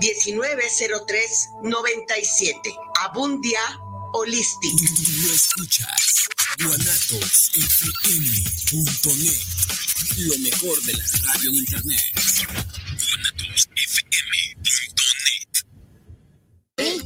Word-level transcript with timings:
1903-97. 0.00 2.74
Abundia 3.02 3.60
Holistic. 4.12 4.78
Tú 4.78 5.32
escuchas 5.34 6.28
guanatosfm.net. 6.58 9.42
Lo 10.16 10.38
mejor 10.38 10.82
de 10.82 10.94
la 10.94 11.04
radio 11.04 11.50
en 11.50 11.56
internet. 11.56 12.00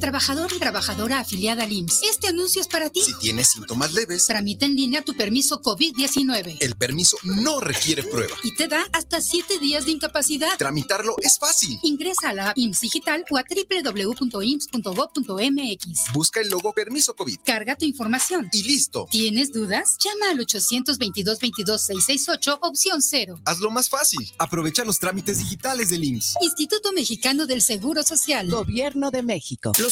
Trabajador 0.02 0.52
y 0.52 0.58
trabajadora 0.58 1.20
afiliada 1.20 1.62
al 1.62 1.72
IMSS. 1.72 2.02
Este 2.10 2.26
anuncio 2.26 2.60
es 2.60 2.66
para 2.68 2.90
ti. 2.90 3.00
Si 3.02 3.14
tienes 3.20 3.50
síntomas 3.52 3.94
leves, 3.94 4.26
Tramita 4.26 4.66
en 4.66 4.74
línea 4.74 5.00
tu 5.02 5.14
permiso 5.14 5.62
COVID-19 5.62 6.56
el 6.60 6.74
permiso 6.76 7.16
no 7.22 7.60
requiere 7.60 8.02
prueba. 8.02 8.34
y 8.42 8.54
te 8.56 8.66
da 8.68 8.84
hasta 8.92 9.20
7 9.20 9.58
días 9.60 9.86
de 9.86 9.92
incapacidad. 9.92 10.48
Tramitarlo 10.58 11.14
es 11.22 11.38
fácil. 11.38 11.78
Ingresa 11.84 12.30
a 12.30 12.34
la 12.34 12.52
IMSS 12.56 12.80
Digital 12.80 13.24
o 13.30 13.36
a 13.38 13.44
www.ims.gov.mx. 14.82 16.12
Busca 16.12 16.40
el 16.40 16.48
logo 16.48 16.72
Permiso 16.72 17.14
COVID 17.14 17.38
Carga 17.44 17.76
tu 17.76 17.84
información. 17.84 18.48
y 18.52 18.62
listo. 18.64 19.06
¿Tienes 19.10 19.52
dudas? 19.52 19.96
Llama 20.04 20.30
al 20.32 20.38
822-22-668, 20.38 22.58
opción 22.62 23.00
0. 23.02 23.40
Hazlo 23.44 23.70
más 23.70 23.88
fácil. 23.88 24.28
Aprovecha 24.38 24.84
los 24.84 24.98
trámites 24.98 25.38
digitales 25.38 25.90
del 25.90 26.02
IMSS. 26.04 26.34
Instituto 26.42 26.92
Mexicano 26.92 27.46
del 27.46 27.62
Seguro 27.62 28.02
Social. 28.02 28.50
Gobierno 28.50 29.10
de 29.10 29.22
México. 29.22 29.72
Los 29.78 29.91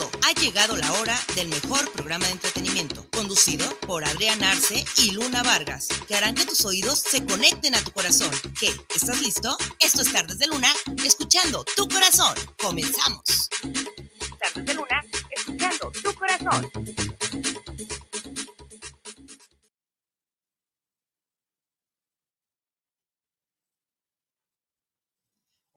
ha 0.31 0.41
llegado 0.41 0.77
la 0.77 0.91
hora 0.93 1.19
del 1.35 1.49
mejor 1.49 1.91
programa 1.91 2.25
de 2.25 2.31
entretenimiento, 2.31 3.05
conducido 3.11 3.67
por 3.81 4.05
Adrián 4.05 4.41
Arce 4.43 4.85
y 4.97 5.11
Luna 5.11 5.43
Vargas, 5.43 5.89
que 6.07 6.15
harán 6.15 6.35
que 6.35 6.45
tus 6.45 6.63
oídos 6.63 6.99
se 6.99 7.25
conecten 7.25 7.75
a 7.75 7.83
tu 7.83 7.91
corazón. 7.91 8.31
¿Qué? 8.57 8.73
¿Estás 8.95 9.21
listo? 9.21 9.57
Esto 9.79 10.01
es 10.01 10.13
Tardes 10.13 10.39
de 10.39 10.47
Luna, 10.47 10.71
escuchando 11.03 11.65
tu 11.75 11.87
corazón. 11.87 12.33
Comenzamos. 12.61 13.49
Tardes 14.39 14.65
de 14.65 14.73
Luna, 14.73 15.03
escuchando 15.31 15.91
tu 15.91 16.13
corazón. 16.13 16.71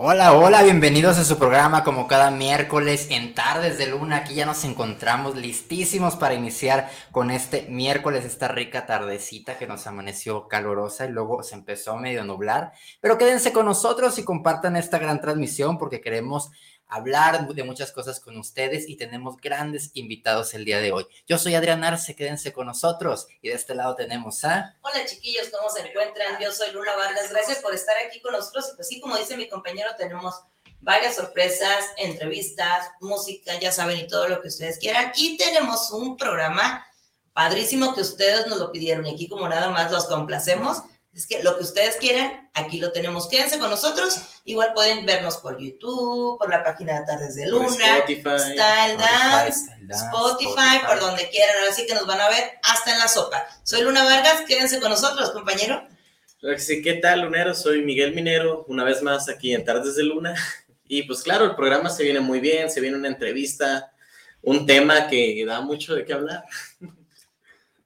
Hola, 0.07 0.35
hola, 0.35 0.63
bienvenidos 0.63 1.17
a 1.17 1.25
su 1.25 1.39
programa 1.39 1.83
como 1.83 2.07
cada 2.07 2.31
miércoles 2.31 3.07
en 3.11 3.35
Tardes 3.35 3.79
de 3.79 3.87
Luna. 3.87 4.17
Aquí 4.17 4.35
ya 4.35 4.45
nos 4.45 4.63
encontramos 4.67 5.35
listísimos 5.35 6.15
para 6.15 6.35
iniciar 6.35 6.91
con 7.11 7.31
este 7.31 7.63
miércoles, 7.71 8.27
esta 8.27 8.49
rica 8.49 8.85
tardecita 8.85 9.57
que 9.57 9.67
nos 9.67 9.87
amaneció 9.87 10.47
calurosa 10.47 11.07
y 11.07 11.09
luego 11.09 11.43
se 11.43 11.55
empezó 11.55 11.93
a 11.93 12.01
medio 12.01 12.23
nublar. 12.23 12.73
Pero 13.01 13.17
quédense 13.17 13.55
con 13.55 13.65
nosotros 13.65 14.19
y 14.19 14.25
compartan 14.25 14.77
esta 14.77 14.99
gran 14.99 15.23
transmisión 15.23 15.79
porque 15.79 16.03
queremos 16.03 16.51
hablar 16.95 17.49
de 17.49 17.65
muchas 17.65 17.91
cosas 17.91 18.21
con 18.21 18.37
ustedes 18.37 18.89
y 18.89 18.97
tenemos 18.97 19.37
grandes 19.39 19.91
invitados 19.95 20.55
el 20.55 20.65
día 20.65 20.79
de 20.79 20.93
hoy. 20.93 21.07
Yo 21.27 21.39
soy 21.39 21.57
Adrián 21.57 21.83
Arce, 21.83 22.15
quédense 22.15 22.53
con 22.53 22.67
nosotros 22.67 23.27
y 23.43 23.49
de 23.49 23.55
este 23.55 23.75
lado 23.75 23.97
tenemos 23.97 24.45
a... 24.45 24.77
Hola 24.81 25.05
chiquillos, 25.05 25.49
¿cómo 25.51 25.69
se 25.71 25.81
encuentran? 25.89 26.41
Yo 26.41 26.53
soy 26.53 26.71
Luna 26.71 26.95
Vargas, 26.95 27.31
gracias 27.31 27.59
por 27.59 27.75
estar 27.75 27.97
aquí 28.07 28.21
con 28.21 28.33
nosotros. 28.33 28.71
Y 28.73 28.77
pues 28.77 28.89
sí, 28.89 29.01
como 29.01 29.17
dice 29.17 29.37
mi 29.37 29.49
compañero, 29.49 29.91
tenemos 29.99 30.37
varias 30.81 31.17
sorpresas, 31.17 31.85
entrevistas, 31.97 32.91
música, 33.01 33.59
ya 33.59 33.73
saben, 33.73 33.99
y 33.99 34.07
todo 34.07 34.29
lo 34.29 34.41
que 34.41 34.49
ustedes 34.49 34.79
quieran. 34.79 35.11
Y 35.17 35.37
tenemos 35.37 35.91
un 35.91 36.17
programa 36.17 36.87
padrísimo 37.33 37.93
que 37.93 38.03
ustedes 38.03 38.47
nos 38.47 38.59
lo 38.59 38.71
pidieron 38.71 39.05
y 39.07 39.15
aquí 39.15 39.29
como 39.29 39.49
nada 39.49 39.69
más 39.71 39.91
los 39.91 40.07
complacemos. 40.07 40.83
Es 41.15 41.29
que 41.29 41.45
lo 41.45 41.57
que 41.57 41.63
ustedes 41.63 41.97
quieran, 41.97 42.51
aquí 42.55 42.79
lo 42.79 42.91
tenemos. 42.91 43.29
Quédense 43.29 43.61
con 43.61 43.71
nosotros. 43.71 44.21
Igual 44.45 44.73
pueden 44.75 45.07
vernos 45.07 45.37
por 45.37 45.59
YouTube, 45.59 46.39
por 46.39 46.51
la 46.51 46.65
página 46.65 46.99
de 46.99 47.07
Tardes 47.07 47.37
de 47.37 47.47
Luna, 47.47 47.99
Spotify. 47.99 48.39
Style 48.39 48.97
Dance, 48.99 49.71
Spotify, 49.91 50.85
por 50.85 50.99
donde 50.99 51.29
quieran. 51.31 51.57
Ahora 51.61 51.73
sí 51.73 51.87
que 51.87 51.95
nos 51.95 52.07
van 52.07 52.21
a 52.21 52.29
ver 52.29 52.59
hasta 52.65 52.93
en 52.93 52.99
la 52.99 53.07
sopa. 53.07 53.47
Soy 53.63 53.83
Luna 53.83 54.03
Vargas, 54.03 54.43
quédense 54.49 54.81
con 54.81 54.91
nosotros, 54.91 55.31
compañero. 55.31 55.87
Sí, 56.59 56.83
¿qué 56.83 56.95
tal, 56.95 57.21
Lunero? 57.21 57.55
Soy 57.55 57.83
Miguel 57.83 58.13
Minero, 58.13 58.65
una 58.67 58.83
vez 58.83 59.01
más 59.01 59.29
aquí 59.29 59.55
en 59.55 59.65
Tardes 59.65 59.97
de 59.97 60.05
Luna. 60.05 60.35
Y 60.87 61.05
pues 61.05 61.23
claro, 61.23 61.47
el 61.47 61.57
programa 61.57 61.89
se 61.89 62.03
viene 62.03 62.21
muy 62.21 62.41
bien, 62.41 62.71
se 62.71 62.79
viene 62.79 62.99
una 62.99 63.09
entrevista, 63.09 63.91
un 64.43 64.67
tema 64.67 65.09
que 65.09 65.43
da 65.47 65.63
mucho 65.63 65.95
de 65.95 66.05
qué 66.05 66.13
hablar. 66.13 66.45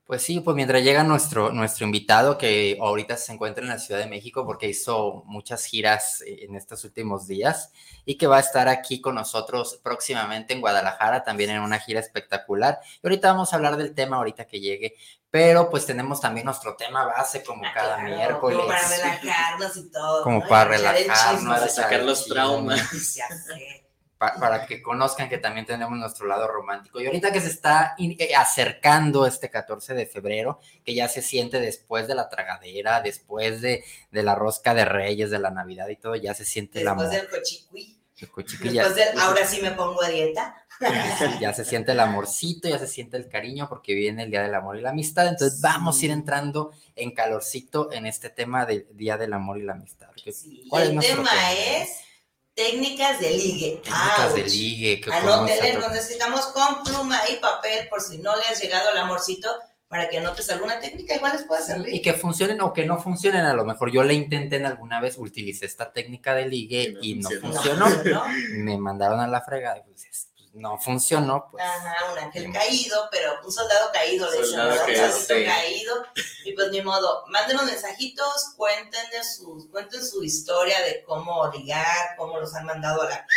Pues 0.09 0.23
sí, 0.23 0.39
pues 0.39 0.55
mientras 0.55 0.81
llega 0.81 1.03
nuestro, 1.03 1.51
nuestro 1.51 1.85
invitado 1.85 2.35
que 2.39 2.79
ahorita 2.81 3.15
se 3.15 3.31
encuentra 3.31 3.63
en 3.63 3.69
la 3.69 3.77
Ciudad 3.77 3.99
de 4.01 4.07
México 4.07 4.43
porque 4.43 4.67
hizo 4.67 5.21
muchas 5.27 5.63
giras 5.65 6.21
eh, 6.21 6.45
en 6.45 6.55
estos 6.55 6.83
últimos 6.83 7.27
días 7.27 7.71
y 8.05 8.17
que 8.17 8.25
va 8.25 8.37
a 8.37 8.39
estar 8.39 8.69
aquí 8.69 9.01
con 9.01 9.13
nosotros 9.13 9.79
próximamente 9.83 10.55
en 10.55 10.61
Guadalajara, 10.61 11.23
también 11.23 11.51
en 11.51 11.61
una 11.61 11.77
gira 11.77 11.99
espectacular. 11.99 12.79
Y 13.03 13.05
ahorita 13.05 13.33
vamos 13.33 13.53
a 13.53 13.57
hablar 13.57 13.77
del 13.77 13.93
tema 13.93 14.17
ahorita 14.17 14.47
que 14.47 14.59
llegue, 14.59 14.95
pero 15.29 15.69
pues 15.69 15.85
tenemos 15.85 16.19
también 16.19 16.47
nuestro 16.47 16.75
tema 16.75 17.05
base 17.05 17.43
como 17.43 17.63
Ah, 17.63 17.71
cada 17.71 17.97
claro, 17.97 18.15
miércoles. 18.15 18.57
Como 18.57 18.67
para 18.67 18.87
relajarnos 18.87 19.77
y 19.77 19.91
todo. 19.91 20.23
Como 20.23 20.39
¿no? 20.39 20.47
para 20.47 20.69
relajarnos. 20.71 21.53
Para 21.53 21.69
sacar 21.69 22.01
los 22.01 22.25
traumas. 22.25 22.81
Ya 24.19 24.33
pa- 24.33 24.39
para 24.39 24.65
que 24.65 24.81
conozcan 24.81 25.29
que 25.29 25.37
también 25.37 25.65
tenemos 25.65 25.97
nuestro 25.97 26.27
lado 26.27 26.47
romántico. 26.47 26.99
Y 26.99 27.05
ahorita 27.05 27.31
que 27.31 27.39
se 27.41 27.47
está 27.47 27.95
in- 27.97 28.15
eh, 28.19 28.35
acercando 28.35 29.25
este 29.25 29.49
14 29.49 29.93
de 29.93 30.05
febrero, 30.05 30.59
que 30.83 30.93
ya 30.93 31.07
se 31.07 31.21
siente 31.21 31.59
después 31.59 32.07
de 32.07 32.15
la 32.15 32.27
tragadera, 32.29 33.01
después 33.01 33.61
de, 33.61 33.83
de 34.11 34.23
la 34.23 34.35
rosca 34.35 34.73
de 34.73 34.85
reyes, 34.85 35.29
de 35.31 35.39
la 35.39 35.51
Navidad 35.51 35.87
y 35.87 35.95
todo, 35.95 36.15
ya 36.15 36.33
se 36.33 36.45
siente 36.45 36.81
el 36.81 36.87
amor. 36.89 37.09
Después 37.09 37.21
del 37.21 37.31
cochicuí. 37.31 37.95
El 38.21 38.27
Después 38.73 38.95
del 38.95 39.19
ahora 39.19 39.45
sí 39.45 39.61
me 39.61 39.71
pongo 39.71 40.01
a 40.03 40.09
dieta. 40.09 40.65
Ya 41.39 41.53
se 41.53 41.63
siente 41.63 41.93
el 41.93 41.99
amorcito, 42.01 42.67
ya 42.67 42.77
se 42.77 42.87
siente 42.87 43.15
el 43.15 43.29
cariño 43.29 43.67
porque 43.69 43.93
viene 43.95 44.23
el 44.23 44.31
Día 44.31 44.41
del 44.43 44.55
Amor 44.55 44.77
y 44.77 44.81
la 44.81 44.89
Amistad. 44.89 45.27
Entonces 45.27 45.61
vamos 45.61 46.01
a 46.01 46.05
ir 46.05 46.11
entrando 46.11 46.71
en 46.95 47.11
calorcito 47.13 47.91
en 47.93 48.05
este 48.05 48.29
tema 48.29 48.65
del 48.65 48.87
Día 48.91 49.17
del 49.17 49.31
Amor 49.33 49.57
y 49.57 49.63
la 49.63 49.73
Amistad. 49.73 50.09
¿Qué- 50.21 50.31
Sí, 50.33 50.65
cuál 50.69 50.83
el 50.91 50.99
tema? 50.99 51.29
es 51.53 51.89
técnicas 52.55 53.19
de 53.19 53.31
ligue. 53.31 53.81
Técnicas 53.83 54.35
de 54.35 54.43
ligue. 54.43 55.01
que 55.01 55.11
Anótele, 55.13 55.73
nos 55.75 55.91
necesitamos 55.91 56.45
con 56.47 56.83
pluma 56.83 57.19
y 57.31 57.35
papel 57.37 57.87
por 57.89 58.01
si 58.01 58.17
no 58.17 58.35
le 58.35 58.43
has 58.43 58.61
llegado 58.61 58.91
el 58.91 58.97
amorcito 58.97 59.49
para 59.87 60.07
que 60.07 60.19
anotes 60.19 60.47
alguna 60.51 60.79
técnica, 60.79 61.15
igual 61.15 61.31
les 61.33 61.43
puede 61.45 61.63
y 61.63 61.65
servir. 61.65 62.01
que 62.03 62.13
funcionen 62.13 62.61
o 62.61 62.71
que 62.73 62.85
no 62.85 63.01
funcionen. 63.01 63.45
A 63.45 63.53
lo 63.55 63.65
mejor 63.65 63.91
yo 63.91 64.03
la 64.03 64.13
intenté 64.13 64.57
en 64.57 64.67
alguna 64.67 65.01
vez, 65.01 65.17
utilicé 65.17 65.65
esta 65.65 65.91
técnica 65.91 66.35
de 66.35 66.47
ligue 66.47 66.95
Y 67.01 67.15
no 67.15 67.31
y 67.31 67.35
no 67.35 67.41
funcionó. 67.41 67.85
Me 68.53 68.77
mandaron 68.77 69.19
a 69.19 69.27
la 69.27 69.41
fregada 69.41 69.79
y 69.79 69.81
pues, 69.89 70.05
es- 70.05 70.28
pues, 70.51 70.61
no 70.61 70.77
funcionó. 70.77 71.47
Pues. 71.51 71.63
Ajá, 71.63 72.11
un 72.11 72.19
ángel 72.19 72.51
caído, 72.51 73.07
pero 73.11 73.33
un 73.45 73.51
soldado 73.51 73.91
caído, 73.93 74.29
le 74.31 74.37
dicen, 74.37 74.51
Soldado 74.51 74.87
¿no? 74.87 75.05
un 75.05 75.21
sí. 75.21 75.45
caído. 75.45 76.05
Y 76.45 76.53
pues 76.53 76.71
ni 76.71 76.81
modo, 76.81 77.23
mándenos 77.27 77.65
mensajitos, 77.65 78.53
cuenten 78.57 79.23
su, 79.23 79.69
cuenten 79.71 80.03
su 80.05 80.23
historia 80.23 80.81
de 80.81 81.03
cómo 81.03 81.49
ligar, 81.51 82.15
cómo 82.17 82.39
los 82.39 82.53
han 82.55 82.65
mandado 82.65 83.03
a 83.03 83.09
la... 83.09 83.27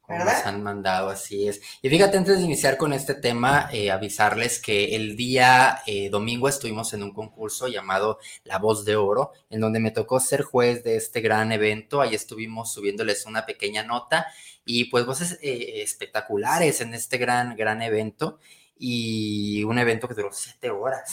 como 0.00 0.24
nos 0.24 0.46
han 0.46 0.62
mandado, 0.62 1.08
así 1.08 1.46
es. 1.46 1.60
Y 1.82 1.88
fíjate, 1.88 2.16
antes 2.16 2.38
de 2.38 2.44
iniciar 2.44 2.76
con 2.76 2.92
este 2.92 3.14
tema, 3.14 3.68
eh, 3.72 3.90
avisarles 3.92 4.60
que 4.60 4.96
el 4.96 5.16
día 5.16 5.82
eh, 5.86 6.10
domingo 6.10 6.48
estuvimos 6.48 6.92
en 6.94 7.04
un 7.04 7.14
concurso 7.14 7.68
llamado 7.68 8.18
La 8.42 8.58
Voz 8.58 8.84
de 8.84 8.96
Oro, 8.96 9.32
en 9.50 9.60
donde 9.60 9.78
me 9.78 9.92
tocó 9.92 10.18
ser 10.18 10.42
juez 10.42 10.82
de 10.82 10.96
este 10.96 11.20
gran 11.20 11.52
evento. 11.52 12.00
Ahí 12.00 12.14
estuvimos 12.14 12.72
subiéndoles 12.72 13.24
una 13.26 13.46
pequeña 13.46 13.84
nota 13.84 14.26
y 14.66 14.86
pues 14.86 15.06
voces 15.06 15.38
eh, 15.40 15.82
espectaculares 15.82 16.82
en 16.82 16.92
este 16.92 17.16
gran, 17.16 17.56
gran 17.56 17.80
evento. 17.80 18.38
Y 18.78 19.64
un 19.64 19.78
evento 19.78 20.06
que 20.06 20.14
duró 20.14 20.30
siete 20.32 20.70
horas. 20.70 21.10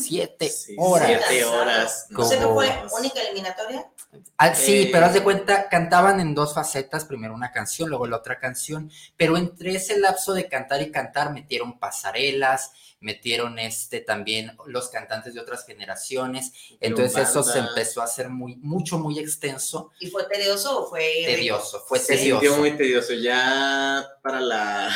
Siete 0.00 0.48
Sí, 0.48 0.74
horas. 0.78 1.08
Siete 1.28 1.44
horas. 1.44 2.06
No 2.10 2.24
sé 2.24 2.38
fue 2.38 2.70
única 2.98 3.20
eliminatoria. 3.20 3.90
Ah, 4.38 4.54
sí, 4.54 4.82
Eh, 4.82 4.88
pero 4.92 5.06
haz 5.06 5.14
de 5.14 5.22
cuenta, 5.22 5.68
cantaban 5.68 6.20
en 6.20 6.34
dos 6.34 6.54
facetas, 6.54 7.04
primero 7.04 7.34
una 7.34 7.52
canción, 7.52 7.88
luego 7.90 8.06
la 8.06 8.16
otra 8.16 8.38
canción, 8.38 8.90
pero 9.16 9.36
entre 9.36 9.74
ese 9.74 9.98
lapso 9.98 10.32
de 10.34 10.48
cantar 10.48 10.82
y 10.82 10.90
cantar 10.90 11.32
metieron 11.32 11.78
pasarelas, 11.78 12.72
metieron 13.00 13.58
este 13.58 14.00
también 14.00 14.56
los 14.66 14.88
cantantes 14.88 15.34
de 15.34 15.40
otras 15.40 15.64
generaciones, 15.66 16.52
entonces 16.80 17.28
eso 17.28 17.42
se 17.42 17.58
empezó 17.58 18.00
a 18.00 18.04
hacer 18.04 18.28
muy, 18.28 18.56
mucho, 18.56 18.98
muy 18.98 19.18
extenso, 19.18 19.90
¿Y 19.98 20.08
fue 20.08 20.24
tedioso 20.24 20.82
o 20.84 20.88
fue 20.90 21.00
tedioso, 21.26 21.80
fue 21.86 21.98
Se 21.98 22.16
tedioso. 22.16 22.40
sintió 22.40 22.58
muy 22.58 22.76
tedioso. 22.76 23.12
Ya 23.14 24.06
para 24.22 24.40
la 24.40 24.90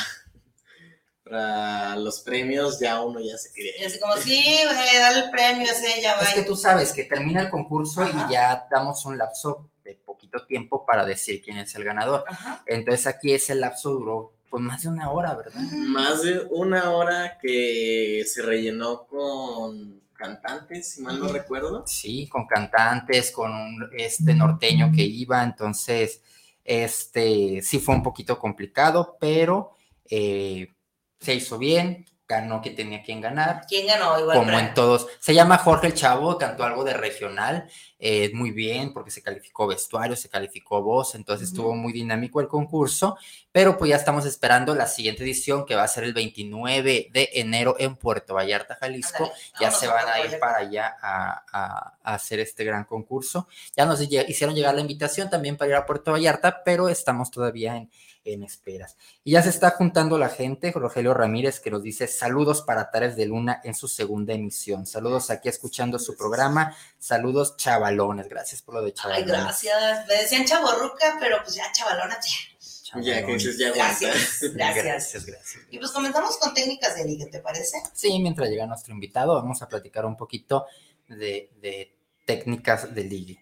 para 1.28 1.96
los 1.96 2.20
premios 2.20 2.78
ya 2.78 3.02
uno 3.02 3.20
ya 3.20 3.36
se 3.36 3.52
quería. 3.52 3.72
Y 3.80 3.84
así 3.84 3.98
como, 3.98 4.16
sí, 4.16 4.42
güey, 4.64 4.98
dale 4.98 5.24
el 5.24 5.30
premio, 5.30 5.64
ese 5.64 6.00
ya 6.00 6.16
va. 6.16 6.22
Es 6.22 6.34
que 6.34 6.42
tú 6.42 6.56
sabes 6.56 6.92
que 6.92 7.04
termina 7.04 7.42
el 7.42 7.50
concurso 7.50 8.02
Ajá. 8.02 8.26
y 8.28 8.32
ya 8.32 8.66
damos 8.70 9.04
un 9.06 9.18
lapso 9.18 9.70
de 9.84 9.94
poquito 9.94 10.16
poquito 10.26 10.46
tiempo 10.46 10.84
para 10.86 11.04
decir 11.04 11.42
quién 11.42 11.58
es 11.58 11.74
el 11.74 11.84
ganador. 11.84 12.24
Ajá. 12.26 12.62
Entonces 12.66 13.06
aquí 13.06 13.32
ese 13.32 13.54
lapso 13.54 13.90
duró 13.90 14.32
pues 14.48 14.62
más 14.62 14.82
de 14.82 14.88
una 14.88 15.10
hora, 15.10 15.34
¿verdad? 15.34 15.60
Más 15.60 16.22
de 16.22 16.46
una 16.50 16.90
hora 16.90 17.38
que 17.40 18.24
se 18.26 18.42
rellenó 18.42 19.06
con 19.06 20.00
cantantes, 20.14 20.92
si 20.92 21.02
mal 21.02 21.18
no 21.18 21.28
recuerdo. 21.28 21.84
Sí, 21.86 22.28
con 22.28 22.46
cantantes, 22.46 23.30
con 23.30 23.52
un 23.52 23.90
este 23.92 24.34
norteño 24.34 24.90
que 24.94 25.02
iba, 25.02 25.42
entonces, 25.42 26.22
este, 26.64 27.60
sí 27.60 27.78
fue 27.80 27.96
un 27.96 28.02
poquito 28.02 28.38
complicado, 28.38 29.16
pero 29.20 29.72
eh, 30.08 30.72
se 31.20 31.34
hizo 31.34 31.58
bien, 31.58 32.06
ganó 32.28 32.60
que 32.60 32.70
tenía 32.70 33.04
quien 33.04 33.20
ganar, 33.20 33.62
¿Quién 33.68 33.86
ganó? 33.86 34.18
Igual 34.18 34.38
como 34.38 34.58
en 34.58 34.74
todos. 34.74 35.06
Se 35.20 35.32
llama 35.32 35.58
Jorge 35.58 35.86
el 35.86 35.94
Chavo, 35.94 36.36
cantó 36.38 36.64
algo 36.64 36.82
de 36.82 36.92
regional, 36.92 37.68
eh, 38.00 38.32
muy 38.34 38.50
bien, 38.50 38.92
porque 38.92 39.12
se 39.12 39.22
calificó 39.22 39.68
vestuario, 39.68 40.16
se 40.16 40.28
calificó 40.28 40.82
voz, 40.82 41.14
entonces 41.14 41.48
estuvo 41.48 41.72
muy 41.76 41.92
dinámico 41.92 42.40
el 42.40 42.48
concurso, 42.48 43.16
pero 43.52 43.78
pues 43.78 43.90
ya 43.90 43.96
estamos 43.96 44.26
esperando 44.26 44.74
la 44.74 44.88
siguiente 44.88 45.22
edición 45.22 45.64
que 45.64 45.76
va 45.76 45.84
a 45.84 45.88
ser 45.88 46.02
el 46.02 46.14
29 46.14 47.08
de 47.12 47.30
enero 47.34 47.76
en 47.78 47.94
Puerto 47.94 48.34
Vallarta, 48.34 48.74
Jalisco. 48.80 49.30
Ya 49.60 49.70
se 49.70 49.86
van 49.86 50.08
a 50.08 50.20
ir 50.20 50.38
para 50.40 50.58
allá 50.58 50.96
a, 51.00 51.44
a- 51.52 51.98
a 52.02 52.14
hacer 52.14 52.40
este 52.40 52.64
gran 52.64 52.84
concurso. 52.84 53.46
Ya 53.76 53.86
nos 53.86 54.00
hicieron 54.00 54.54
llegar 54.56 54.74
la 54.74 54.80
invitación 54.80 55.30
también 55.30 55.56
para 55.56 55.70
ir 55.70 55.76
a 55.76 55.86
Puerto 55.86 56.10
Vallarta, 56.12 56.62
pero 56.64 56.88
estamos 56.88 57.30
todavía 57.30 57.76
en, 57.76 57.90
en 58.32 58.42
esperas. 58.42 58.96
Y 59.24 59.32
ya 59.32 59.42
se 59.42 59.48
está 59.50 59.70
juntando 59.70 60.18
la 60.18 60.28
gente, 60.28 60.72
Rogelio 60.72 61.14
Ramírez, 61.14 61.60
que 61.60 61.70
nos 61.70 61.82
dice 61.82 62.06
saludos 62.08 62.62
para 62.62 62.90
Tares 62.90 63.16
de 63.16 63.26
Luna 63.26 63.60
en 63.64 63.74
su 63.74 63.88
segunda 63.88 64.34
emisión. 64.34 64.86
Saludos 64.86 65.30
aquí 65.30 65.48
escuchando 65.48 65.98
su 65.98 66.16
programa. 66.16 66.76
Saludos 66.98 67.56
chavalones. 67.56 68.28
Gracias 68.28 68.62
por 68.62 68.74
lo 68.76 68.82
de 68.82 68.88
Ay, 68.88 68.92
chavalones. 68.92 69.26
gracias. 69.28 70.06
Me 70.08 70.14
decían 70.14 70.44
chaborruca, 70.44 71.16
pero 71.20 71.38
pues 71.42 71.54
ya 71.54 71.70
chavalona, 71.72 72.14
ya. 72.14 72.56
Chavalones. 72.82 73.16
Ya 73.16 73.26
que 73.26 73.32
dices, 73.32 73.58
ya. 73.58 73.72
Gracias, 73.72 74.40
gracias. 74.54 74.84
Gracias, 74.84 75.26
gracias. 75.26 75.64
Y 75.70 75.78
pues 75.78 75.90
comenzamos 75.90 76.36
con 76.38 76.54
técnicas 76.54 76.94
de 76.96 77.04
ligue, 77.04 77.26
¿te 77.26 77.40
parece? 77.40 77.78
Sí, 77.92 78.18
mientras 78.20 78.48
llega 78.48 78.66
nuestro 78.66 78.94
invitado, 78.94 79.34
vamos 79.34 79.60
a 79.62 79.68
platicar 79.68 80.04
un 80.06 80.16
poquito 80.16 80.66
de, 81.08 81.50
de 81.60 81.96
técnicas 82.24 82.94
de 82.94 83.04
ligue. 83.04 83.38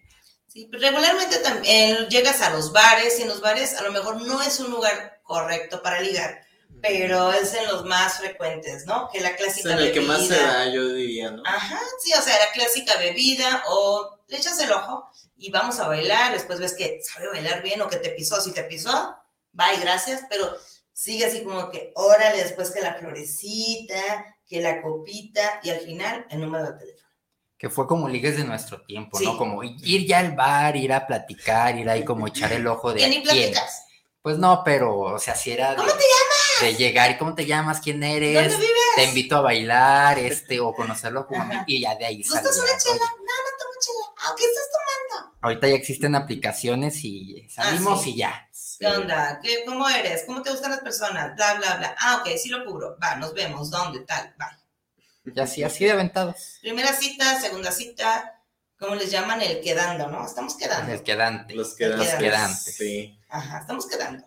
Sí, 0.55 0.67
pues 0.71 0.81
regularmente 0.81 1.39
también 1.39 2.07
llegas 2.07 2.41
a 2.41 2.49
los 2.49 2.71
bares 2.71 3.19
y 3.19 3.23
en 3.23 3.27
los 3.27 3.41
bares 3.41 3.75
a 3.75 3.83
lo 3.83 3.91
mejor 3.91 4.21
no 4.21 4.41
es 4.41 4.61
un 4.61 4.71
lugar 4.71 5.19
correcto 5.21 5.81
para 5.81 5.99
ligar, 5.99 6.45
pero 6.81 7.33
es 7.33 7.53
en 7.55 7.67
los 7.67 7.83
más 7.83 8.19
frecuentes, 8.19 8.85
¿no? 8.85 9.09
Que 9.11 9.19
la 9.19 9.35
clásica 9.35 9.73
en 9.73 9.79
el 9.79 9.91
que 9.91 9.99
más 9.99 10.25
se 10.25 10.35
da, 10.35 10.65
yo 10.69 10.93
diría, 10.93 11.31
¿no? 11.31 11.43
Ajá, 11.45 11.81
sí, 12.01 12.13
o 12.13 12.21
sea, 12.21 12.39
la 12.39 12.53
clásica 12.53 12.95
bebida 12.95 13.65
o 13.67 14.17
le 14.29 14.37
echas 14.37 14.57
el 14.61 14.71
ojo 14.71 15.09
y 15.35 15.51
vamos 15.51 15.77
a 15.81 15.89
bailar, 15.89 16.31
después 16.31 16.57
ves 16.57 16.73
que 16.73 17.01
sabe 17.03 17.27
bailar 17.27 17.61
bien 17.61 17.81
o 17.81 17.89
que 17.89 17.97
te 17.97 18.11
pisó, 18.11 18.39
si 18.39 18.53
te 18.53 18.63
pisó, 18.63 19.13
bye, 19.51 19.77
gracias, 19.81 20.21
pero 20.29 20.55
sigue 20.93 21.25
así 21.25 21.43
como 21.43 21.69
que 21.69 21.91
órale, 21.95 22.41
después 22.41 22.71
que 22.71 22.79
la 22.79 22.93
florecita, 22.93 24.37
que 24.47 24.61
la 24.61 24.81
copita 24.81 25.59
y 25.63 25.71
al 25.71 25.81
final 25.81 26.25
el 26.29 26.39
número 26.39 26.71
de 26.71 26.79
teléfono. 26.79 27.04
Que 27.57 27.69
fue 27.69 27.87
como 27.87 28.07
ligues 28.09 28.37
de 28.37 28.43
nuestro 28.43 28.81
tiempo, 28.81 29.19
¿no? 29.21 29.37
Como 29.37 29.63
ir 29.63 30.05
ya 30.05 30.19
al 30.19 30.33
bar, 30.33 30.75
ir 30.75 30.91
a 30.93 31.07
platicar, 31.07 31.77
ir 31.77 31.89
ahí 31.89 32.03
como 32.03 32.27
echar 32.27 32.51
el 32.53 32.67
ojo 32.67 32.93
de 32.93 33.03
a 33.05 33.09
quién. 33.09 33.23
platicas. 33.23 33.83
Pues 34.21 34.37
no, 34.39 34.63
pero, 34.65 34.97
o 34.99 35.19
sea, 35.19 35.35
si 35.35 35.51
era 35.51 35.71
de, 35.71 35.77
¿Cómo 35.77 35.91
te 35.91 36.65
de 36.65 36.75
llegar 36.75 37.11
y 37.11 37.17
cómo 37.17 37.35
te 37.35 37.45
llamas, 37.45 37.79
quién 37.79 38.01
eres, 38.01 38.51
¿Dónde 38.51 38.57
vives? 38.65 38.81
te 38.95 39.03
invito 39.03 39.35
a 39.37 39.41
bailar, 39.41 40.17
este, 40.17 40.59
o 40.59 40.73
conocerlo 40.73 41.27
como 41.27 41.47
y 41.67 41.81
ya 41.81 41.95
de 41.95 42.05
ahí 42.05 42.17
¿Gustas 42.23 42.41
salió 42.43 42.63
una 42.63 42.71
la 42.71 42.77
chela? 42.79 42.95
No, 42.95 43.03
no 43.05 43.57
tomo 43.59 43.71
chela. 43.79 44.13
Ah, 44.17 44.33
¿qué 44.37 44.45
estás 44.45 44.63
tomando? 44.71 45.37
Ahorita 45.41 45.67
ya 45.67 45.75
existen 45.75 46.15
aplicaciones 46.15 47.03
y 47.03 47.47
salimos 47.49 47.99
Ah, 47.99 48.03
sí. 48.03 48.09
y 48.11 48.17
ya. 48.17 48.49
¿Qué 48.79 48.87
onda? 48.87 49.39
¿Qué, 49.43 49.63
¿Cómo 49.65 49.87
eres? 49.87 50.23
¿Cómo 50.25 50.41
te 50.41 50.49
gustan 50.49 50.71
las 50.71 50.79
personas? 50.81 51.35
Bla, 51.35 51.53
bla, 51.55 51.75
bla. 51.75 51.95
Ah, 51.99 52.21
ok, 52.21 52.29
sí 52.37 52.49
lo 52.49 52.65
cubro. 52.65 52.97
Va, 53.01 53.15
nos 53.17 53.33
vemos. 53.33 53.69
¿Dónde? 53.69 53.99
Tal, 54.01 54.33
va. 54.41 54.57
Y 55.33 55.39
así, 55.39 55.63
así 55.63 55.85
de 55.85 55.91
aventados. 55.91 56.57
Primera 56.61 56.93
cita, 56.93 57.39
segunda 57.39 57.71
cita, 57.71 58.41
¿cómo 58.77 58.95
les 58.95 59.09
llaman? 59.11 59.41
El 59.41 59.59
quedando, 59.61 60.07
¿no? 60.09 60.25
Estamos 60.25 60.55
quedando. 60.55 60.91
El 60.93 61.03
quedante. 61.03 61.53
Los 61.55 61.69
Los 61.69 61.75
quedantes. 61.77 62.15
quedantes. 62.15 62.75
Sí. 62.75 63.19
Ajá, 63.29 63.59
estamos 63.59 63.87
quedando. 63.87 64.25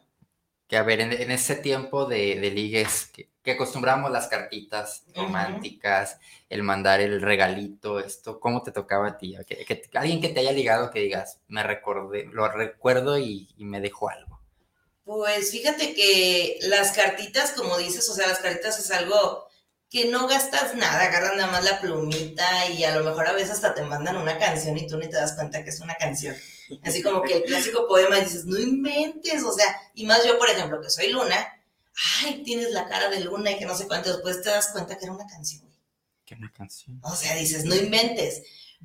Que 0.66 0.76
a 0.76 0.82
ver, 0.82 1.00
en, 1.00 1.12
en 1.12 1.30
ese 1.30 1.54
tiempo 1.56 2.04
de, 2.04 2.38
de 2.40 2.50
ligues, 2.50 3.06
que, 3.06 3.30
que 3.42 3.52
acostumbramos 3.52 4.10
las 4.10 4.26
cartitas 4.28 5.04
románticas, 5.14 6.18
el 6.50 6.62
mandar 6.62 7.00
el 7.00 7.22
regalito, 7.22 8.00
esto, 8.00 8.38
¿cómo 8.38 8.62
te 8.62 8.70
tocaba 8.72 9.08
a 9.08 9.16
ti? 9.18 9.34
Que, 9.46 9.64
que- 9.64 9.82
alguien 9.94 10.20
que 10.20 10.28
te 10.28 10.40
haya 10.40 10.52
ligado 10.52 10.90
que 10.90 11.00
digas, 11.00 11.38
me 11.48 11.62
recordé, 11.62 12.26
lo 12.26 12.48
recuerdo 12.48 13.18
y, 13.18 13.48
y 13.56 13.64
me 13.64 13.80
dejó 13.80 14.10
algo. 14.10 14.42
Pues 15.04 15.52
fíjate 15.52 15.94
que 15.94 16.58
las 16.62 16.92
cartitas, 16.92 17.52
como 17.52 17.78
dices, 17.78 18.06
o 18.10 18.14
sea, 18.14 18.28
las 18.28 18.40
cartitas 18.40 18.78
es 18.78 18.90
algo 18.90 19.47
que 19.90 20.06
no 20.06 20.26
gastas 20.28 20.74
nada, 20.74 21.04
agarran 21.04 21.38
nada 21.38 21.50
más 21.50 21.64
la 21.64 21.80
plumita 21.80 22.68
y 22.68 22.84
a 22.84 22.94
lo 22.94 23.04
mejor 23.04 23.26
a 23.26 23.32
veces 23.32 23.52
hasta 23.52 23.74
te 23.74 23.82
mandan 23.82 24.16
una 24.16 24.38
canción 24.38 24.76
y 24.76 24.86
tú 24.86 24.98
ni 24.98 25.08
te 25.08 25.16
das 25.16 25.32
cuenta 25.32 25.64
que 25.64 25.70
es 25.70 25.80
una 25.80 25.94
canción. 25.94 26.36
Así 26.82 27.02
como 27.02 27.22
que 27.22 27.38
el 27.38 27.44
clásico 27.44 27.86
poema 27.88 28.18
y 28.18 28.24
dices, 28.24 28.44
no 28.44 28.58
inventes, 28.58 29.42
o 29.42 29.52
sea, 29.52 29.74
y 29.94 30.04
más 30.04 30.24
yo, 30.26 30.38
por 30.38 30.50
ejemplo, 30.50 30.80
que 30.82 30.90
soy 30.90 31.10
Luna, 31.10 31.62
ay, 32.22 32.42
tienes 32.44 32.70
la 32.72 32.86
cara 32.86 33.08
de 33.08 33.20
Luna 33.20 33.52
y 33.52 33.58
que 33.58 33.64
no 33.64 33.74
sé 33.74 33.86
cuánto, 33.86 34.12
después 34.12 34.42
te 34.42 34.50
das 34.50 34.68
cuenta 34.68 34.98
que 34.98 35.06
era 35.06 35.14
una 35.14 35.26
canción. 35.26 35.64
Qué 36.26 36.34
una 36.34 36.52
canción. 36.52 37.00
O 37.02 37.16
sea, 37.16 37.34
dices, 37.36 37.64
no 37.64 37.74
inventes. 37.74 38.42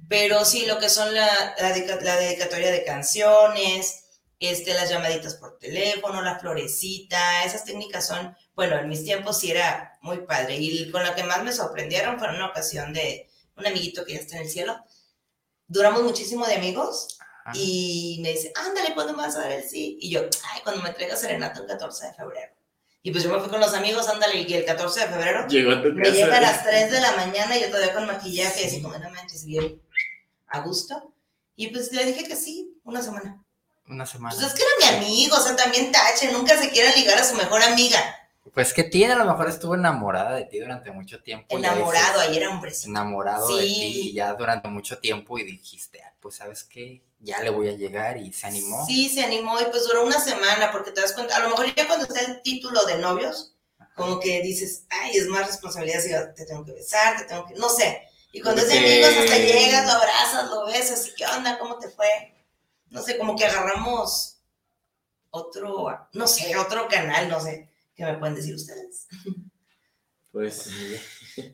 Pero 0.07 0.45
sí, 0.45 0.65
lo 0.65 0.79
que 0.79 0.87
son 0.87 1.13
la, 1.13 1.55
la 1.59 1.73
dedicatoria 1.73 2.71
de 2.71 2.83
canciones, 2.85 4.02
este, 4.39 4.73
las 4.73 4.89
llamaditas 4.89 5.35
por 5.35 5.57
teléfono, 5.57 6.21
la 6.21 6.39
florecita, 6.39 7.43
esas 7.45 7.63
técnicas 7.63 8.07
son, 8.07 8.35
bueno, 8.55 8.77
en 8.77 8.89
mis 8.89 9.03
tiempos 9.03 9.39
sí 9.39 9.51
era 9.51 9.97
muy 10.01 10.19
padre. 10.19 10.57
Y 10.57 10.91
con 10.91 11.03
la 11.03 11.15
que 11.15 11.23
más 11.23 11.43
me 11.43 11.51
sorprendieron 11.51 12.19
fue 12.19 12.27
en 12.29 12.35
una 12.35 12.47
ocasión 12.47 12.93
de 12.93 13.29
un 13.55 13.65
amiguito 13.65 14.05
que 14.05 14.13
ya 14.13 14.19
está 14.19 14.35
en 14.37 14.43
el 14.43 14.49
cielo. 14.49 14.77
Duramos 15.67 16.03
muchísimo 16.03 16.45
de 16.45 16.55
amigos 16.55 17.17
Ajá. 17.45 17.53
y 17.55 18.19
me 18.21 18.31
dice, 18.31 18.51
ándale, 18.55 18.93
¿cuándo 18.93 19.13
me 19.13 19.23
vas 19.23 19.35
a 19.35 19.41
dar 19.41 19.51
el 19.51 19.63
sí? 19.63 19.97
Y 20.01 20.09
yo, 20.09 20.21
ay, 20.51 20.61
cuando 20.63 20.81
me 20.81 20.89
entrega 20.89 21.15
serenata 21.15 21.61
el 21.61 21.67
14 21.67 22.07
de 22.07 22.13
febrero. 22.13 22.53
Y 23.05 23.11
pues 23.11 23.23
yo 23.23 23.31
me 23.31 23.39
fui 23.39 23.49
con 23.49 23.59
los 23.59 23.73
amigos, 23.73 24.07
ándale, 24.07 24.41
y 24.41 24.53
el 24.53 24.63
14 24.63 25.01
de 25.01 25.07
febrero 25.07 25.45
Llegó 25.49 25.71
a 25.73 25.75
me 25.75 26.09
llega 26.09 26.37
a 26.37 26.41
las 26.41 26.63
3 26.63 26.89
de 26.89 27.01
la 27.01 27.11
mañana 27.17 27.57
y 27.57 27.61
yo 27.61 27.67
todavía 27.67 27.93
con 27.93 28.07
maquillaje, 28.07 28.65
así 28.65 28.81
como, 28.81 28.97
no 28.97 29.09
manches, 29.09 29.43
bien 29.45 29.81
a 30.47 30.61
gusto. 30.61 31.13
Y 31.55 31.67
pues 31.67 31.91
le 31.91 32.05
dije 32.05 32.23
que 32.25 32.35
sí, 32.35 32.79
una 32.83 33.01
semana. 33.01 33.42
Una 33.93 34.05
semana. 34.07 34.35
Pues 34.35 34.47
es 34.47 34.53
que 34.53 34.63
era 34.63 34.91
mi 34.91 34.97
amigo, 35.05 35.37
o 35.37 35.39
sea, 35.39 35.55
también 35.55 35.91
tache, 35.91 36.31
nunca 36.31 36.57
se 36.59 36.71
quiera 36.71 36.93
ligar 36.95 37.19
a 37.19 37.23
su 37.23 37.35
mejor 37.35 37.61
amiga. 37.61 37.99
Pues 38.53 38.73
que 38.73 38.83
tiene, 38.83 39.13
a 39.13 39.17
lo 39.17 39.25
mejor 39.25 39.47
estuvo 39.49 39.75
enamorada 39.75 40.35
de 40.35 40.45
ti 40.45 40.59
durante 40.59 40.91
mucho 40.91 41.21
tiempo. 41.21 41.45
Enamorado, 41.55 42.19
ahí 42.19 42.37
era 42.37 42.49
hombrecito. 42.49 42.89
enamorado 42.89 43.55
de 43.55 43.63
ti 43.63 44.11
ya 44.13 44.33
durante 44.33 44.67
mucho 44.67 44.97
tiempo 44.97 45.37
y 45.37 45.43
dijiste, 45.43 46.01
"Ah, 46.03 46.13
pues 46.19 46.35
sabes 46.35 46.63
qué, 46.63 47.03
ya 47.19 47.41
le 47.41 47.51
voy 47.51 47.69
a 47.69 47.73
llegar 47.73 48.17
y 48.17 48.33
se 48.33 48.47
animó. 48.47 48.85
Sí, 48.85 49.09
se 49.09 49.23
animó 49.23 49.59
y 49.61 49.65
pues 49.65 49.85
duró 49.87 50.03
una 50.03 50.19
semana 50.19 50.71
porque 50.71 50.91
te 50.91 51.01
das 51.01 51.13
cuenta, 51.13 51.37
a 51.37 51.39
lo 51.39 51.49
mejor 51.49 51.73
ya 51.73 51.87
cuando 51.87 52.05
está 52.05 52.19
el 52.21 52.41
título 52.41 52.83
de 52.85 52.97
novios, 52.97 53.55
como 53.95 54.19
que 54.19 54.41
dices, 54.41 54.83
ay, 54.89 55.15
es 55.17 55.27
más 55.27 55.47
responsabilidad 55.47 56.01
si 56.01 56.09
te 56.35 56.45
tengo 56.45 56.65
que 56.65 56.73
besar, 56.73 57.17
te 57.17 57.25
tengo 57.25 57.45
que, 57.45 57.53
no 57.55 57.69
sé. 57.69 58.01
Y 58.31 58.41
cuando 58.41 58.61
es 58.61 58.67
de 58.67 58.77
amigos 58.79 59.09
hasta 59.19 59.37
llegas, 59.37 59.85
lo 59.85 59.91
abrazas, 59.93 60.49
lo 60.49 60.65
besas 60.65 61.07
y 61.07 61.13
qué 61.15 61.25
onda, 61.27 61.59
cómo 61.59 61.77
te 61.77 61.87
fue. 61.89 62.07
No 62.93 63.01
sé, 63.01 63.17
como 63.17 63.35
que 63.35 63.45
agarramos 63.45 64.37
otro, 65.31 66.07
no 66.13 66.27
sé, 66.27 66.55
otro 66.55 66.87
canal, 66.87 67.27
no 67.27 67.39
sé, 67.39 67.69
¿qué 67.95 68.05
me 68.05 68.17
pueden 68.19 68.35
decir 68.35 68.53
ustedes? 68.53 69.07
Pues. 70.31 70.69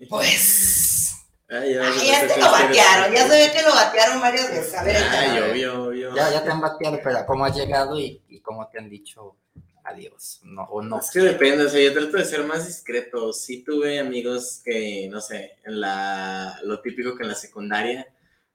Pues, 0.10 1.16
Ay, 1.50 1.74
ya, 1.74 1.82
ay, 1.82 2.08
ya 2.08 2.28
te 2.28 2.40
lo 2.40 2.52
batearon, 2.52 3.14
ya 3.16 3.28
se 3.28 3.30
ve 3.30 3.52
que 3.52 3.64
lo 3.64 3.74
batearon 3.74 4.22
varias 4.22 4.50
veces. 4.52 4.76
A 4.76 4.84
ver, 4.84 4.98
Ay, 4.98 5.04
échale. 5.38 5.52
obvio, 5.52 5.84
obvio. 5.86 6.16
Ya, 6.16 6.30
ya 6.30 6.44
te 6.44 6.52
han 6.52 6.62
bateado, 6.62 7.00
pero 7.04 7.26
¿cómo 7.26 7.46
has 7.46 7.56
llegado 7.56 7.98
y, 7.98 8.22
y 8.28 8.40
cómo 8.42 8.68
te 8.68 8.78
han 8.78 8.90
dicho 8.90 9.36
adiós? 9.84 10.42
No, 10.44 10.64
o 10.66 10.82
no. 10.84 11.00
Es 11.00 11.10
que 11.10 11.20
depende, 11.22 11.66
o 11.66 11.70
sea, 11.70 11.82
yo 11.82 11.94
trato 11.94 12.18
de 12.18 12.26
ser 12.26 12.44
más 12.44 12.68
discreto. 12.68 13.34
Sí 13.34 13.64
tuve 13.64 13.98
amigos 13.98 14.62
que, 14.64 15.08
no 15.10 15.22
sé, 15.22 15.58
en 15.64 15.80
la, 15.82 16.60
lo 16.64 16.82
típico 16.82 17.16
que 17.16 17.24
en 17.24 17.30
la 17.30 17.36
secundaria, 17.36 18.08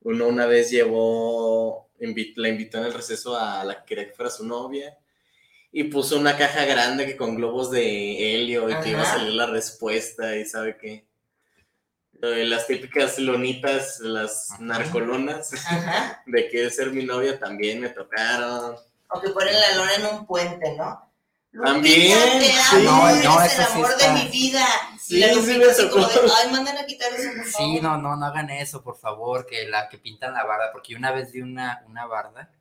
uno 0.05 0.27
una 0.27 0.45
vez 0.45 0.69
llevó, 0.69 1.89
la 1.99 2.47
invitó 2.47 2.77
en 2.77 2.85
el 2.85 2.93
receso 2.93 3.35
a 3.35 3.63
la 3.63 3.79
que 3.79 3.85
quería 3.85 4.07
que 4.07 4.13
fuera 4.13 4.29
su 4.29 4.45
novia 4.45 4.95
y 5.71 5.85
puso 5.85 6.17
una 6.19 6.37
caja 6.37 6.63
grande 6.65 7.07
que 7.07 7.17
con 7.17 7.35
globos 7.35 7.71
de 7.71 8.35
helio 8.35 8.69
y 8.69 8.75
que 8.81 8.89
iba 8.91 9.01
a 9.01 9.05
salir 9.17 9.33
la 9.33 9.47
respuesta 9.47 10.35
y 10.35 10.45
sabe 10.45 10.77
qué. 10.77 11.05
Las 12.21 12.67
típicas 12.67 13.17
lonitas, 13.19 13.99
las 13.99 14.51
Ajá. 14.51 14.63
narcolonas, 14.63 15.53
Ajá. 15.53 16.23
de 16.27 16.49
que 16.49 16.69
ser 16.69 16.91
mi 16.91 17.03
novia 17.03 17.39
también 17.39 17.81
me 17.81 17.89
tocaron. 17.89 18.75
O 19.09 19.19
que 19.21 19.29
ponen 19.29 19.59
la 19.59 19.75
lona 19.75 19.95
en 19.95 20.05
un 20.05 20.25
puente, 20.27 20.75
¿no? 20.77 21.11
También, 21.63 22.17
sí. 22.41 22.83
No, 22.83 23.09
eres 23.09 23.23
no, 23.23 23.41
el 23.41 23.49
sí 23.49 23.61
amor 23.61 23.91
está- 23.91 24.13
de 24.13 24.23
mi 24.23 24.29
vida. 24.29 24.67
Sí, 24.99 25.17
y 25.17 25.19
la 25.19 25.27
sí 25.29 25.35
Lupita 25.35 25.57
me 25.59 25.65
así 25.65 25.89
como 25.89 26.07
de, 26.07 26.13
tocó. 26.15 26.33
ay, 26.43 26.51
manden 26.51 26.77
a 26.77 26.85
quitar 26.85 27.13
eso, 27.13 27.29
por 27.35 27.45
Sí, 27.45 27.51
favor. 27.51 27.81
no, 27.83 27.97
no, 27.97 28.15
no 28.15 28.25
hagan 28.25 28.49
eso, 28.49 28.83
por 28.83 28.97
favor, 28.97 29.45
que 29.45 29.67
la 29.67 29.87
que 29.87 29.97
pintan 29.99 30.33
la 30.33 30.43
barda, 30.43 30.71
porque 30.71 30.93
yo 30.93 30.97
una 30.97 31.11
vez 31.11 31.31
vi 31.31 31.41
una, 31.41 31.83
una 31.87 32.05
barda 32.07 32.51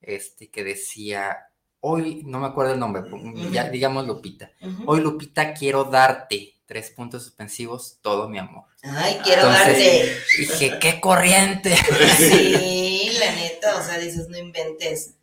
este, 0.00 0.48
que 0.50 0.62
decía, 0.62 1.48
hoy, 1.80 2.22
no 2.24 2.38
me 2.38 2.46
acuerdo 2.46 2.72
el 2.74 2.78
nombre, 2.78 3.02
ya, 3.50 3.64
digamos 3.68 4.06
Lupita, 4.06 4.52
hoy 4.86 5.00
Lupita 5.00 5.52
quiero 5.54 5.84
darte, 5.84 6.54
tres 6.66 6.90
puntos 6.90 7.24
suspensivos, 7.24 7.98
todo 8.00 8.28
mi 8.28 8.38
amor. 8.38 8.64
Ay, 8.82 9.18
quiero 9.24 9.42
Entonces, 9.42 9.66
darte. 9.66 10.18
Dije, 10.38 10.78
qué 10.78 11.00
corriente. 11.00 11.74
Sí, 12.16 13.10
la 13.18 13.32
neta, 13.32 13.76
o 13.76 13.82
sea, 13.82 13.98
dices, 13.98 14.28
no 14.28 14.38
inventes. 14.38 15.14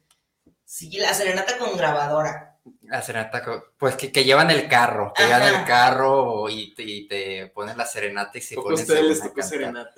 Sí, 0.65 0.89
la 0.97 1.13
serenata 1.13 1.57
con 1.57 1.77
grabadora. 1.77 2.54
La 2.89 3.01
serenata, 3.01 3.43
pues 3.77 3.95
que, 3.95 4.11
que 4.11 4.23
llevan 4.23 4.51
el 4.51 4.67
carro, 4.67 5.11
que 5.15 5.23
llevan 5.25 5.43
el 5.43 5.65
carro 5.65 6.49
y 6.49 6.73
te, 6.75 6.83
y 6.83 7.07
te 7.07 7.47
ponen 7.47 7.77
la 7.77 7.85
serenata 7.85 8.37
y 8.37 8.41
se 8.41 8.55
a 8.55 8.61
ponen 8.61 8.79
ustedes 8.79 9.03
les 9.03 9.21
a 9.21 9.27
tocó 9.27 9.41
serenata. 9.41 9.91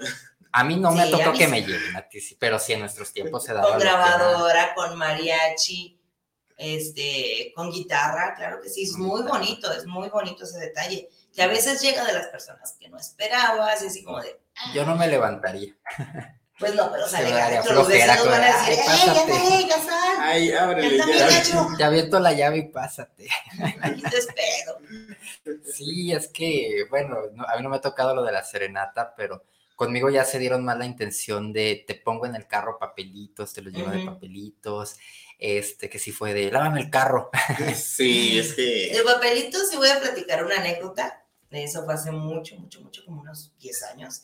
A 0.52 0.64
mí 0.64 0.78
no 0.78 0.92
me 0.92 1.06
Sí, 1.06 1.12
tocó 1.12 1.30
a 1.30 1.32
mí 1.34 1.38
que 1.38 1.46
sí. 1.46 1.52
me 1.52 1.62
lleven 1.64 1.96
a 1.96 2.08
ti, 2.08 2.20
sí, 2.22 2.36
pero 2.40 2.58
sí 2.60 2.74
en 2.74 2.80
nuestros 2.80 3.12
tiempos 3.14 3.44
se 3.44 3.54
daba. 3.54 3.70
Con 3.70 3.80
grabadora, 3.80 4.74
con 4.76 4.98
mariachi, 4.98 6.00
este, 6.56 7.52
con 7.56 7.72
guitarra, 7.72 8.34
claro 8.36 8.60
que 8.62 8.70
sí, 8.70 8.84
es 8.84 8.94
muy 8.98 9.22
guitarra. 9.22 9.38
bonito, 9.40 9.72
es 9.74 9.86
muy 9.86 10.10
bonito 10.10 10.44
ese 10.46 10.60
detalle. 10.60 11.10
Que 11.34 11.44
a 11.44 11.48
veces 11.48 11.82
llega 11.82 12.04
de 12.06 12.14
las 12.14 12.28
personas 12.28 12.76
que 12.80 12.90
no 12.90 12.98
esperabas, 12.98 13.84
y 13.84 13.88
así 13.88 14.04
como 14.04 14.22
de, 14.22 14.40
Yo 14.74 14.86
no 14.86 14.96
me 14.96 15.08
levantaría. 15.08 15.76
Pues 16.60 16.74
no, 16.76 16.92
pero 16.92 17.08
sale 17.08 17.30
gacho, 17.32 17.74
los 17.74 17.88
vecinos 17.88 18.26
van 18.28 18.44
a 18.44 18.52
como, 18.54 18.66
decir, 18.68 18.84
"Ay, 18.88 19.00
¡ey, 19.00 19.06
ya 19.06 19.14
pásate". 19.14 19.34
sal, 19.34 19.68
ya 19.70 19.78
sal! 19.82 20.18
Ay, 20.20 20.52
ábrele 20.52 20.98
Ya 20.98 21.28
está 21.28 21.68
ya. 21.78 21.88
aviento 21.88 22.20
la 22.20 22.34
llave 22.34 22.58
y 22.58 22.64
pásate. 22.70 23.28
Aquí 23.82 24.02
te 24.02 24.18
espero. 24.18 24.78
Sí, 25.72 26.12
es 26.12 26.28
que, 26.28 26.86
bueno, 26.90 27.18
no- 27.34 27.46
a 27.48 27.56
mí 27.58 27.64
no 27.64 27.70
me 27.70 27.78
ha 27.78 27.82
tocado 27.82 28.16
lo 28.16 28.24
de 28.24 28.32
la 28.32 28.44
serenata, 28.44 29.14
pero 29.16 29.44
conmigo 29.76 30.10
ya 30.10 30.26
se 30.26 30.40
dieron 30.40 30.66
más 30.66 30.78
la 30.78 30.86
intención 30.86 31.54
de 31.54 31.84
te 31.88 31.96
pongo 31.96 32.26
en 32.26 32.36
el 32.36 32.48
carro 32.48 32.80
papelitos, 32.80 33.54
te 33.54 33.62
los 33.62 33.72
llevo 33.74 33.92
de 33.92 34.00
papelitos, 34.06 34.96
este, 35.40 35.90
que 35.90 36.00
si 36.00 36.12
fue 36.12 36.34
de 36.34 36.52
lávame 36.52 36.82
el 36.82 36.90
carro. 36.90 37.30
Sí, 37.76 38.40
es 38.40 38.54
que. 38.54 38.92
De 38.94 39.04
papelitos, 39.04 39.70
sí 39.70 39.78
voy 39.78 39.90
a 39.90 40.00
platicar 40.00 40.44
una 40.44 40.56
anécdota. 40.58 41.24
Eso 41.52 41.86
fue 41.86 41.94
hace 41.94 42.12
mucho, 42.12 42.56
mucho, 42.58 42.82
mucho, 42.82 43.06
como 43.06 43.22
unos 43.22 43.54
10 43.60 43.84
años. 43.84 44.24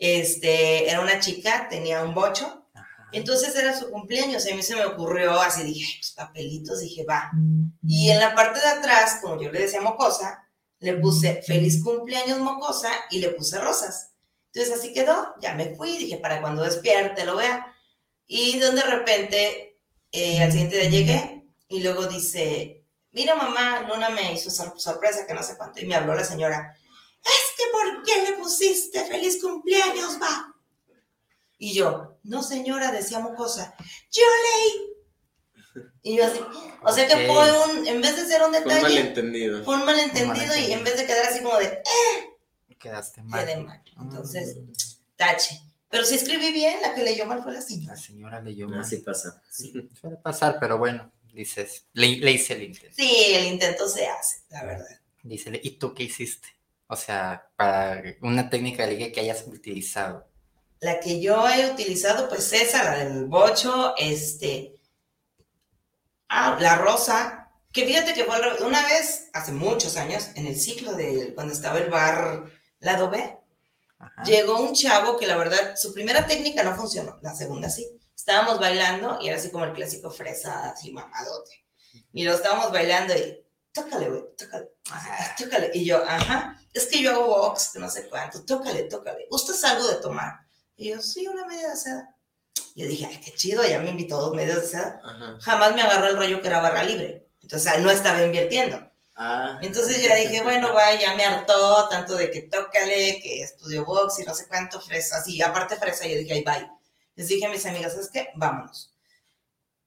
Este, 0.00 0.88
era 0.90 1.00
una 1.02 1.20
chica, 1.20 1.68
tenía 1.68 2.02
un 2.02 2.14
bocho, 2.14 2.66
entonces 3.12 3.54
era 3.54 3.78
su 3.78 3.90
cumpleaños. 3.90 4.46
Y 4.46 4.52
a 4.52 4.56
mí 4.56 4.62
se 4.62 4.74
me 4.74 4.84
ocurrió, 4.86 5.38
así 5.40 5.62
dije, 5.62 5.84
"Ay, 5.86 5.98
pues 6.00 6.12
papelitos, 6.12 6.80
dije, 6.80 7.04
va. 7.04 7.30
Y 7.86 8.10
en 8.10 8.18
la 8.18 8.34
parte 8.34 8.60
de 8.60 8.66
atrás, 8.66 9.18
como 9.20 9.40
yo 9.40 9.52
le 9.52 9.60
decía 9.60 9.80
mocosa, 9.82 10.48
le 10.78 10.94
puse 10.94 11.42
feliz 11.42 11.84
cumpleaños 11.84 12.38
mocosa 12.38 12.90
y 13.10 13.18
le 13.18 13.28
puse 13.30 13.58
rosas. 13.58 14.12
Entonces 14.52 14.78
así 14.78 14.92
quedó, 14.94 15.34
ya 15.40 15.54
me 15.54 15.74
fui, 15.76 15.98
dije, 15.98 16.16
para 16.16 16.40
cuando 16.40 16.62
despierte 16.64 17.24
lo 17.26 17.36
vea. 17.36 17.66
Y 18.26 18.58
de 18.58 18.82
repente, 18.82 19.78
eh, 20.12 20.42
al 20.42 20.50
siguiente 20.50 20.78
día 20.78 20.88
llegué 20.88 21.44
y 21.68 21.82
luego 21.82 22.06
dice, 22.06 22.84
mira 23.12 23.34
mamá, 23.34 23.82
Luna 23.88 24.08
me 24.08 24.32
hizo 24.32 24.50
sor- 24.50 24.74
sorpresa, 24.80 25.26
que 25.26 25.34
no 25.34 25.42
sé 25.42 25.56
cuánto, 25.58 25.80
y 25.80 25.86
me 25.86 25.94
habló 25.94 26.14
la 26.14 26.24
señora, 26.24 26.74
es 27.24 27.56
que 27.56 27.64
¿por 27.72 28.02
qué 28.04 28.22
le 28.30 28.36
pusiste 28.38 29.04
feliz 29.06 29.40
cumpleaños, 29.42 30.18
va? 30.20 30.54
Y 31.58 31.74
yo, 31.74 32.18
no 32.22 32.42
señora, 32.42 32.90
decía 32.90 33.18
mocosa, 33.20 33.74
yo 34.10 34.22
leí. 34.44 35.84
Y 36.02 36.16
yo 36.16 36.24
así, 36.24 36.40
o 36.82 36.92
sea 36.92 37.06
que 37.06 37.26
fue 37.26 37.68
un, 37.68 37.86
en 37.86 38.00
vez 38.00 38.16
de 38.16 38.24
ser 38.26 38.42
un 38.42 38.48
Fue 38.50 38.58
un 38.60 38.64
detalle, 38.64 38.82
malentendido. 38.82 39.62
fue 39.64 39.74
un 39.76 39.84
malentendido 39.84 40.32
y 40.34 40.38
malentendido. 40.38 40.78
en 40.78 40.84
vez 40.84 40.96
de 40.96 41.06
quedar 41.06 41.26
así 41.26 41.42
como 41.42 41.58
de, 41.58 41.82
Quedaste 42.78 43.22
mal. 43.22 43.44
quedé 43.44 43.56
mal. 43.58 43.82
Entonces, 44.00 44.56
Mm, 44.56 44.72
tache. 45.16 45.60
Pero 45.90 46.04
si 46.04 46.14
escribí 46.14 46.50
bien, 46.52 46.80
la 46.80 46.94
que 46.94 47.02
leyó 47.02 47.26
mal 47.26 47.42
fue 47.42 47.52
la 47.52 47.60
señora. 47.60 47.94
la 47.94 48.00
señora 48.00 48.40
leyó 48.40 48.68
mal. 48.68 48.80
Así 48.80 48.96
pasa. 48.98 49.42
Suele 49.50 50.16
pasar, 50.22 50.56
pero 50.58 50.78
bueno, 50.78 51.12
dices, 51.34 51.84
le, 51.92 52.16
le 52.16 52.32
hice 52.32 52.54
el 52.54 52.62
intento. 52.62 52.96
Sí, 52.96 53.12
el 53.34 53.46
intento 53.46 53.86
se 53.86 54.06
hace, 54.06 54.38
la 54.48 54.64
verdad. 54.64 54.86
Dice, 55.22 55.60
¿y 55.62 55.72
tú 55.72 55.92
qué 55.92 56.04
hiciste? 56.04 56.48
O 56.90 56.96
sea, 56.96 57.48
para 57.56 58.02
una 58.20 58.50
técnica 58.50 58.84
de 58.84 58.92
ligue 58.92 59.12
que 59.12 59.20
hayas 59.20 59.46
utilizado. 59.46 60.28
La 60.80 60.98
que 60.98 61.20
yo 61.20 61.48
he 61.48 61.70
utilizado, 61.70 62.28
pues 62.28 62.52
esa, 62.52 62.82
la 62.82 63.04
del 63.04 63.26
bocho, 63.26 63.94
este. 63.96 64.74
Ah, 66.28 66.58
la 66.60 66.74
rosa. 66.78 67.48
Que 67.72 67.86
fíjate 67.86 68.12
que 68.12 68.24
fue 68.24 68.36
una 68.66 68.82
vez, 68.82 69.30
hace 69.32 69.52
muchos 69.52 69.96
años, 69.96 70.30
en 70.34 70.48
el 70.48 70.58
ciclo 70.58 70.94
de 70.94 71.32
cuando 71.36 71.52
estaba 71.52 71.78
el 71.78 71.90
bar 71.90 72.46
Lado 72.80 73.08
B, 73.08 73.38
Ajá. 74.00 74.22
llegó 74.24 74.58
un 74.58 74.74
chavo 74.74 75.16
que 75.16 75.28
la 75.28 75.36
verdad, 75.36 75.76
su 75.76 75.94
primera 75.94 76.26
técnica 76.26 76.64
no 76.64 76.74
funcionó, 76.74 77.20
la 77.22 77.36
segunda 77.36 77.70
sí. 77.70 77.86
Estábamos 78.16 78.58
bailando 78.58 79.18
y 79.22 79.28
era 79.28 79.36
así 79.36 79.52
como 79.52 79.64
el 79.64 79.74
clásico 79.74 80.10
fresa, 80.10 80.70
así 80.70 80.90
mamadote. 80.90 81.64
Y 82.12 82.24
lo 82.24 82.34
estábamos 82.34 82.72
bailando 82.72 83.14
y, 83.14 83.44
tócale, 83.72 84.08
güey, 84.08 84.22
tócale, 84.36 84.70
ah, 84.90 85.34
tócale. 85.38 85.70
Y 85.74 85.84
yo, 85.84 86.02
ajá, 86.04 86.60
es 86.72 86.86
que 86.86 87.02
yo 87.02 87.12
hago 87.12 87.26
box, 87.26 87.70
que 87.72 87.78
no 87.78 87.90
sé 87.90 88.08
cuánto, 88.08 88.44
tócale, 88.44 88.84
tócale. 88.84 89.26
¿Gustas 89.30 89.62
algo 89.64 89.86
de 89.88 89.96
tomar? 89.96 90.40
Y 90.76 90.90
yo, 90.90 91.00
sí, 91.00 91.26
una 91.26 91.46
media 91.46 91.70
de 91.70 91.76
seda. 91.76 92.16
Y 92.74 92.82
yo 92.82 92.88
dije, 92.88 93.06
ay, 93.06 93.20
qué 93.24 93.32
chido, 93.34 93.66
ya 93.66 93.80
me 93.80 93.90
invitó 93.90 94.20
dos 94.20 94.34
medias 94.34 94.60
de 94.62 94.66
seda. 94.66 95.00
Ajá. 95.04 95.38
Jamás 95.40 95.74
me 95.74 95.82
agarró 95.82 96.06
el 96.08 96.16
rollo 96.16 96.40
que 96.40 96.48
era 96.48 96.60
barra 96.60 96.84
libre. 96.84 97.28
Entonces, 97.42 97.80
no 97.80 97.90
estaba 97.90 98.22
invirtiendo. 98.22 98.90
Ah. 99.22 99.58
Entonces 99.60 100.02
ya 100.02 100.14
dije, 100.14 100.42
bueno, 100.42 100.72
va, 100.72 100.94
ya 100.94 101.14
me 101.14 101.26
hartó 101.26 101.88
tanto 101.90 102.14
de 102.16 102.30
que 102.30 102.42
tócale, 102.42 103.20
que 103.20 103.42
estudio 103.42 103.84
box 103.84 104.20
y 104.20 104.24
no 104.24 104.34
sé 104.34 104.48
cuánto, 104.48 104.80
fresa, 104.80 105.18
así, 105.18 105.42
aparte 105.42 105.76
fresa, 105.76 106.06
yo 106.06 106.16
dije, 106.16 106.32
ay, 106.32 106.42
bye. 106.42 106.70
Les 107.16 107.28
dije 107.28 107.44
a 107.44 107.50
mis 107.50 107.66
amigas, 107.66 107.92
¿sabes 107.92 108.08
qué? 108.10 108.28
Vámonos. 108.34 108.94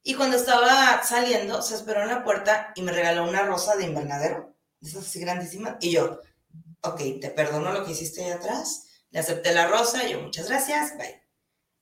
Y 0.03 0.15
cuando 0.15 0.35
estaba 0.35 1.01
saliendo, 1.03 1.61
se 1.61 1.75
esperó 1.75 2.01
en 2.01 2.09
la 2.09 2.23
puerta 2.23 2.73
y 2.75 2.81
me 2.81 2.91
regaló 2.91 3.23
una 3.23 3.43
rosa 3.43 3.75
de 3.75 3.85
invernadero, 3.85 4.53
de 4.81 4.89
esas 4.89 5.07
así 5.07 5.19
grandísimas, 5.19 5.77
y 5.79 5.91
yo, 5.91 6.19
ok, 6.81 7.01
te 7.21 7.29
perdono 7.29 7.71
lo 7.71 7.85
que 7.85 7.93
hiciste 7.93 8.23
ahí 8.23 8.31
atrás, 8.31 8.87
le 9.11 9.19
acepté 9.19 9.53
la 9.53 9.67
rosa, 9.67 10.03
y 10.03 10.11
yo, 10.11 10.19
muchas 10.19 10.49
gracias, 10.49 10.97
bye. 10.97 11.23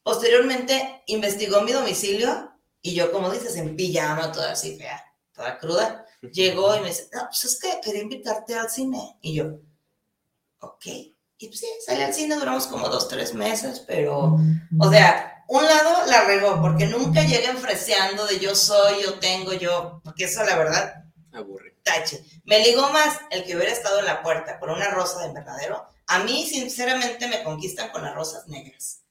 Posteriormente, 0.04 1.04
investigó 1.08 1.62
mi 1.62 1.72
domicilio, 1.72 2.52
y 2.82 2.94
yo, 2.94 3.12
como 3.12 3.32
dices, 3.32 3.56
en 3.58 3.76
pijama, 3.76 4.32
toda 4.32 4.52
así 4.52 4.78
fea, 4.78 5.04
toda 5.34 5.58
cruda, 5.58 6.06
llegó 6.22 6.76
y 6.76 6.82
me 6.82 6.90
dice, 6.90 7.10
no, 7.14 7.26
pues 7.26 7.46
es 7.46 7.60
que 7.60 7.80
quería 7.84 8.04
invitarte 8.04 8.56
al 8.56 8.70
cine. 8.70 9.18
Y 9.22 9.36
yo, 9.36 9.60
ok. 10.60 10.86
Y 10.86 11.48
pues 11.48 11.60
sí, 11.60 11.68
salí 11.86 12.04
al 12.04 12.14
cine, 12.14 12.36
duramos 12.36 12.68
como 12.68 12.88
dos, 12.88 13.08
tres 13.08 13.34
meses, 13.34 13.84
pero, 13.88 14.38
o 14.80 14.90
sea, 14.90 15.31
un 15.52 15.66
lado 15.66 16.06
la 16.08 16.24
regó, 16.24 16.62
porque 16.62 16.86
nunca 16.86 17.24
llegué 17.24 17.48
enfreciando 17.48 18.26
de 18.26 18.40
yo 18.40 18.56
soy, 18.56 19.04
yo 19.04 19.20
tengo, 19.20 19.52
yo, 19.52 20.00
porque 20.02 20.24
eso 20.24 20.44
la 20.46 20.56
verdad, 20.56 21.04
Aburre. 21.34 21.76
tache. 21.84 22.24
Me 22.46 22.60
ligó 22.60 22.90
más 22.90 23.20
el 23.32 23.44
que 23.44 23.58
hubiera 23.58 23.74
estado 23.74 24.00
en 24.00 24.06
la 24.06 24.22
puerta 24.22 24.60
con 24.60 24.70
una 24.70 24.90
rosa 24.90 25.20
de 25.20 25.28
invernadero. 25.28 25.86
A 26.08 26.20
mí, 26.20 26.46
sinceramente, 26.46 27.28
me 27.28 27.44
conquistan 27.44 27.90
con 27.90 28.02
las 28.02 28.16
rosas 28.16 28.48
negras. 28.48 29.02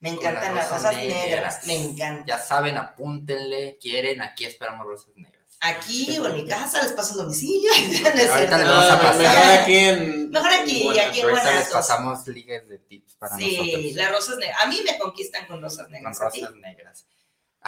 Me 0.00 0.10
encantan 0.10 0.56
las 0.56 0.70
rosas 0.70 0.96
negras, 0.96 1.64
me 1.66 1.76
encantan. 1.76 2.26
Ya 2.26 2.38
saben, 2.38 2.76
apúntenle, 2.76 3.78
quieren, 3.80 4.22
aquí 4.22 4.44
esperamos 4.44 4.86
rosas 4.86 5.14
negras. 5.14 5.35
Aquí 5.60 6.18
o 6.18 6.26
en 6.26 6.34
mi 6.36 6.46
casa 6.46 6.82
les 6.82 6.92
paso 6.92 7.12
el 7.14 7.18
domicilio. 7.24 7.70
Ahorita 7.76 8.14
les 8.14 8.30
Ahorita 8.30 8.58
vamos 8.58 8.84
a 8.84 8.94
Ah, 8.94 9.00
pasar. 9.00 9.18
Mejor 9.18 9.60
aquí 9.60 9.76
en. 9.76 10.30
Mejor 10.30 10.50
aquí, 10.52 10.82
Bueno, 10.84 11.02
aquí 11.08 11.20
en 11.20 11.28
Ahorita 11.30 11.54
les 11.58 11.68
pasamos 11.68 12.26
ligues 12.28 12.68
de 12.68 12.78
tips 12.78 13.14
para 13.14 13.36
Sí, 13.36 13.56
nosotros. 13.58 13.92
las 13.94 14.10
rosas 14.12 14.36
negras. 14.38 14.58
A 14.62 14.66
mí 14.66 14.80
me 14.84 14.98
conquistan 14.98 15.46
con 15.46 15.62
rosas 15.62 15.84
Con 15.86 15.92
negras. 15.92 16.20
¿a 16.20 16.30
ti? 16.30 16.40
rosas 16.40 16.56
negras. 16.56 17.06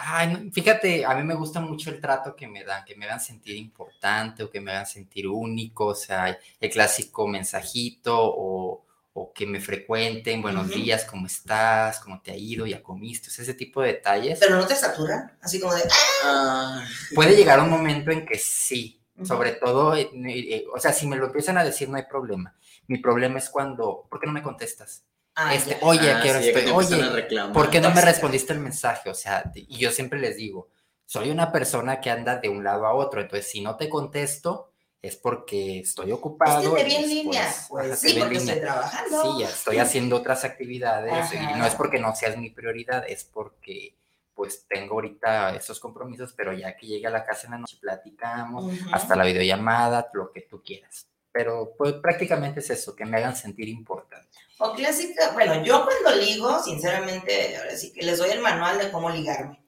Ay, 0.01 0.27
no, 0.27 0.51
fíjate, 0.51 1.03
a 1.03 1.13
mí 1.15 1.23
me 1.23 1.33
gusta 1.35 1.59
mucho 1.59 1.89
el 1.89 1.99
trato 1.99 2.33
que 2.35 2.47
me 2.47 2.63
dan, 2.63 2.85
que 2.85 2.95
me 2.95 3.03
hagan 3.05 3.19
sentir 3.19 3.57
importante 3.57 4.43
o 4.43 4.49
que 4.49 4.61
me 4.61 4.71
hagan 4.71 4.85
sentir 4.87 5.27
único, 5.27 5.87
o 5.87 5.95
sea, 5.95 6.39
el 6.59 6.69
clásico 6.69 7.27
mensajito 7.27 8.15
o, 8.17 8.85
o 9.21 9.33
que 9.33 9.45
me 9.45 9.59
frecuenten, 9.59 10.41
buenos 10.41 10.67
Ujú. 10.69 10.79
días, 10.79 11.03
¿cómo 11.03 11.27
estás? 11.27 11.99
¿Cómo 11.99 12.21
te 12.21 12.31
ha 12.31 12.37
ido? 12.37 12.65
¿Ya 12.65 12.81
comiste? 12.81 13.27
O 13.27 13.31
sea, 13.31 13.43
ese 13.43 13.53
tipo 13.53 13.81
de 13.81 13.89
detalles. 13.89 14.39
Pero 14.39 14.55
no 14.55 14.65
te 14.65 14.75
saturan, 14.75 15.37
así 15.41 15.59
como 15.59 15.73
de. 15.73 15.81
Ah, 16.23 16.85
Puede 17.15 17.35
llegar 17.35 17.59
un 17.59 17.69
momento 17.69 18.11
en 18.11 18.25
que 18.25 18.37
sí, 18.37 19.01
sobre 19.23 19.51
todo, 19.53 19.93
eh, 19.93 20.09
eh, 20.13 20.65
o 20.73 20.79
sea, 20.79 20.93
si 20.93 21.05
me 21.05 21.17
lo 21.17 21.25
empiezan 21.25 21.57
a 21.57 21.65
decir 21.65 21.89
no 21.89 21.97
hay 21.97 22.05
problema. 22.09 22.55
Mi 22.87 22.99
problema 22.99 23.39
es 23.39 23.49
cuando, 23.49 24.07
¿por 24.09 24.21
qué 24.21 24.27
no 24.27 24.31
me 24.31 24.41
contestas? 24.41 25.03
Ah, 25.35 25.53
Este, 25.53 25.71
ya. 25.71 25.77
oye, 25.81 26.11
ah, 26.11 26.19
¿a 26.19 26.21
qué 26.21 26.29
hora 26.29 26.41
sí, 26.41 26.47
estoy? 26.47 26.71
Oye. 26.71 27.27
¿Por 27.53 27.69
qué 27.69 27.81
no 27.81 27.91
me 27.91 28.01
respondiste 28.01 28.53
el 28.53 28.59
mensaje? 28.59 29.09
O 29.09 29.13
sea, 29.13 29.51
y 29.53 29.77
yo 29.77 29.91
siempre 29.91 30.19
les 30.19 30.37
digo, 30.37 30.69
soy 31.05 31.29
una 31.29 31.51
persona 31.51 31.99
que 31.99 32.09
anda 32.09 32.37
de 32.37 32.47
un 32.47 32.63
lado 32.63 32.85
a 32.85 32.93
otro, 32.93 33.19
entonces 33.19 33.51
si 33.51 33.59
no 33.59 33.75
te 33.75 33.89
contesto 33.89 34.71
es 35.01 35.15
porque 35.15 35.79
estoy 35.79 36.07
Es 36.07 36.13
ocupado. 36.13 36.75
que 36.75 36.83
te 36.83 36.89
y 36.89 36.91
vi 36.91 36.95
en 36.95 37.01
después- 37.01 37.23
línea. 37.23 37.53
Pues 37.69 37.99
sí, 37.99 38.15
porque 38.19 38.37
estoy 38.37 38.59
trabajando. 38.59 39.21
Sí, 39.21 39.39
ya 39.41 39.47
estoy 39.49 39.77
haciendo 39.77 40.15
otras 40.17 40.43
actividades 40.43 41.33
y 41.33 41.37
Ajá. 41.37 41.57
no 41.57 41.65
es 41.65 41.75
porque 41.75 41.99
no 41.99 42.13
seas 42.15 42.37
mi 42.37 42.49
prioridad, 42.49 43.05
es 43.07 43.23
porque 43.23 43.95
pues 44.33 44.65
tengo 44.69 44.93
ahorita 44.95 45.53
esos 45.55 45.81
compromisos, 45.81 46.33
pero 46.35 46.53
ya 46.53 46.75
que 46.77 46.87
llegue 46.87 47.05
a 47.07 47.09
la 47.09 47.25
casa 47.25 47.47
en 47.47 47.51
la 47.51 47.57
noche 47.57 47.75
platicamos, 47.81 48.63
Ujú. 48.65 48.89
hasta 48.93 49.15
la 49.17 49.25
videollamada, 49.25 50.09
lo 50.13 50.31
que 50.31 50.41
tú 50.41 50.63
quieras. 50.63 51.07
Pero 51.31 51.73
pues 51.77 51.93
prácticamente 51.95 52.61
es 52.61 52.69
eso, 52.69 52.95
que 52.95 53.05
me 53.05 53.17
hagan 53.17 53.35
sentir 53.35 53.67
importante. 53.67 54.29
O 54.59 54.73
clásica, 54.73 55.31
bueno, 55.33 55.61
yo 55.63 55.85
cuando 55.85 56.21
ligo, 56.21 56.61
sinceramente, 56.63 57.57
ahora 57.57 57.75
sí 57.75 57.91
que 57.93 58.01
les 58.05 58.17
doy 58.17 58.29
el 58.31 58.39
manual 58.41 58.77
de 58.79 58.91
cómo 58.91 59.09
ligarme. 59.09 59.61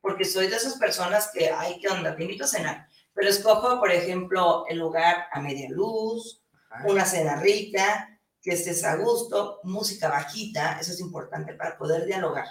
porque 0.00 0.24
soy 0.24 0.46
de 0.46 0.56
esas 0.56 0.74
personas 0.78 1.28
que, 1.34 1.50
ay, 1.50 1.78
¿qué 1.80 1.88
onda? 1.88 2.16
Te 2.16 2.22
invito 2.22 2.44
a 2.44 2.46
cenar. 2.46 2.87
Pero 3.18 3.30
escojo, 3.30 3.80
por 3.80 3.90
ejemplo, 3.90 4.64
el 4.68 4.78
lugar 4.78 5.26
a 5.32 5.40
media 5.40 5.68
luz, 5.70 6.40
una 6.84 7.04
cena 7.04 7.34
rica, 7.40 8.16
que 8.40 8.52
estés 8.52 8.84
a 8.84 8.94
gusto, 8.94 9.58
música 9.64 10.08
bajita, 10.08 10.78
eso 10.78 10.92
es 10.92 11.00
importante 11.00 11.54
para 11.54 11.76
poder 11.76 12.06
dialogar. 12.06 12.46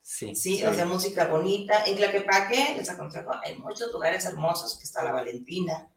Sí. 0.00 0.36
Sí, 0.36 0.64
o 0.64 0.72
sea, 0.72 0.86
música 0.86 1.26
bonita. 1.26 1.82
En 1.86 1.96
Tlaquepaque, 1.96 2.76
les 2.76 2.88
aconsejo, 2.88 3.32
hay 3.42 3.58
muchos 3.58 3.90
lugares 3.90 4.24
hermosos, 4.24 4.78
que 4.78 4.84
está 4.84 5.02
La 5.02 5.10
Valentina, 5.10 5.90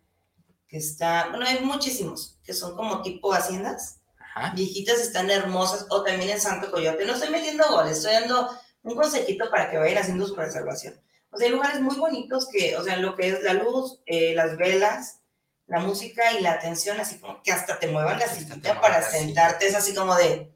que 0.68 0.78
está, 0.78 1.28
bueno, 1.30 1.46
hay 1.46 1.64
muchísimos, 1.64 2.40
que 2.44 2.54
son 2.54 2.76
como 2.76 3.04
tipo 3.04 3.32
haciendas, 3.32 4.00
Ajá. 4.18 4.54
viejitas, 4.56 5.02
están 5.02 5.30
hermosas, 5.30 5.86
o 5.92 6.02
también 6.02 6.32
en 6.32 6.42
Santo 6.42 6.72
Coyote. 6.72 7.06
No 7.06 7.14
estoy 7.14 7.30
metiendo 7.30 7.70
goles, 7.70 7.98
estoy 7.98 8.14
dando 8.14 8.50
un 8.82 8.96
consejito 8.96 9.52
para 9.52 9.70
que 9.70 9.78
vayan 9.78 10.00
haciendo 10.00 10.26
su 10.26 10.34
reservación. 10.34 11.00
O 11.36 11.38
sea, 11.38 11.48
hay 11.48 11.54
lugares 11.54 11.82
muy 11.82 11.98
bonitos 11.98 12.48
que, 12.50 12.78
o 12.78 12.84
sea, 12.84 12.98
lo 12.98 13.16
que 13.16 13.28
es 13.28 13.44
la 13.44 13.54
luz, 13.54 14.00
eh, 14.06 14.34
las 14.34 14.58
velas, 14.58 15.20
la 15.68 15.80
música 15.80 16.32
y 16.32 16.42
la 16.42 16.54
atención, 16.54 17.00
así 17.00 17.20
como 17.20 17.42
que 17.44 17.52
hasta 17.52 17.78
te 17.78 17.88
muevan 17.88 18.20
la 18.20 18.28
sillita 18.28 18.80
para 18.80 19.02
sentarte, 19.02 19.68
es 19.68 19.76
así 19.76 19.94
como 19.94 20.16
de, 20.16 20.52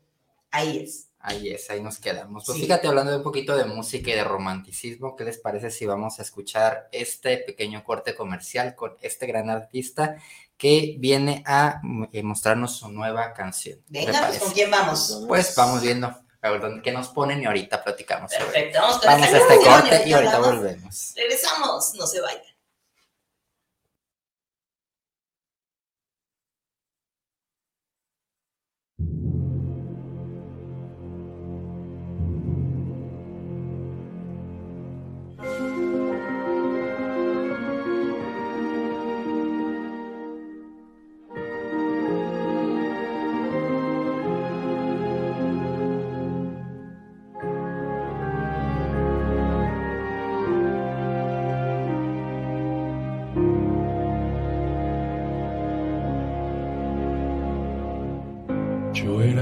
ahí 0.51 0.79
es. 0.83 1.07
Ahí 1.21 1.49
es, 1.49 1.69
ahí 1.69 1.81
nos 1.81 1.97
quedamos. 1.97 2.45
Pues 2.45 2.55
Sí. 2.57 2.63
fíjate, 2.63 2.87
hablando 2.87 3.11
de 3.11 3.17
un 3.17 3.23
poquito 3.23 3.57
de 3.57 3.65
música 3.65 4.09
y 4.09 4.13
de 4.13 4.23
romanticismo, 4.23 5.17
¿qué 5.17 5.25
les 5.25 5.37
parece 5.37 5.69
si 5.69 5.85
vamos 5.85 6.17
a 6.19 6.21
escuchar 6.21 6.87
este 6.93 7.39
pequeño 7.39 7.83
corte 7.83 8.15
comercial 8.15 8.73
con 8.73 8.95
este 9.01 9.27
gran 9.27 9.49
artista 9.49 10.15
que 10.57 10.95
viene 10.97 11.43
a 11.45 11.81
mm, 11.83 12.05
eh, 12.13 12.23
mostrarnos 12.23 12.77
su 12.77 12.89
nueva 12.89 13.33
canción? 13.33 13.79
¿Qué 13.91 14.05
Venga, 14.05 14.27
pues, 14.27 14.39
¿con 14.39 14.53
quién 14.53 14.71
vamos? 14.71 15.25
Pues 15.27 15.53
vamos 15.57 15.81
viendo 15.81 16.17
a 16.41 16.49
ver 16.51 16.61
dónde- 16.61 16.81
qué 16.81 16.91
nos 16.91 17.09
ponen 17.09 17.41
y 17.41 17.45
ahorita 17.45 17.83
platicamos. 17.83 18.31
sobre 18.31 18.45
Perfecto, 18.45 18.79
vamos 18.81 18.97
con 18.99 19.05
Vamos 19.07 19.27
a 19.27 19.37
este 19.37 19.57
corte 19.57 20.03
y 20.07 20.13
ahorita 20.13 20.39
volvemos. 20.39 21.13
Regresamos, 21.15 21.93
no 21.95 22.07
se 22.07 22.21
vayan. 22.21 22.41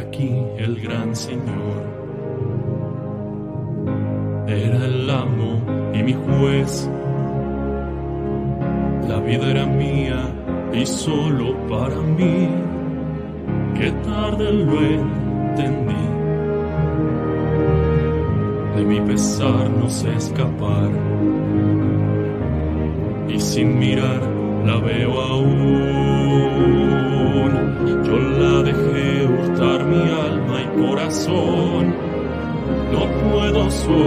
Aquí 0.08 0.32
el 0.58 0.80
gran 0.82 1.16
señor, 1.16 1.80
era 4.48 4.86
el 4.86 5.10
amo 5.10 5.62
y 5.94 6.04
mi 6.04 6.14
juez. 6.14 6.90
La 9.08 9.20
vida 9.20 9.52
era 9.52 9.66
mía 9.66 10.34
y 10.74 10.86
solo 10.86 11.56
para 11.68 12.00
mí, 12.02 12.50
que 13.78 13.92
tarde 13.92 14.52
lo 14.52 14.82
entendí. 14.82 16.08
De 18.76 18.84
mi 18.86 19.02
pesar 19.02 19.70
no 19.70 19.90
sé 19.90 20.14
escapar 20.16 20.90
y 23.28 23.40
sin 23.40 23.80
mirar 23.80 24.37
la 24.66 24.78
veo 24.80 25.22
aún. 25.22 25.98
Yo 28.04 28.17
la 28.20 28.63
dejé 28.63 29.26
hurtar 29.26 29.86
mi 29.86 30.10
alma 30.10 30.62
y 30.62 30.67
corazón, 30.80 31.96
no 32.91 33.02
puedo 33.24 33.70
soportar. 33.72 33.98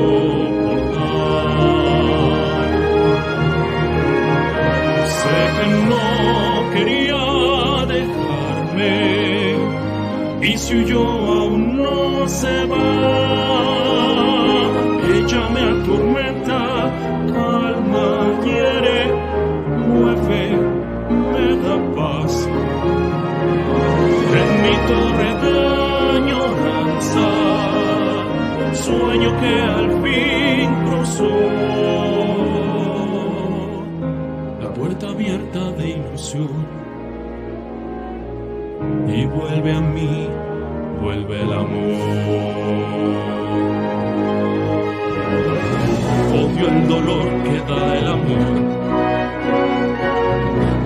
Sé 5.19 5.39
que 5.57 5.67
no 5.91 6.07
quería 6.75 7.25
dejarme 7.95 8.95
y 10.43 10.57
si 10.57 10.77
huyó 10.77 11.05
aún 11.05 11.77
no 11.77 12.29
se 12.29 12.67
va. 12.67 13.00
Torre 24.91 25.31
de 25.45 25.57
añoranza, 26.21 27.29
sueño 28.87 29.31
que 29.41 29.53
al 29.79 29.89
fin 30.03 30.69
cruzó 30.87 31.37
la 34.63 34.69
puerta 34.79 35.05
abierta 35.15 35.63
de 35.79 35.85
ilusión 35.91 36.67
y 39.17 39.27
vuelve 39.27 39.73
a 39.73 39.81
mí, 39.81 40.29
vuelve 41.01 41.43
el 41.43 41.53
amor. 41.53 42.51
Odio 46.43 46.67
el 46.69 46.89
dolor 46.89 47.27
que 47.45 47.57
da 47.71 47.99
el 48.01 48.07
amor, 48.19 48.53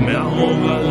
me 0.07 0.15
ahoga 0.15 0.84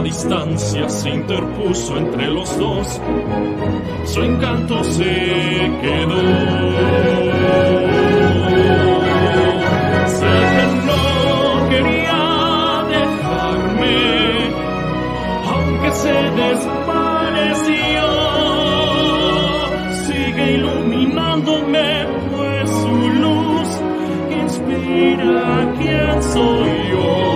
la 0.00 0.04
distancia 0.04 0.88
se 0.88 1.10
interpuso 1.10 1.98
entre 1.98 2.26
los 2.28 2.56
dos, 2.58 3.00
su 4.06 4.22
encanto 4.22 4.82
se 4.82 5.04
quedó. 5.82 6.22
Que 10.20 10.66
no 10.86 11.68
quería 11.68 12.84
dejarme, 12.88 13.98
aunque 15.52 15.90
se 15.92 16.14
desvaneció. 16.40 18.06
Sigue 20.06 20.52
iluminándome, 20.54 22.06
pues 22.30 22.70
su 22.70 22.94
luz 23.22 23.68
inspira 24.42 25.74
quién 25.78 26.22
soy 26.22 26.92
hoy. 26.92 27.29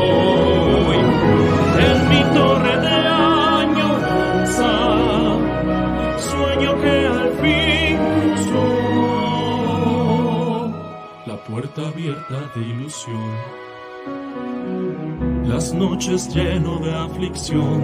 Puerta 12.04 12.36
abierta 12.36 12.52
de 12.54 12.66
ilusión. 12.66 13.34
Las 15.46 15.72
noches 15.72 16.34
lleno 16.34 16.78
de 16.78 16.92
aflicción, 16.92 17.82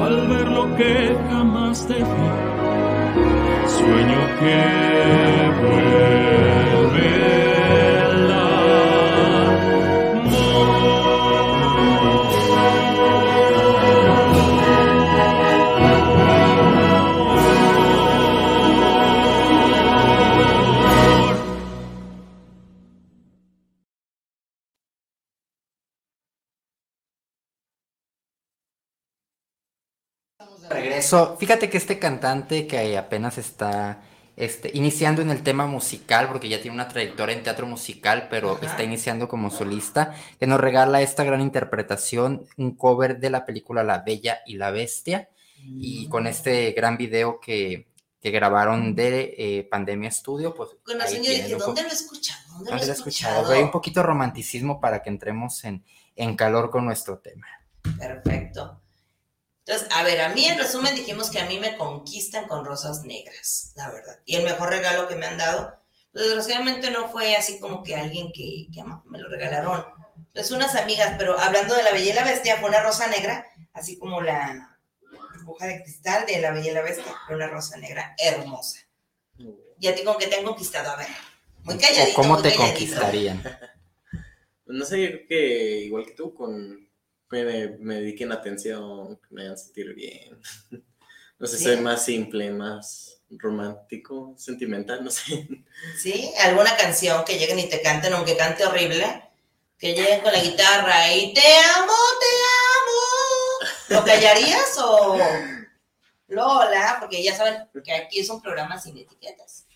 al 0.00 0.28
ver 0.28 0.48
lo 0.48 0.76
que 0.76 1.16
jamás 1.30 1.86
te 1.86 1.94
vi, 1.94 2.28
sueño 3.66 4.20
que 4.40 4.56
vuelve 5.60 6.57
De 30.62 30.68
regreso, 30.68 31.36
fíjate 31.38 31.70
que 31.70 31.78
este 31.78 31.98
cantante 31.98 32.66
que 32.66 32.96
apenas 32.98 33.38
está 33.38 34.02
este, 34.38 34.70
iniciando 34.74 35.20
en 35.20 35.30
el 35.30 35.42
tema 35.42 35.66
musical, 35.66 36.28
porque 36.28 36.48
ya 36.48 36.60
tiene 36.60 36.76
una 36.76 36.86
trayectoria 36.86 37.36
en 37.36 37.42
teatro 37.42 37.66
musical, 37.66 38.28
pero 38.30 38.52
Ajá. 38.52 38.66
está 38.66 38.82
iniciando 38.84 39.26
como 39.26 39.50
solista, 39.50 40.14
que 40.38 40.46
nos 40.46 40.60
regala 40.60 41.02
esta 41.02 41.24
gran 41.24 41.40
interpretación, 41.40 42.46
un 42.56 42.76
cover 42.76 43.18
de 43.18 43.30
la 43.30 43.44
película 43.44 43.82
La 43.82 43.98
Bella 43.98 44.40
y 44.46 44.56
la 44.56 44.70
Bestia, 44.70 45.28
y 45.64 46.08
con 46.08 46.28
este 46.28 46.70
gran 46.70 46.96
video 46.96 47.40
que, 47.40 47.88
que 48.20 48.30
grabaron 48.30 48.94
de 48.94 49.34
eh, 49.36 49.68
Pandemia 49.68 50.10
Studio, 50.10 50.54
pues 50.54 50.70
Con 50.84 50.98
la 50.98 51.04
ahí 51.04 51.16
señora 51.16 51.30
dije, 51.30 51.56
¿dónde 51.56 51.82
lo 51.82 51.88
he 51.88 51.92
escuchado? 51.92 52.40
¿Dónde 52.58 52.70
no 52.70 52.76
lo 52.76 52.84
he 52.84 52.90
escuchado? 52.90 53.42
pero 53.42 53.58
hay 53.58 53.64
un 53.64 53.72
poquito 53.72 54.00
de 54.00 54.06
romanticismo 54.06 54.80
para 54.80 55.02
que 55.02 55.10
entremos 55.10 55.64
en, 55.64 55.84
en 56.14 56.36
calor 56.36 56.70
con 56.70 56.84
nuestro 56.84 57.18
tema. 57.18 57.46
Perfecto. 57.98 58.77
Entonces, 59.68 59.88
a 59.94 60.02
ver, 60.02 60.22
a 60.22 60.30
mí 60.30 60.46
en 60.46 60.56
resumen 60.56 60.94
dijimos 60.94 61.30
que 61.30 61.40
a 61.40 61.44
mí 61.44 61.58
me 61.58 61.76
conquistan 61.76 62.48
con 62.48 62.64
rosas 62.64 63.04
negras, 63.04 63.72
la 63.76 63.90
verdad. 63.90 64.18
Y 64.24 64.36
el 64.36 64.44
mejor 64.44 64.70
regalo 64.70 65.06
que 65.08 65.14
me 65.14 65.26
han 65.26 65.36
dado, 65.36 65.78
pues 66.10 66.24
desgraciadamente 66.24 66.90
no 66.90 67.10
fue 67.10 67.36
así 67.36 67.60
como 67.60 67.82
que 67.82 67.94
alguien 67.94 68.32
que, 68.32 68.68
que 68.72 68.82
me 69.04 69.18
lo 69.18 69.28
regalaron. 69.28 69.84
Pues 70.32 70.50
unas 70.52 70.74
amigas, 70.74 71.16
pero 71.18 71.38
hablando 71.38 71.74
de 71.74 71.82
la 71.82 71.92
Bella 71.92 72.12
y 72.12 72.14
la 72.14 72.24
Bestia, 72.24 72.56
fue 72.56 72.70
una 72.70 72.80
rosa 72.80 73.08
negra, 73.08 73.44
así 73.74 73.98
como 73.98 74.22
la 74.22 74.78
burbuja 75.34 75.66
de 75.66 75.82
cristal 75.82 76.24
de 76.24 76.40
la 76.40 76.52
Bella 76.52 76.70
y 76.70 76.74
la 76.74 76.80
Bestia, 76.80 77.14
fue 77.26 77.36
una 77.36 77.48
rosa 77.48 77.76
negra 77.76 78.14
hermosa. 78.16 78.78
Y 79.78 79.86
a 79.86 79.94
ti 79.94 80.02
con 80.02 80.16
que 80.16 80.28
te 80.28 80.36
han 80.36 80.44
conquistado, 80.46 80.92
a 80.92 80.96
ver. 80.96 81.08
Muy 81.64 81.76
calladito. 81.76 82.12
¿O 82.18 82.22
¿Cómo 82.22 82.34
muy 82.34 82.42
te 82.42 82.52
calladito. 82.52 82.72
conquistarían? 82.72 83.42
No 84.64 84.84
sé, 84.84 85.00
yo 85.00 85.08
creo 85.08 85.26
que 85.28 85.80
igual 85.86 86.04
que 86.04 86.12
tú, 86.12 86.34
con 86.34 86.87
me, 87.30 87.68
me 87.78 87.94
dediquen 87.96 88.32
atención, 88.32 89.16
que 89.16 89.26
me 89.34 89.42
hagan 89.42 89.58
sentir 89.58 89.94
bien. 89.94 90.40
No 91.40 91.46
sé, 91.46 91.56
Sí. 91.58 91.64
soy 91.64 91.76
más 91.76 92.04
simple, 92.04 92.50
más 92.50 93.20
romántico, 93.30 94.34
sentimental, 94.36 95.04
no 95.04 95.10
sé. 95.12 95.46
¿Sí? 95.96 96.32
¿Alguna 96.40 96.76
canción 96.76 97.24
que 97.24 97.38
lleguen 97.38 97.60
y 97.60 97.68
te 97.68 97.80
canten, 97.80 98.12
aunque 98.12 98.36
cante 98.36 98.66
horrible? 98.66 99.22
Que 99.78 99.94
lleguen 99.94 100.20
con 100.20 100.32
la 100.32 100.42
guitarra 100.42 101.14
y 101.14 101.32
te 101.32 101.40
amo, 101.76 101.92
te 102.18 102.26
amo. 102.80 103.70
¿Lo 104.00 104.04
callarías 104.04 104.76
o 104.78 105.16
Lola? 106.26 106.96
Porque 107.00 107.22
ya 107.22 107.36
saben 107.36 107.68
que 107.84 107.92
aquí 107.94 108.18
es 108.18 108.28
un 108.30 108.42
programa 108.42 108.80
sin 108.80 108.98
etiquetas. 108.98 109.66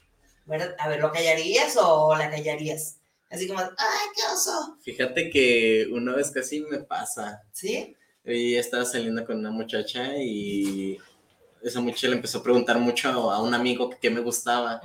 ¿verdad? 0.45 0.75
A 0.81 0.88
ver, 0.88 0.99
¿lo 1.01 1.12
callarías 1.12 1.77
o 1.77 2.15
la 2.17 2.29
callarías? 2.29 2.97
Así 3.33 3.49
como, 3.49 3.61
ay, 3.61 4.07
qué 4.14 4.23
oso. 4.33 4.77
Fíjate 4.83 5.31
que 5.31 5.88
una 5.90 6.14
vez 6.14 6.31
casi 6.31 6.61
me 6.61 6.79
pasa. 6.79 7.42
¿Sí? 7.51 7.97
Ella 8.25 8.61
estaba 8.61 8.85
saliendo 8.85 9.25
con 9.25 9.38
una 9.38 9.51
muchacha 9.51 10.16
y 10.18 10.99
esa 11.62 11.81
muchacha 11.81 12.09
le 12.09 12.16
empezó 12.16 12.38
a 12.38 12.42
preguntar 12.42 12.79
mucho 12.79 13.09
a 13.31 13.42
un 13.42 13.55
amigo 13.55 13.88
que 13.90 13.99
qué 13.99 14.11
me 14.11 14.21
gustaba. 14.21 14.81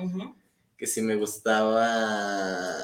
Que 0.78 0.88
si 0.88 1.02
me 1.02 1.16
gustaba, 1.16 2.76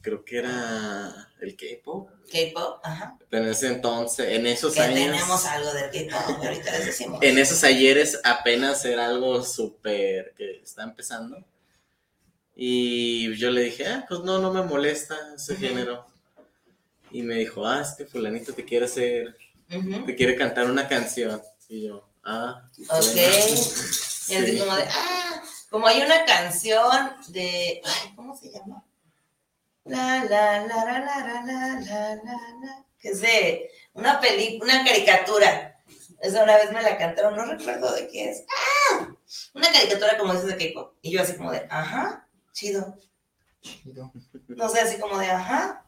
creo 0.00 0.24
que 0.24 0.38
era 0.38 1.28
el 1.40 1.56
K-pop. 1.56 2.10
K-pop, 2.30 2.80
ajá. 2.82 3.16
Pero 3.28 3.44
en 3.44 3.50
ese 3.50 3.68
entonces, 3.68 4.28
en 4.28 4.46
esos 4.46 4.74
Que 4.74 4.80
años, 4.80 4.94
tenemos 4.98 5.44
algo 5.46 5.72
del 5.72 5.90
K-pop, 5.90 6.36
ahorita 6.44 6.72
les 6.72 6.86
decimos. 6.86 7.18
en 7.22 7.38
esos 7.38 7.64
ayeres 7.64 8.20
apenas 8.22 8.84
era 8.84 9.06
algo 9.06 9.42
súper 9.42 10.34
que 10.36 10.60
está 10.62 10.84
empezando. 10.84 11.42
Y 12.60 13.36
yo 13.36 13.50
le 13.52 13.62
dije, 13.62 13.86
ah, 13.86 14.04
pues 14.08 14.20
no, 14.22 14.40
no 14.40 14.52
me 14.52 14.62
molesta 14.62 15.16
ese 15.36 15.54
género. 15.54 16.04
Y 17.12 17.22
me 17.22 17.36
dijo, 17.36 17.64
ah, 17.64 17.80
es 17.82 17.94
que 17.96 18.04
fulanito 18.04 18.52
te 18.52 18.64
quiere 18.64 18.86
hacer, 18.86 19.36
te 19.68 20.16
quiere 20.16 20.34
cantar 20.34 20.68
una 20.68 20.88
canción. 20.88 21.40
Y 21.68 21.86
yo, 21.86 22.08
ah, 22.24 22.68
Ok. 22.90 23.04
bueno". 23.14 23.22
Y 23.22 24.34
así 24.34 24.52
Sí. 24.52 24.58
como 24.58 24.74
de, 24.74 24.82
ah, 24.90 25.42
como 25.70 25.86
hay 25.86 26.02
una 26.02 26.24
canción 26.24 27.12
de, 27.28 27.80
ay, 27.84 28.12
¿cómo 28.16 28.36
se 28.36 28.50
llama? 28.50 28.84
La, 29.84 30.24
la, 30.24 30.66
la, 30.66 30.84
la, 30.84 30.98
la, 30.98 31.00
la, 31.00 31.42
la, 31.44 31.80
la, 31.80 32.14
la, 32.16 32.32
la, 32.60 32.84
que 32.98 33.10
es 33.10 33.20
de 33.20 33.70
una 33.94 34.18
película, 34.20 34.74
una 34.74 34.84
caricatura. 34.84 35.80
Esa 36.20 36.42
una 36.42 36.56
vez 36.56 36.72
me 36.72 36.82
la 36.82 36.98
cantaron, 36.98 37.36
no 37.36 37.44
recuerdo 37.44 37.94
de 37.94 38.08
qué 38.08 38.30
es. 38.32 38.42
¡Ah! 38.90 39.08
Una 39.54 39.70
caricatura 39.72 40.18
como 40.18 40.34
dices 40.34 40.48
de 40.48 40.72
K-pop. 40.72 40.94
Y 41.00 41.12
yo 41.12 41.22
así 41.22 41.34
como 41.36 41.52
de, 41.52 41.64
ajá, 41.70 42.27
chido. 42.58 42.94
No 44.48 44.68
sé, 44.68 44.80
así 44.80 44.98
como 44.98 45.18
de, 45.18 45.30
ajá. 45.30 45.84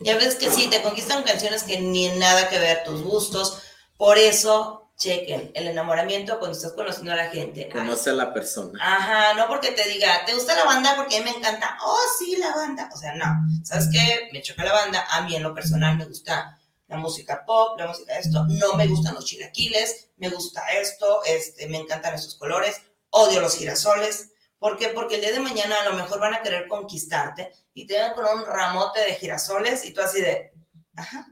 Ya 0.00 0.16
ves 0.16 0.36
que 0.36 0.50
sí, 0.50 0.68
te 0.68 0.82
conquistan 0.82 1.24
canciones 1.24 1.64
que 1.64 1.80
ni 1.80 2.08
nada 2.10 2.48
que 2.48 2.58
ver 2.58 2.84
tus 2.84 3.02
gustos. 3.02 3.62
Por 3.96 4.16
eso, 4.16 4.92
chequen, 4.96 5.50
el 5.54 5.66
enamoramiento 5.66 6.38
cuando 6.38 6.56
estás 6.56 6.72
conociendo 6.72 7.12
a 7.12 7.16
la 7.16 7.30
gente. 7.30 7.64
Ay, 7.64 7.70
Conoce 7.70 8.10
a 8.10 8.12
la 8.12 8.32
persona. 8.32 8.78
Ajá, 8.80 9.34
no 9.34 9.48
porque 9.48 9.72
te 9.72 9.88
diga, 9.88 10.24
¿te 10.24 10.34
gusta 10.34 10.54
la 10.54 10.64
banda? 10.64 10.94
Porque 10.94 11.16
a 11.16 11.18
mí 11.22 11.30
me 11.30 11.36
encanta. 11.36 11.76
Oh, 11.84 12.00
sí, 12.18 12.36
la 12.36 12.54
banda. 12.54 12.88
O 12.94 12.96
sea, 12.96 13.14
no. 13.14 13.26
¿Sabes 13.64 13.88
qué? 13.92 14.28
Me 14.32 14.40
choca 14.40 14.64
la 14.64 14.72
banda. 14.72 15.04
A 15.10 15.22
mí 15.22 15.34
en 15.34 15.42
lo 15.42 15.52
personal 15.52 15.96
me 15.96 16.04
gusta 16.04 16.60
la 16.86 16.96
música 16.96 17.44
pop, 17.44 17.78
la 17.78 17.88
música 17.88 18.16
esto. 18.18 18.44
No 18.46 18.74
me 18.74 18.86
gustan 18.86 19.14
los 19.14 19.24
chilaquiles. 19.24 20.10
Me 20.18 20.28
gusta 20.28 20.62
esto. 20.80 21.24
Este, 21.24 21.66
me 21.68 21.78
encantan 21.78 22.14
esos 22.14 22.36
colores. 22.36 22.80
Odio 23.10 23.40
los 23.40 23.56
girasoles. 23.56 24.30
¿Por 24.58 24.76
qué? 24.76 24.88
Porque 24.88 25.16
el 25.16 25.20
día 25.20 25.32
de 25.32 25.40
mañana 25.40 25.76
a 25.82 25.88
lo 25.88 25.94
mejor 25.94 26.18
van 26.20 26.34
a 26.34 26.42
querer 26.42 26.66
conquistarte 26.68 27.52
y 27.74 27.86
te 27.86 27.98
van 27.98 28.14
con 28.14 28.24
un 28.38 28.44
ramote 28.44 29.00
de 29.00 29.14
girasoles 29.14 29.84
y 29.84 29.92
tú 29.92 30.00
así 30.00 30.20
de, 30.20 30.52
ajá. 30.96 31.28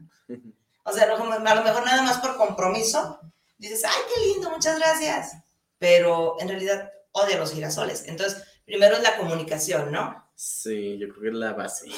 O 0.84 0.92
sea, 0.92 1.04
a 1.04 1.06
lo 1.16 1.24
mejor- 1.24 1.42
nada 1.84 2.02
más 2.02 2.18
por 2.18 2.36
compromiso 2.36 3.20
dices, 3.58 3.82
ay, 3.84 4.00
qué 4.14 4.20
lindo, 4.28 4.50
muchas 4.50 4.78
gracias. 4.78 5.32
Pero 5.78 6.36
en 6.40 6.48
realidad 6.48 6.92
odia 7.12 7.38
los 7.38 7.52
girasoles. 7.52 8.04
Entonces, 8.06 8.44
primero 8.64 8.96
es 8.96 9.02
la 9.02 9.16
comunicación, 9.16 9.90
¿no? 9.90 10.30
Sí, 10.36 10.96
yo 10.98 11.08
creo 11.08 11.22
que 11.22 11.28
es 11.28 11.34
la 11.34 11.52
base. 11.54 11.90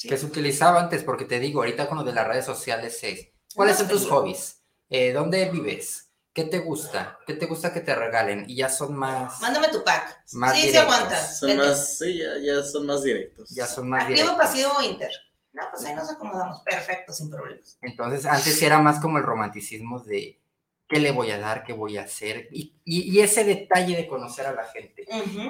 Que 0.00 0.16
se 0.16 0.26
utilizaba 0.26 0.80
antes, 0.80 1.02
porque 1.02 1.24
te 1.24 1.40
digo, 1.40 1.60
ahorita 1.60 1.88
con 1.88 1.98
lo 1.98 2.04
de 2.04 2.12
las 2.12 2.26
redes 2.26 2.44
sociales 2.44 3.02
es, 3.02 3.28
¿cuáles 3.54 3.78
son 3.78 3.88
tus 3.88 4.06
hobbies? 4.08 4.62
Eh, 4.88 5.12
¿Dónde 5.12 5.48
vives? 5.50 6.08
¿Qué 6.32 6.44
te 6.44 6.60
gusta? 6.60 7.18
¿Qué 7.26 7.34
te 7.34 7.46
gusta 7.46 7.72
que 7.72 7.80
te 7.80 7.94
regalen? 7.94 8.44
Y 8.48 8.56
ya 8.56 8.68
son 8.70 8.96
más, 8.96 9.40
Mándame 9.42 9.68
tu 9.68 9.84
pack. 9.84 10.24
Más 10.32 10.54
sí, 10.54 10.62
se 10.62 10.66
directos. 10.68 10.94
aguanta. 10.94 11.26
Son 11.26 11.56
más, 11.58 11.98
sí, 11.98 12.18
ya, 12.18 12.38
ya 12.38 12.62
son 12.62 12.86
más 12.86 13.02
directos. 13.02 13.50
ya 13.50 13.66
son 13.66 13.88
más 13.90 14.02
Activo, 14.02 14.16
directos. 14.18 14.38
pasivo 14.46 14.70
o 14.78 14.82
inter. 14.82 15.10
No, 15.52 15.62
pues 15.70 15.84
ahí 15.84 15.94
nos 15.94 16.10
acomodamos. 16.10 16.62
Perfecto, 16.62 17.12
sin 17.12 17.28
problemas. 17.30 17.76
Entonces, 17.82 18.24
antes 18.24 18.62
era 18.62 18.78
más 18.78 18.98
como 19.00 19.18
el 19.18 19.24
romanticismo 19.24 20.00
de 20.00 20.40
qué 20.88 20.98
le 21.00 21.10
voy 21.12 21.30
a 21.30 21.38
dar, 21.38 21.64
qué 21.64 21.74
voy 21.74 21.96
a 21.98 22.02
hacer, 22.04 22.48
y, 22.50 22.74
y- 22.84 23.10
y 23.12 23.20
ese 23.20 23.44
detalle 23.44 23.96
de 23.96 24.06
conocer 24.06 24.46
a 24.46 24.52
la 24.52 24.64
gente, 24.64 25.06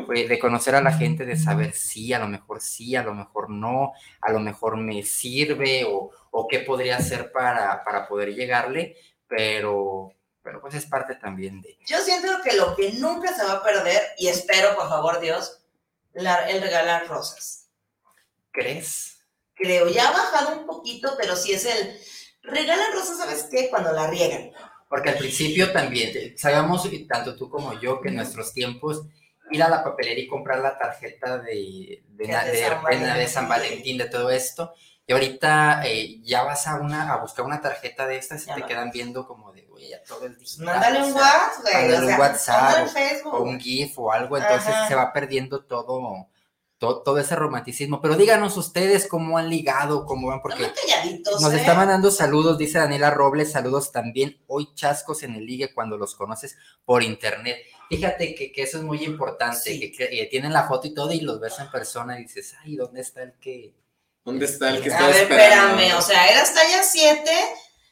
pues, 0.07 0.29
de 0.29 0.39
conocer 0.39 0.75
a 0.77 0.81
la 0.81 0.93
gente, 0.93 1.25
de 1.25 1.37
saber 1.37 1.73
sí, 1.75 2.13
a 2.13 2.19
lo 2.21 2.29
mejor 2.29 2.61
sí, 2.61 2.95
a 2.97 3.03
lo 3.03 3.13
mejor 3.15 3.51
no, 3.51 3.93
a 4.21 4.31
lo 4.33 4.39
mejor 4.41 4.77
me 4.77 5.03
sirve 5.03 5.85
o, 5.85 6.11
o 6.33 6.47
qué 6.49 6.61
podría 6.61 6.97
hacer 6.99 7.33
para, 7.33 7.83
para 7.85 8.07
poder 8.07 8.35
llegarle, 8.35 8.97
pero, 9.27 10.13
pero 10.43 10.61
pues 10.61 10.75
es 10.75 10.87
parte 10.87 11.15
también 11.15 11.61
de... 11.63 11.79
Yo 11.87 11.99
siento 12.01 12.29
que 12.43 12.55
lo 12.57 12.75
que 12.77 12.93
nunca 12.95 13.35
se 13.35 13.45
va 13.45 13.55
a 13.55 13.63
perder, 13.63 14.03
y 14.19 14.29
espero, 14.29 14.75
por 14.75 14.89
favor, 14.89 15.21
Dios, 15.21 15.63
la- 16.15 16.49
el 16.51 16.61
regalar 16.63 17.07
rosas. 17.09 17.69
¿Crees? 18.51 19.19
Creo, 19.55 19.89
ya 19.89 20.09
ha 20.09 20.13
bajado 20.13 20.59
un 20.59 20.67
poquito, 20.67 21.15
pero 21.19 21.37
sí 21.37 21.53
es 21.53 21.65
el 21.65 21.99
regalan 22.43 22.93
rosas, 22.93 23.19
¿sabes 23.19 23.47
qué? 23.51 23.71
Cuando 23.71 23.93
la 23.93 24.09
riegan. 24.09 24.51
Porque 24.89 25.11
al 25.11 25.17
principio 25.19 25.73
también, 25.73 26.37
sabíamos, 26.37 26.85
y 26.93 27.07
tanto 27.07 27.37
tú 27.37 27.49
como 27.49 27.79
yo, 27.81 28.01
que 28.01 28.09
en 28.09 28.17
nuestros 28.17 28.53
tiempos 28.53 29.03
ir 29.51 29.63
a 29.63 29.69
la 29.69 29.85
papelería 29.85 30.25
y 30.25 30.29
comprar 30.29 30.59
la 30.59 30.77
tarjeta 30.79 31.39
de, 31.39 32.03
de, 32.09 32.27
de 32.27 32.27
de, 32.27 32.33
San 32.33 32.47
de- 32.47 32.51
de 33.21 33.29
San 33.29 33.49
Valentín. 33.49 33.49
Valentín, 33.49 33.99
de 33.99 34.07
todo 34.07 34.31
esto, 34.31 34.75
y 35.07 35.13
ahorita 35.13 35.83
eh, 35.87 36.21
ya 36.23 36.43
vas 36.43 36.67
a, 36.67 36.77
una, 36.77 37.13
a 37.13 37.17
buscar 37.19 37.45
una 37.45 37.61
tarjeta 37.61 38.07
de 38.07 38.17
estas 38.17 38.45
y 38.45 38.47
Ya 38.47 38.55
te 38.55 38.61
no. 38.63 38.67
quedan 38.67 38.91
viendo 38.91 39.27
como 39.27 39.52
ya 39.89 40.03
todo 40.05 40.27
el 40.27 40.37
digital. 40.39 40.67
Mándale 40.67 41.03
un 41.05 41.13
WhatsApp, 41.15 41.53
güey. 41.63 41.75
mándale 41.75 41.97
o 41.97 42.09
un 42.15 42.21
WhatsApp 42.21 42.89
o- 43.27 43.43
un 43.43 43.61
GIF 43.61 43.99
o 43.99 44.13
algo, 44.13 44.37
entonces 44.39 44.69
Ajá. 44.69 44.89
se 44.89 44.95
va 44.95 45.13
perdiendo 45.13 45.65
todo, 45.65 46.29
todo, 46.79 47.03
todo 47.03 47.19
ese 47.19 47.37
romanticismo. 47.37 48.01
Pero 48.01 48.17
díganos 48.17 48.57
ustedes 48.57 49.07
cómo 49.07 49.39
han 49.39 49.49
ligado, 49.49 50.05
cómo 50.05 50.29
van, 50.29 50.43
porque... 50.43 50.65
Están 50.65 51.35
Nos 51.41 51.53
¿eh? 51.53 51.57
está 51.57 51.75
mandando 51.75 52.11
saludos, 52.11 52.59
dice 52.59 52.79
Daniela 52.79 53.11
Robles, 53.11 53.53
saludos 53.53 53.93
también. 53.93 54.43
Hoy 54.49 54.75
chascos 54.75 55.23
en 55.23 55.35
el 55.37 55.47
ligue 55.47 55.73
cuando 55.75 55.97
los 55.97 56.15
conoces 56.17 56.57
por 56.85 57.03
internet. 57.03 57.59
Fíjate 57.89 58.35
que, 58.35 58.51
que 58.53 58.63
eso 58.63 58.79
es 58.79 58.85
muy 58.85 59.05
importante, 59.05 59.59
Sí. 59.73 59.79
que, 59.79 59.93
que, 59.93 60.05
eh, 60.23 60.27
tienen 60.31 60.53
la 60.53 60.67
foto 60.67 60.87
y 60.89 60.95
todo 60.95 61.13
y 61.13 61.21
los 61.21 61.39
ves 61.41 61.59
en 61.61 61.71
persona 61.71 62.19
y 62.19 62.23
dices, 62.23 62.55
ay, 62.65 62.77
¿dónde 62.77 63.01
está 63.03 63.23
el 63.23 63.35
que? 63.39 63.75
¿Dónde 64.25 64.47
está 64.47 64.71
el 64.71 64.81
que 64.83 64.89
A 64.91 64.93
está 64.95 65.07
ver, 65.09 65.17
esperando? 65.17 65.75
espérame, 65.81 65.99
o 65.99 66.03
sea, 66.03 66.29
eras 66.31 66.55
talla 66.55 66.83
7 66.83 67.31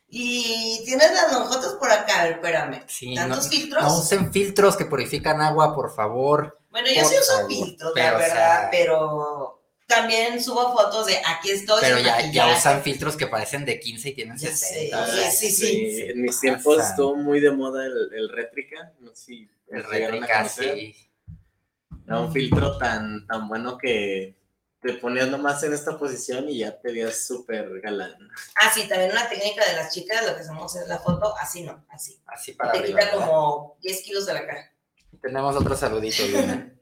y 0.08 0.82
tienes 0.84 1.12
las 1.12 1.24
acá, 1.32 1.78
a 2.20 2.24
ver, 2.24 2.32
espérame. 2.34 2.82
Sí, 2.86 3.14
¿Tantos 3.14 3.44
no, 3.44 3.50
filtros? 3.50 3.82
no 3.82 3.98
usen 3.98 4.32
filtros 4.32 4.76
que 4.76 4.86
purifican 4.86 5.40
agua, 5.40 5.74
por 5.74 5.94
favor. 5.94 6.58
Bueno, 6.70 6.88
yo 6.88 7.04
sí 7.04 7.14
uso 7.20 7.32
favor, 7.36 7.48
filtros, 7.50 7.92
pero, 7.94 8.10
la 8.10 8.16
o 8.16 8.18
verdad, 8.18 8.60
sea, 8.60 8.68
pero 8.70 9.62
también 9.86 10.40
subo 10.42 10.72
fotos 10.76 11.06
de 11.06 11.18
aquí 11.26 11.50
estoy. 11.50 11.78
Pero 11.80 11.98
ya, 11.98 12.30
ya 12.30 12.56
usan 12.56 12.82
filtros 12.82 13.16
que 13.16 13.26
parecen 13.26 13.64
de 13.64 13.80
15 13.80 14.10
y 14.10 14.14
tienen 14.14 14.38
Ya 14.38 14.48
60. 14.50 15.06
sé, 15.06 15.12
o 15.12 15.16
sea, 15.16 15.30
sí, 15.32 15.50
sí. 15.50 16.00
En 16.08 16.22
mis 16.22 16.38
tiempos 16.40 16.78
estuvo 16.78 17.16
muy 17.16 17.40
de 17.40 17.50
moda 17.50 17.84
el, 17.86 18.10
el 18.14 18.28
rétrica. 18.28 18.92
No 19.00 19.10
sé 19.14 19.24
si 19.24 19.50
El 19.68 19.82
lo 19.82 19.90
llegaron 19.90 20.22
a 20.22 20.26
réplica, 20.26 20.36
conocer. 20.38 20.74
sí. 20.74 20.96
Era 22.06 22.20
un 22.20 22.32
filtro 22.32 22.76
tan, 22.78 23.26
tan 23.26 23.48
bueno 23.48 23.76
que 23.78 24.36
te 24.80 24.94
ponías 24.94 25.28
nomás 25.28 25.62
en 25.62 25.74
esta 25.74 25.98
posición 25.98 26.48
y 26.48 26.58
ya 26.58 26.78
te 26.80 26.90
veías 26.90 27.26
súper 27.26 27.80
galán. 27.80 28.14
Ah, 28.60 28.70
sí, 28.74 28.88
también 28.88 29.12
una 29.12 29.28
técnica 29.28 29.64
de 29.66 29.74
las 29.76 29.92
chicas, 29.92 30.26
lo 30.26 30.34
que 30.34 30.40
hacemos 30.40 30.74
es 30.74 30.88
la 30.88 30.98
foto, 30.98 31.34
así 31.36 31.62
no, 31.62 31.84
así. 31.90 32.20
Así 32.26 32.52
para 32.52 32.72
Te 32.72 32.78
arriba. 32.78 33.00
quita 33.00 33.10
¿verdad? 33.12 33.26
como 33.26 33.76
10 33.82 34.02
kilos 34.02 34.26
de 34.26 34.34
la 34.34 34.46
cara. 34.46 34.72
Tenemos 35.20 35.56
otro 35.56 35.76
saludito, 35.76 36.26
Luna. 36.26 36.72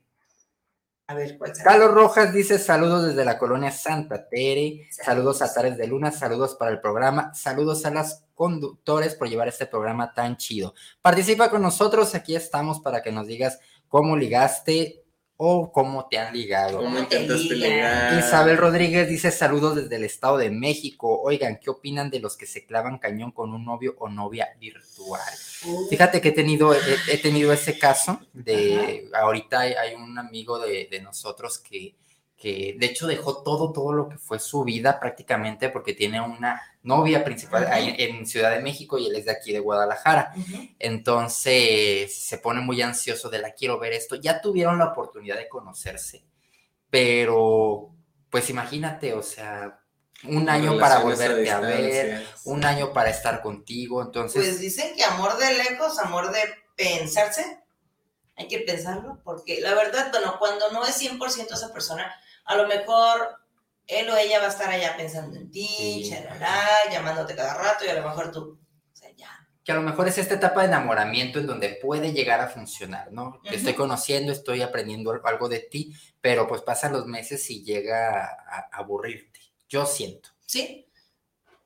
A 1.10 1.14
ver, 1.14 1.38
¿cuál? 1.38 1.52
Carlos 1.64 1.94
Rojas 1.94 2.34
dice 2.34 2.58
saludos 2.58 3.06
desde 3.06 3.24
la 3.24 3.38
colonia 3.38 3.70
Santa 3.70 4.28
Tere, 4.28 4.88
saludos 4.90 5.40
a 5.40 5.50
Tares 5.52 5.78
de 5.78 5.86
Luna, 5.86 6.12
saludos 6.12 6.54
para 6.54 6.70
el 6.70 6.82
programa, 6.82 7.32
saludos 7.34 7.86
a 7.86 7.90
las 7.90 8.26
conductores 8.34 9.14
por 9.14 9.26
llevar 9.26 9.48
este 9.48 9.64
programa 9.64 10.12
tan 10.12 10.36
chido. 10.36 10.74
Participa 11.00 11.48
con 11.48 11.62
nosotros, 11.62 12.14
aquí 12.14 12.36
estamos 12.36 12.80
para 12.80 13.02
que 13.02 13.10
nos 13.10 13.26
digas 13.26 13.58
cómo 13.88 14.18
ligaste 14.18 15.02
o 15.40 15.70
cómo 15.70 16.08
te 16.08 16.18
han 16.18 16.34
ligado. 16.34 16.78
¿Cómo 16.78 16.96
te 16.96 17.20
intentaste 17.20 17.54
ligar? 17.54 18.18
Isabel 18.18 18.56
Rodríguez 18.56 19.08
dice 19.08 19.30
saludos 19.30 19.76
desde 19.76 19.94
el 19.94 20.04
Estado 20.04 20.36
de 20.36 20.50
México. 20.50 21.20
Oigan, 21.22 21.60
¿qué 21.60 21.70
opinan 21.70 22.10
de 22.10 22.18
los 22.18 22.36
que 22.36 22.44
se 22.44 22.66
clavan 22.66 22.98
cañón 22.98 23.30
con 23.30 23.54
un 23.54 23.64
novio 23.64 23.94
o 24.00 24.08
novia 24.08 24.48
virtual? 24.58 25.20
Uh, 25.64 25.88
Fíjate 25.88 26.20
que 26.20 26.30
he 26.30 26.32
tenido, 26.32 26.74
he, 26.74 26.78
he 27.12 27.18
tenido 27.18 27.52
ese 27.52 27.78
caso 27.78 28.20
de, 28.32 29.08
ahorita 29.14 29.60
hay, 29.60 29.74
hay 29.74 29.94
un 29.94 30.18
amigo 30.18 30.58
de, 30.58 30.88
de 30.90 31.00
nosotros 31.00 31.58
que, 31.58 31.94
que 32.36 32.76
de 32.76 32.86
hecho 32.86 33.06
dejó 33.06 33.44
todo, 33.44 33.72
todo 33.72 33.92
lo 33.92 34.08
que 34.08 34.18
fue 34.18 34.40
su 34.40 34.64
vida 34.64 34.98
prácticamente 34.98 35.68
porque 35.68 35.94
tiene 35.94 36.20
una 36.20 36.60
novia 36.88 37.22
principal 37.22 37.64
Ajá. 37.64 37.74
ahí 37.74 37.94
en 37.98 38.26
Ciudad 38.26 38.50
de 38.50 38.60
México 38.60 38.98
y 38.98 39.06
él 39.06 39.14
es 39.14 39.26
de 39.26 39.32
aquí 39.32 39.52
de 39.52 39.60
Guadalajara. 39.60 40.32
ujú. 40.34 40.68
Entonces 40.78 42.18
se 42.18 42.38
pone 42.38 42.62
muy 42.62 42.80
ansioso 42.80 43.28
de 43.28 43.38
la 43.38 43.52
quiero 43.52 43.78
ver 43.78 43.92
esto. 43.92 44.16
Ya 44.16 44.40
tuvieron 44.40 44.78
la 44.78 44.86
oportunidad 44.86 45.36
de 45.36 45.48
conocerse, 45.48 46.24
pero 46.90 47.94
pues 48.30 48.48
imagínate, 48.50 49.12
o 49.12 49.22
sea, 49.22 49.80
un 50.24 50.48
año 50.48 50.78
para 50.78 51.00
volverte 51.00 51.50
a 51.50 51.60
ver, 51.60 52.06
distancia. 52.18 52.52
un 52.52 52.64
año 52.64 52.92
para 52.92 53.10
estar 53.10 53.40
contigo, 53.40 54.02
entonces... 54.02 54.42
Pues 54.42 54.60
dicen 54.60 54.96
que 54.96 55.04
amor 55.04 55.36
de 55.38 55.54
lejos, 55.54 55.98
amor 55.98 56.32
de 56.32 56.40
pensarse, 56.76 57.60
hay 58.36 58.48
que 58.48 58.60
pensarlo, 58.60 59.20
porque 59.24 59.60
la 59.60 59.74
verdad, 59.74 60.10
bueno, 60.10 60.36
cuando 60.38 60.70
no 60.72 60.84
es 60.84 61.00
100% 61.00 61.52
esa 61.52 61.72
persona, 61.72 62.12
a 62.44 62.56
lo 62.56 62.66
mejor 62.66 63.38
él 63.88 64.08
o 64.10 64.16
ella 64.16 64.38
va 64.38 64.46
a 64.46 64.50
estar 64.50 64.70
allá 64.70 64.96
pensando 64.96 65.36
en 65.36 65.50
ti, 65.50 65.66
Sí. 66.04 66.10
charalá, 66.10 66.68
llamándote 66.92 67.34
cada 67.34 67.54
rato 67.54 67.84
y 67.84 67.88
a 67.88 67.94
lo 67.94 68.02
mejor 68.08 68.30
tú, 68.30 68.60
o 68.92 68.96
sea, 68.96 69.10
ya. 69.16 69.28
que 69.64 69.72
a 69.72 69.74
lo 69.74 69.82
mejor 69.82 70.08
es 70.08 70.16
esta 70.16 70.34
etapa 70.34 70.60
de 70.62 70.68
enamoramiento 70.68 71.38
en 71.38 71.46
donde 71.46 71.78
puede 71.82 72.12
llegar 72.12 72.40
a 72.40 72.48
funcionar, 72.48 73.12
¿no? 73.12 73.40
Te 73.48 73.56
estoy 73.56 73.72
Ujú. 73.74 73.82
conociendo, 73.82 74.32
estoy 74.32 74.62
aprendiendo 74.62 75.10
al- 75.10 75.20
algo 75.24 75.48
de 75.48 75.58
ti, 75.60 75.92
pero 76.22 76.46
pues 76.46 76.62
pasan 76.62 76.92
los 76.92 77.04
meses 77.06 77.50
y 77.50 77.64
llega 77.64 78.24
a, 78.24 78.60
a 78.60 78.68
aburrirte. 78.78 79.40
Yo 79.68 79.84
siento. 79.84 80.30
Sí, 80.46 80.90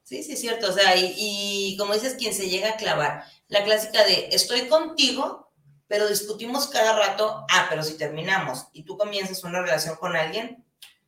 sí, 0.02 0.22
sí, 0.24 0.32
es 0.32 0.40
cierto. 0.40 0.68
O 0.70 0.72
sea, 0.72 0.96
y, 0.96 1.14
y 1.16 1.76
como 1.76 1.94
dices, 1.94 2.14
quien 2.14 2.34
se 2.34 2.48
llega 2.48 2.70
a 2.70 2.76
clavar, 2.76 3.24
la 3.48 3.62
clásica 3.64 4.04
de 4.04 4.30
estoy 4.32 4.66
contigo, 4.68 5.52
pero 5.86 6.08
discutimos 6.08 6.66
cada 6.68 6.98
rato, 6.98 7.46
ah, 7.50 7.66
pero 7.70 7.82
si 7.84 7.96
terminamos 7.96 8.66
y 8.72 8.82
tú 8.84 8.96
comienzas 8.96 9.44
una 9.44 9.60
relación 9.62 9.94
con 9.96 10.16
alguien, 10.16 10.64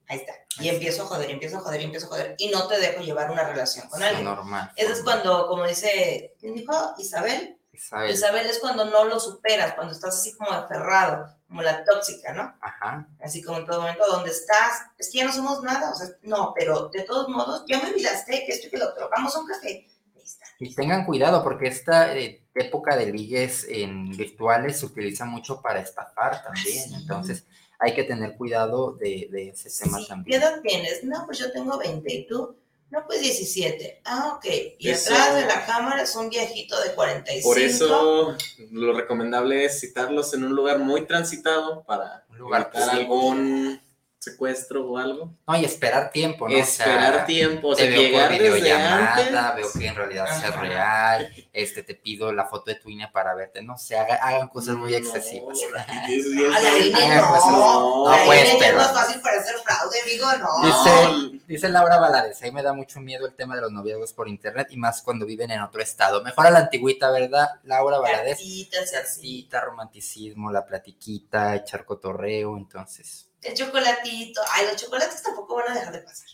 ahí 0.09 0.19
está. 0.19 0.33
Y 0.61 0.69
empiezo 0.69 1.03
a 1.03 1.07
joder, 1.07 1.29
y 1.31 1.33
empiezo 1.33 1.59
a 1.59 1.61
joder, 1.61 1.81
y 1.81 1.85
empiezo 1.85 2.07
a 2.07 2.11
joder, 2.11 2.35
y 2.39 2.49
no 2.51 2.67
te 2.69 2.79
dejo 2.79 3.03
llevar 3.03 3.31
una 3.31 3.45
relación 3.45 3.89
con 3.89 4.01
Es 4.03 4.09
alguien. 4.09 4.25
normal. 4.25 4.71
Eso 4.77 4.93
es 4.93 5.03
cuando, 5.03 5.47
como 5.49 5.67
dice, 5.67 6.35
¿quién 6.39 6.55
dijo? 6.55 6.95
Isabel. 6.99 7.59
¿sabes? 7.77 8.15
Isabel 8.15 8.47
es 8.47 8.61
cuando 8.61 8.85
no 8.85 9.05
lo 9.05 9.19
superas, 9.19 9.75
cuando 9.75 9.93
estás 9.93 10.15
así 10.17 10.33
como 10.37 10.53
aferrado, 10.53 11.27
como 11.49 11.61
la 11.63 11.85
tóxica, 11.85 12.33
¿no? 12.33 12.55
Ajá. 12.61 13.09
así 13.21 13.43
como 13.43 13.59
en 13.59 13.67
todo 13.67 13.81
momento, 13.81 14.07
donde 14.07 14.31
estás, 14.31 14.83
es 14.97 15.11
que 15.11 15.19
ya 15.19 15.25
no 15.25 15.33
somos 15.33 15.63
nada, 15.63 15.91
o 15.91 15.95
sea, 15.95 16.09
no, 16.23 16.53
pero 16.57 16.89
de 16.91 17.03
todos 17.03 17.29
modos, 17.29 17.65
ya 17.67 17.81
me 17.81 17.91
olvidaste 17.91 18.45
que 18.47 18.53
esto 18.53 18.71
que 18.71 18.79
lo 18.79 18.91
otro, 18.91 19.11
vamos 19.11 19.35
a 19.35 19.41
un 19.41 19.47
café. 19.49 19.89
Ahí 20.15 20.23
está. 20.23 20.47
Y 20.61 20.73
tengan 20.75 21.05
cuidado 21.05 21.43
porque 21.43 21.67
esta 21.67 22.15
eh, 22.17 22.45
época 22.55 22.97
de 22.97 23.07
ligues 23.07 23.67
en 23.69 24.11
virtuales 24.11 24.79
se 24.79 24.87
utiliza 24.87 25.25
mucho 25.25 25.61
para 25.61 25.81
estafar 25.81 26.45
también. 26.45 26.89
Sí. 26.89 26.95
Entonces 26.95 27.45
hay 27.79 27.95
que 27.95 28.05
tener 28.05 28.37
cuidado 28.37 28.93
de, 28.93 29.29
de 29.31 29.49
ese 29.51 29.71
tema 29.85 29.99
Sí, 29.99 30.05
¿Qué 30.05 30.09
también. 30.09 30.41
edad 30.43 30.61
tienes? 30.63 31.05
No, 31.05 31.25
pues 31.27 31.39
yo 31.39 31.51
tengo 31.53 31.77
20, 31.79 32.13
¿y 32.15 32.27
tú? 32.27 32.57
No, 32.91 33.05
pues 33.07 33.23
17. 33.23 34.03
Ah, 34.05 34.35
ok. 34.37 34.45
Y 34.79 34.89
Eso- 34.91 35.13
atrás 35.13 35.35
de 35.35 35.47
la 35.47 35.67
cámara 35.67 36.03
es 36.03 36.15
un 36.15 36.29
viejito 36.29 36.81
de 36.81 36.95
45. 36.95 37.49
Por 37.49 37.59
eso 37.59 38.37
lo 38.71 38.93
recomendable 38.93 39.65
es 39.65 39.81
citarlos 39.81 40.33
en 40.35 40.45
un 40.45 40.55
lugar 40.55 40.79
muy 40.79 41.05
transitado 41.07 41.83
para 41.85 42.25
Un 42.31 42.39
lugar 42.39 42.71
evitar 42.73 42.91
público. 42.93 43.15
algún 43.15 43.81
secuestro 44.25 44.87
o 44.91 44.99
algo. 44.99 45.31
No, 45.47 45.57
y 45.57 45.65
esperar 45.65 46.11
tiempo, 46.11 46.49
¿no? 46.49 46.55
O 46.59 46.65
sea, 46.65 46.87
Esperar 46.87 47.27
tiempo, 47.27 47.69
o 47.69 47.75
sea, 47.75 47.85
te 47.85 47.91
veo 47.91 48.01
llegar 48.03 48.29
por 48.31 48.39
desde 48.39 48.55
videollamada, 48.55 49.15
antes. 49.15 49.57
veo 49.57 49.73
que 49.79 49.87
en 49.87 49.95
realidad 49.95 50.27
sea 50.41 50.49
Ajá. 50.49 50.61
real, 50.61 51.33
este, 51.53 51.83
te 51.83 51.95
pido 51.95 52.33
la 52.33 52.47
foto 52.47 52.71
de 52.71 52.77
tu 52.77 52.89
INE 52.91 53.09
para 53.09 53.35
verte, 53.35 53.63
no 53.63 53.77
sé, 53.79 53.97
haga- 53.97 54.17
hagan 54.17 54.49
cosas 54.49 54.77
muy 54.77 54.95
excesivas. 54.95 55.59
es 55.61 55.69
Ah, 55.69 57.27
pues, 57.31 57.45
no. 57.47 58.27
pues, 58.27 58.49
es 58.49 58.57
pero- 58.59 58.77
más 58.79 58.93
fácil 58.93 59.21
para 59.21 59.39
hacer 59.41 59.55
fraude, 59.65 59.97
amigo, 60.03 60.27
no. 60.39 60.67
Dice, 60.67 61.41
dice 61.47 61.69
Laura 61.69 61.99
Valadez, 61.99 62.43
ahí 62.43 62.53
me 62.53 62.63
da 62.63 62.73
mucho 62.73 63.01
miedo 63.01 63.27
el 63.27 63.35
tema 63.35 63.55
de 63.57 63.63
los 63.63 63.73
noviazgos 63.73 64.13
por 64.13 64.29
internet 64.29 64.69
y 64.71 64.77
más 64.77 65.03
cuando 65.03 65.27
viven 65.27 65.51
en 65.51 65.61
otro 65.61 65.83
estado. 65.83 66.23
Mejor 66.23 66.47
a 66.47 66.51
la 66.51 66.59
antigüita, 66.61 67.11
¿verdad? 67.11 67.49
Laura 67.65 67.99
así. 68.33 68.69
Casita, 68.71 69.61
romanticismo, 69.61 70.51
la 70.51 70.65
platiquita, 70.65 71.55
echar 71.57 71.85
cotorreo, 71.85 72.57
entonces. 72.57 73.29
El 73.45 73.55
chocolatito. 73.55 74.41
Ay, 74.53 74.67
los 74.67 74.77
chocolates 74.77 75.23
tampoco 75.23 75.57
van 75.57 75.71
a 75.73 75.75
dejar 75.75 75.93
de 75.93 76.01
pasar. 76.01 76.29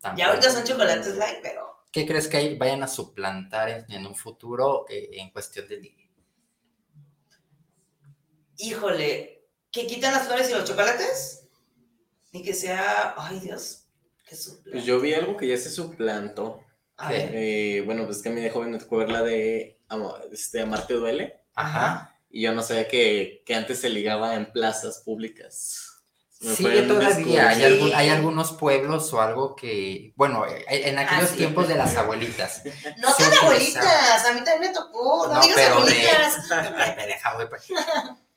tampoco. 0.00 0.18
Ya 0.18 0.28
ahorita 0.28 0.50
son 0.50 0.64
chocolates 0.64 1.16
light, 1.16 1.38
pero 1.42 1.76
¿Qué 1.90 2.06
crees 2.06 2.28
que 2.28 2.36
ahí 2.36 2.56
vayan 2.58 2.82
a 2.82 2.88
suplantar 2.88 3.68
en, 3.70 3.90
en 3.90 4.06
un 4.06 4.14
futuro 4.14 4.84
eh, 4.88 5.08
en 5.12 5.30
cuestión 5.30 5.66
de 5.68 5.76
ligue? 5.78 6.10
híjole, 8.58 9.46
que 9.70 9.86
quitan 9.86 10.12
las 10.12 10.26
flores 10.26 10.50
y 10.50 10.52
los 10.52 10.64
chocolates 10.64 11.46
y 12.32 12.42
que 12.42 12.52
sea, 12.54 13.14
ay 13.16 13.40
Dios, 13.40 13.84
que. 14.28 14.36
Pues 14.70 14.84
yo 14.84 15.00
vi 15.00 15.14
algo 15.14 15.36
que 15.36 15.46
ya 15.48 15.56
se 15.56 15.70
suplantó. 15.70 16.60
A 16.96 17.10
ver, 17.10 17.30
Eh, 17.32 17.82
bueno, 17.86 18.04
pues 18.06 18.20
que 18.22 18.28
a 18.28 18.32
mí 18.32 18.40
de 18.40 18.50
joven 18.50 18.72
me 18.72 18.78
tocó 18.78 18.96
ver 18.96 19.10
la 19.10 19.22
de 19.22 19.80
este, 20.32 20.60
Amarte 20.60 20.94
Duele. 20.94 21.40
ajá. 21.54 22.14
Y 22.30 22.42
yo 22.42 22.52
no 22.52 22.60
sabía 22.62 22.88
que, 22.88 23.42
que 23.46 23.54
antes 23.54 23.80
se 23.80 23.88
ligaba 23.88 24.34
en 24.34 24.52
plazas 24.52 24.98
públicas. 25.02 25.97
Me 26.40 26.54
un 26.54 26.86
todavía 26.86 27.48
hay, 27.48 27.56
Sí. 27.56 27.64
algún- 27.64 27.94
hay 27.94 28.08
algunos 28.10 28.52
pueblos 28.52 29.12
o 29.12 29.20
algo 29.20 29.56
que, 29.56 30.12
bueno, 30.14 30.46
eh, 30.46 30.64
en 30.68 30.96
aquellos 30.98 31.30
sí. 31.30 31.36
tiempos 31.38 31.66
de 31.66 31.74
las 31.74 31.96
abuelitas. 31.96 32.62
No 32.98 33.12
tan 33.14 33.32
abuelitas, 33.42 34.24
a 34.24 34.32
mí 34.32 34.44
también 34.44 34.70
me 34.72 34.78
tocó, 34.78 35.26
no, 35.26 35.34
No, 35.34 35.40
digas 35.40 35.56
pero 35.56 35.74
de- 35.84 36.06
abuelitas. 36.06 36.50
Ay, 36.76 36.94
me 36.96 37.06
deja, 37.06 37.34
güey, 37.34 37.48
pues. 37.48 37.62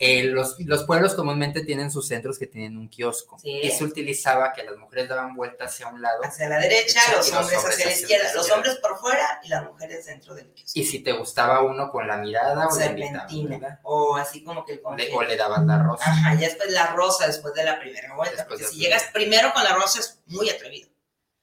Eh, 0.03 0.23
los, 0.23 0.59
los 0.61 0.83
pueblos 0.85 1.13
comúnmente 1.13 1.61
tienen 1.63 1.91
sus 1.91 2.07
centros 2.07 2.39
que 2.39 2.47
tienen 2.47 2.75
un 2.75 2.89
kiosco. 2.89 3.37
Sí. 3.37 3.51
Y 3.61 3.69
se 3.69 3.83
utilizaba 3.83 4.51
que 4.51 4.63
las 4.63 4.75
mujeres 4.77 5.07
daban 5.07 5.35
vuelta 5.35 5.65
hacia 5.65 5.87
un 5.89 6.01
lado. 6.01 6.23
Hacia 6.23 6.49
la 6.49 6.57
derecha, 6.59 6.99
los 7.15 7.31
hombres 7.31 7.57
hacia 7.59 7.67
la 7.67 7.73
hacia 7.75 7.85
la 7.85 7.91
izquierda, 7.91 8.23
los 8.33 8.33
izquierda. 8.47 8.55
hombres 8.55 8.75
por 8.77 8.97
fuera 8.99 9.39
y 9.43 9.49
las 9.49 9.63
mujeres 9.63 10.05
dentro 10.07 10.33
del 10.33 10.51
kiosco. 10.53 10.71
Y 10.79 10.83
si 10.85 10.99
te 11.03 11.11
gustaba 11.11 11.61
uno 11.61 11.91
con 11.91 12.07
la 12.07 12.17
mirada 12.17 12.67
o 12.67 12.71
Serpentina, 12.71 13.79
o 13.83 14.15
así 14.15 14.43
como 14.43 14.65
que 14.65 14.73
el 14.73 14.81
Le- 14.97 15.13
o 15.13 15.21
le 15.21 15.37
daban 15.37 15.67
la 15.67 15.77
rosa. 15.83 16.03
Ajá, 16.09 16.33
ya 16.33 16.47
después 16.47 16.71
la 16.71 16.87
rosa 16.87 17.27
después 17.27 17.53
de 17.53 17.63
la 17.63 17.79
primera 17.79 18.15
vuelta, 18.15 18.37
Después 18.37 18.59
porque 18.59 18.63
si 18.73 18.79
primera. 18.79 18.97
llegas 18.97 19.11
primero 19.13 19.53
con 19.53 19.63
la 19.63 19.73
rosa 19.75 19.99
es 19.99 20.19
muy 20.25 20.49
atrevido. 20.49 20.89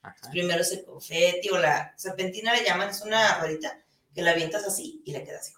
Ajá. 0.03 0.16
Primero 0.33 0.62
es 0.62 0.73
el 0.73 0.85
confeti 0.85 1.49
o 1.51 1.59
la 1.59 1.92
serpentina 1.97 2.53
le 2.55 2.64
llaman, 2.64 2.88
es 2.90 3.03
una 3.03 3.38
ruedita 3.38 3.79
que 4.14 4.23
la 4.23 4.33
avientas 4.33 4.64
así 4.64 5.01
y 5.05 5.12
le 5.12 5.23
queda 5.23 5.38
así. 5.38 5.53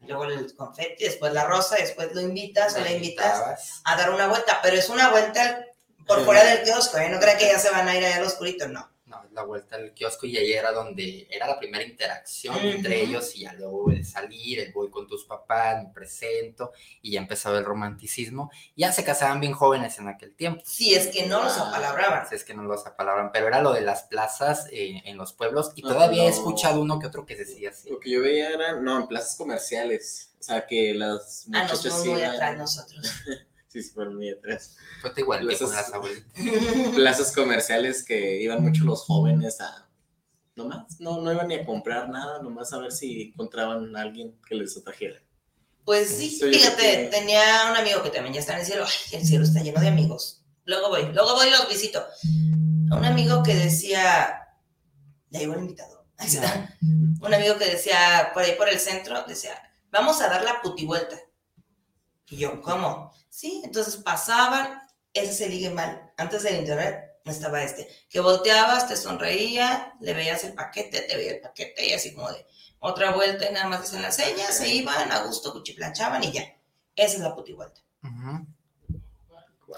Luego 0.00 0.24
el 0.24 0.54
confeti, 0.54 1.04
después 1.04 1.32
la 1.32 1.44
rosa, 1.44 1.76
después 1.76 2.14
lo 2.14 2.20
invitas 2.20 2.76
o 2.76 2.80
la 2.80 2.92
invitas 2.92 3.80
a 3.84 3.96
dar 3.96 4.10
una 4.10 4.28
vuelta, 4.28 4.60
pero 4.62 4.76
es 4.76 4.88
una 4.88 5.10
vuelta 5.10 5.66
por 6.06 6.24
fuera 6.24 6.44
del 6.44 6.62
kiosco, 6.62 6.98
¿eh? 6.98 7.08
No 7.10 7.18
crean 7.18 7.36
que 7.36 7.48
ya 7.48 7.58
se 7.58 7.70
van 7.70 7.88
a 7.88 7.96
ir 7.96 8.04
allá 8.04 8.16
al 8.16 8.24
oscurito, 8.24 8.68
no. 8.68 8.88
No, 9.38 9.42
la 9.42 9.46
vuelta 9.46 9.76
al 9.76 9.92
kiosco 9.94 10.26
y 10.26 10.36
ahí 10.36 10.52
era 10.52 10.72
donde 10.72 11.26
era 11.30 11.46
la 11.46 11.58
primera 11.58 11.84
interacción 11.84 12.56
entre 12.58 13.02
ellos 13.02 13.34
y 13.36 13.40
ya 13.40 13.52
luego 13.52 13.90
el 13.90 14.04
salir, 14.04 14.58
el 14.60 14.72
voy 14.72 14.90
con 14.90 15.06
tus 15.06 15.24
papás, 15.24 15.82
me 15.84 15.90
presento 15.92 16.72
y 17.02 17.12
ya 17.12 17.20
empezaba 17.20 17.58
el 17.58 17.64
romanticismo. 17.64 18.50
Ya 18.76 18.92
se 18.92 19.04
casaban 19.04 19.40
bien 19.40 19.52
jóvenes 19.52 19.98
en 19.98 20.08
aquel 20.08 20.34
tiempo. 20.34 20.62
Si 20.64 20.94
es 20.94 21.06
que 21.08 21.26
no 21.26 21.42
los 21.42 21.56
apalabraban. 21.56 22.22
Así 22.22 22.34
es 22.34 22.44
que 22.44 22.54
no 22.54 22.62
los 22.64 22.86
apalabran, 22.86 23.30
pero 23.32 23.46
era 23.48 23.62
lo 23.62 23.72
de 23.72 23.80
las 23.82 24.02
plazas 24.04 24.66
eh, 24.72 25.02
en 25.04 25.16
los 25.16 25.32
pueblos 25.32 25.72
y 25.76 25.82
Ah, 25.84 25.88
todavía 25.88 26.24
he 26.24 26.28
no. 26.30 26.34
escuchado 26.34 26.80
uno 26.80 26.98
que 26.98 27.06
otro 27.06 27.24
que 27.26 27.36
decía 27.36 27.70
así. 27.70 27.88
Lo 27.90 28.00
que 28.00 28.10
yo 28.10 28.20
veía 28.22 28.50
era, 28.50 28.74
no, 28.80 28.98
en 29.00 29.06
plazas 29.06 29.36
comerciales. 29.36 30.32
O 30.40 30.42
sea, 30.42 30.66
que 30.66 30.94
las 30.94 31.46
Ah, 31.52 31.62
nos 31.64 31.70
muchachas 31.72 31.80
fuimos 31.92 32.06
muy 32.06 32.20
iban- 32.20 32.34
atrás 32.34 32.56
nosotros. 32.58 33.06
Sí, 33.82 33.88
sí, 33.88 33.90
fueron 33.94 34.16
muy 34.16 34.30
atrás. 34.30 34.76
Fue 35.00 35.12
igual 35.16 35.40
Plazas- 36.94 37.32
comerciales 37.34 38.04
que 38.04 38.40
iban 38.42 38.62
mucho 38.62 38.84
los 38.84 39.02
jóvenes 39.04 39.60
a... 39.60 39.88
Nomás, 40.56 40.98
no, 41.00 41.20
no 41.20 41.32
iban 41.32 41.46
ni 41.48 41.54
a 41.54 41.64
comprar 41.64 42.08
nada, 42.08 42.42
nomás 42.42 42.72
a 42.72 42.78
ver 42.78 42.90
si 42.90 43.22
encontraban 43.32 43.94
a 43.94 44.00
alguien 44.00 44.36
que 44.48 44.56
les 44.56 44.76
atrajera. 44.76 45.22
Pues 45.84 46.08
sí, 46.08 46.30
fíjate, 46.30 46.82
que- 46.82 47.08
tenía 47.10 47.70
un 47.70 47.76
amigo 47.76 48.02
que 48.02 48.10
también 48.10 48.34
ya 48.34 48.40
está 48.40 48.54
en 48.54 48.60
el 48.60 48.66
cielo. 48.66 48.84
Ay, 48.84 49.18
el 49.20 49.26
cielo 49.26 49.44
está 49.44 49.60
lleno 49.62 49.80
de 49.80 49.88
amigos. 49.88 50.42
Luego 50.64 50.88
voy, 50.88 51.12
luego 51.12 51.34
voy 51.34 51.46
y 51.46 51.50
los 51.50 51.68
visito. 51.68 52.04
A 52.90 52.96
un 52.96 53.04
amigo 53.04 53.42
que 53.42 53.54
decía, 53.54 54.48
ya 55.30 55.40
el 55.40 55.48
invitado. 55.50 56.06
Ahí 56.18 56.26
está. 56.26 56.76
Un 56.82 57.32
amigo 57.32 57.56
que 57.56 57.66
decía, 57.66 58.30
por 58.34 58.42
ahí 58.42 58.56
por 58.56 58.68
el 58.68 58.80
centro, 58.80 59.22
decía, 59.28 59.52
vamos 59.90 60.20
a 60.20 60.28
dar 60.28 60.42
la 60.42 60.60
putivuelta. 60.60 61.16
Y 62.28 62.36
yo, 62.38 62.60
¿cómo? 62.60 63.12
Sí, 63.38 63.62
entonces 63.64 63.98
pasaban 63.98 64.82
ese 65.12 65.32
se 65.32 65.48
ligue 65.48 65.70
mal. 65.70 66.12
Antes 66.16 66.42
del 66.42 66.56
internet 66.56 67.20
estaba 67.24 67.62
este, 67.62 67.88
que 68.10 68.18
volteabas, 68.18 68.88
te 68.88 68.96
sonreía, 68.96 69.94
le 70.00 70.12
veías 70.12 70.42
el 70.42 70.54
paquete, 70.54 71.02
te 71.02 71.16
veía 71.16 71.34
el 71.34 71.40
paquete 71.40 71.86
y 71.86 71.92
así 71.92 72.12
como 72.12 72.32
de 72.32 72.44
otra 72.80 73.12
vuelta 73.12 73.48
y 73.48 73.52
nada 73.52 73.68
más 73.68 73.82
hacen 73.82 74.02
las 74.02 74.16
señas, 74.16 74.56
se 74.56 74.68
iban 74.68 75.12
a 75.12 75.20
gusto, 75.20 75.52
cuchiplanchaban 75.52 76.24
y 76.24 76.32
ya. 76.32 76.52
Esa 76.96 77.14
es 77.14 77.20
la 77.20 77.36
puti 77.36 77.52
vuelta. 77.52 77.80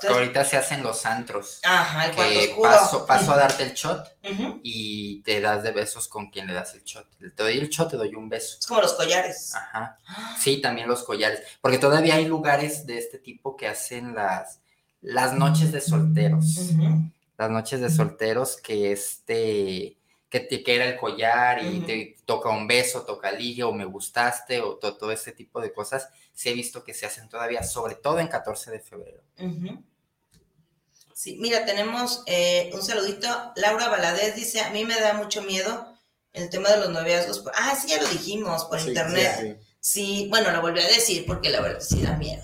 Que 0.00 0.06
ahorita 0.06 0.44
se 0.44 0.56
hacen 0.56 0.82
los 0.82 1.04
antros. 1.04 1.60
Ajá, 1.64 2.06
el 2.06 2.14
cuarto 2.14 2.34
Que 2.34 2.54
paso, 2.62 3.06
paso 3.06 3.32
a 3.32 3.36
darte 3.36 3.64
el 3.64 3.72
shot 3.72 4.16
y 4.62 5.20
te 5.22 5.40
das 5.40 5.62
de 5.62 5.72
besos 5.72 6.06
con 6.06 6.30
quien 6.30 6.46
le 6.46 6.52
das 6.52 6.74
el 6.74 6.84
shot. 6.84 7.06
Te 7.18 7.42
doy 7.42 7.58
el 7.58 7.68
shot, 7.68 7.90
te 7.90 7.96
doy 7.96 8.14
un 8.14 8.28
beso. 8.28 8.58
Es 8.60 8.66
como 8.66 8.80
los 8.80 8.92
collares. 8.94 9.54
Ajá. 9.54 9.98
Sí, 10.38 10.60
también 10.60 10.86
los 10.86 11.02
collares. 11.02 11.42
Porque 11.60 11.78
todavía 11.78 12.14
hay 12.14 12.26
lugares 12.26 12.86
de 12.86 12.98
este 12.98 13.18
tipo 13.18 13.56
que 13.56 13.66
hacen 13.66 14.14
las, 14.14 14.60
las 15.00 15.34
noches 15.34 15.72
de 15.72 15.80
solteros. 15.80 16.70
Las 17.36 17.50
noches 17.50 17.80
de 17.80 17.90
solteros 17.90 18.56
que 18.58 18.92
este 18.92 19.96
que 20.30 20.40
te 20.40 20.62
queda 20.62 20.84
el 20.84 20.96
collar 20.96 21.62
y 21.64 21.80
te 21.80 22.16
toca 22.24 22.48
un 22.50 22.66
beso, 22.68 23.04
toca 23.04 23.32
ligue 23.32 23.64
o 23.64 23.72
me 23.72 23.84
gustaste 23.84 24.60
o 24.60 24.76
to- 24.76 24.96
todo 24.96 25.10
este 25.10 25.32
tipo 25.32 25.60
de 25.60 25.72
cosas. 25.72 26.08
Sí 26.32 26.48
he 26.48 26.52
visto 26.54 26.84
que 26.84 26.94
se 26.94 27.04
hacen 27.04 27.28
todavía, 27.28 27.62
sobre 27.64 27.96
todo 27.96 28.20
en 28.20 28.28
14 28.28 28.70
de 28.70 28.78
febrero. 28.80 29.22
Sí, 31.12 31.36
mira, 31.38 31.66
tenemos 31.66 32.22
eh, 32.26 32.70
un 32.72 32.82
saludito. 32.82 33.26
Laura 33.56 33.88
Valadez 33.88 34.34
dice, 34.36 34.60
a 34.60 34.70
mí 34.70 34.84
me 34.84 34.98
da 34.98 35.14
mucho 35.14 35.42
miedo 35.42 35.94
el 36.32 36.48
tema 36.48 36.70
de 36.70 36.78
los 36.78 36.90
noviazgos. 36.90 37.44
Ah, 37.54 37.74
sí, 37.76 37.88
ya 37.88 38.00
lo 38.00 38.08
dijimos 38.08 38.64
por 38.66 38.80
Sí, 38.80 38.88
internet. 38.88 39.36
sí, 39.40 39.46
sí. 39.48 39.56
Sí, 39.82 40.26
bueno, 40.30 40.50
lo 40.52 40.60
volví 40.60 40.80
a 40.80 40.86
decir 40.88 41.24
porque 41.26 41.50
la 41.50 41.60
verdad 41.60 41.80
sí 41.80 42.00
da 42.02 42.16
miedo. 42.16 42.42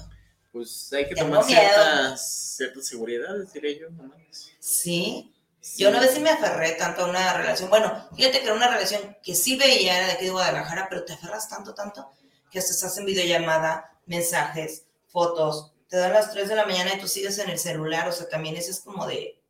Pues 0.53 0.90
hay 0.92 1.07
que 1.07 1.14
Tengo 1.14 1.29
tomar 1.38 1.44
ciertas, 1.44 2.55
ciertas 2.57 2.87
seguridades, 2.87 3.53
diré 3.53 3.79
yo. 3.79 3.90
nomás. 3.90 4.51
Sí. 4.59 5.33
Sí. 5.66 5.83
Yo 5.83 5.88
una 5.88 5.98
vez 5.98 6.12
sí 6.12 6.20
me 6.20 6.31
aferré 6.31 6.72
tanto 6.72 7.02
a 7.02 7.09
una 7.09 7.33
relación. 7.33 7.68
Bueno, 7.68 8.09
fíjate 8.14 8.38
que 8.38 8.44
era 8.44 8.55
una 8.55 8.68
relación 8.68 9.16
que 9.20 9.35
sí 9.35 9.57
veía, 9.57 9.98
era 9.98 10.07
de 10.07 10.12
aquí 10.12 10.26
de 10.26 10.31
Guadalajara, 10.31 10.87
pero 10.88 11.05
te 11.05 11.14
aferras 11.14 11.48
tanto, 11.48 11.74
tanto, 11.74 12.09
que 12.52 12.61
hasta 12.61 12.70
estás 12.70 12.96
en 12.98 13.05
videollamada, 13.05 13.98
mensajes, 14.07 14.85
fotos. 15.09 15.72
Te 15.88 15.96
dan 15.96 16.12
las 16.12 16.31
3 16.31 16.48
de 16.48 16.55
la 16.55 16.66
mañana 16.66 16.94
y 16.94 17.00
tú 17.00 17.09
sigues 17.09 17.37
en 17.38 17.50
el 17.50 17.59
celular. 17.59 18.09
O 18.09 18.12
sea, 18.12 18.29
también 18.29 18.55
eso 18.57 18.70
es 18.70 18.79
como 18.79 19.07
de. 19.09 19.42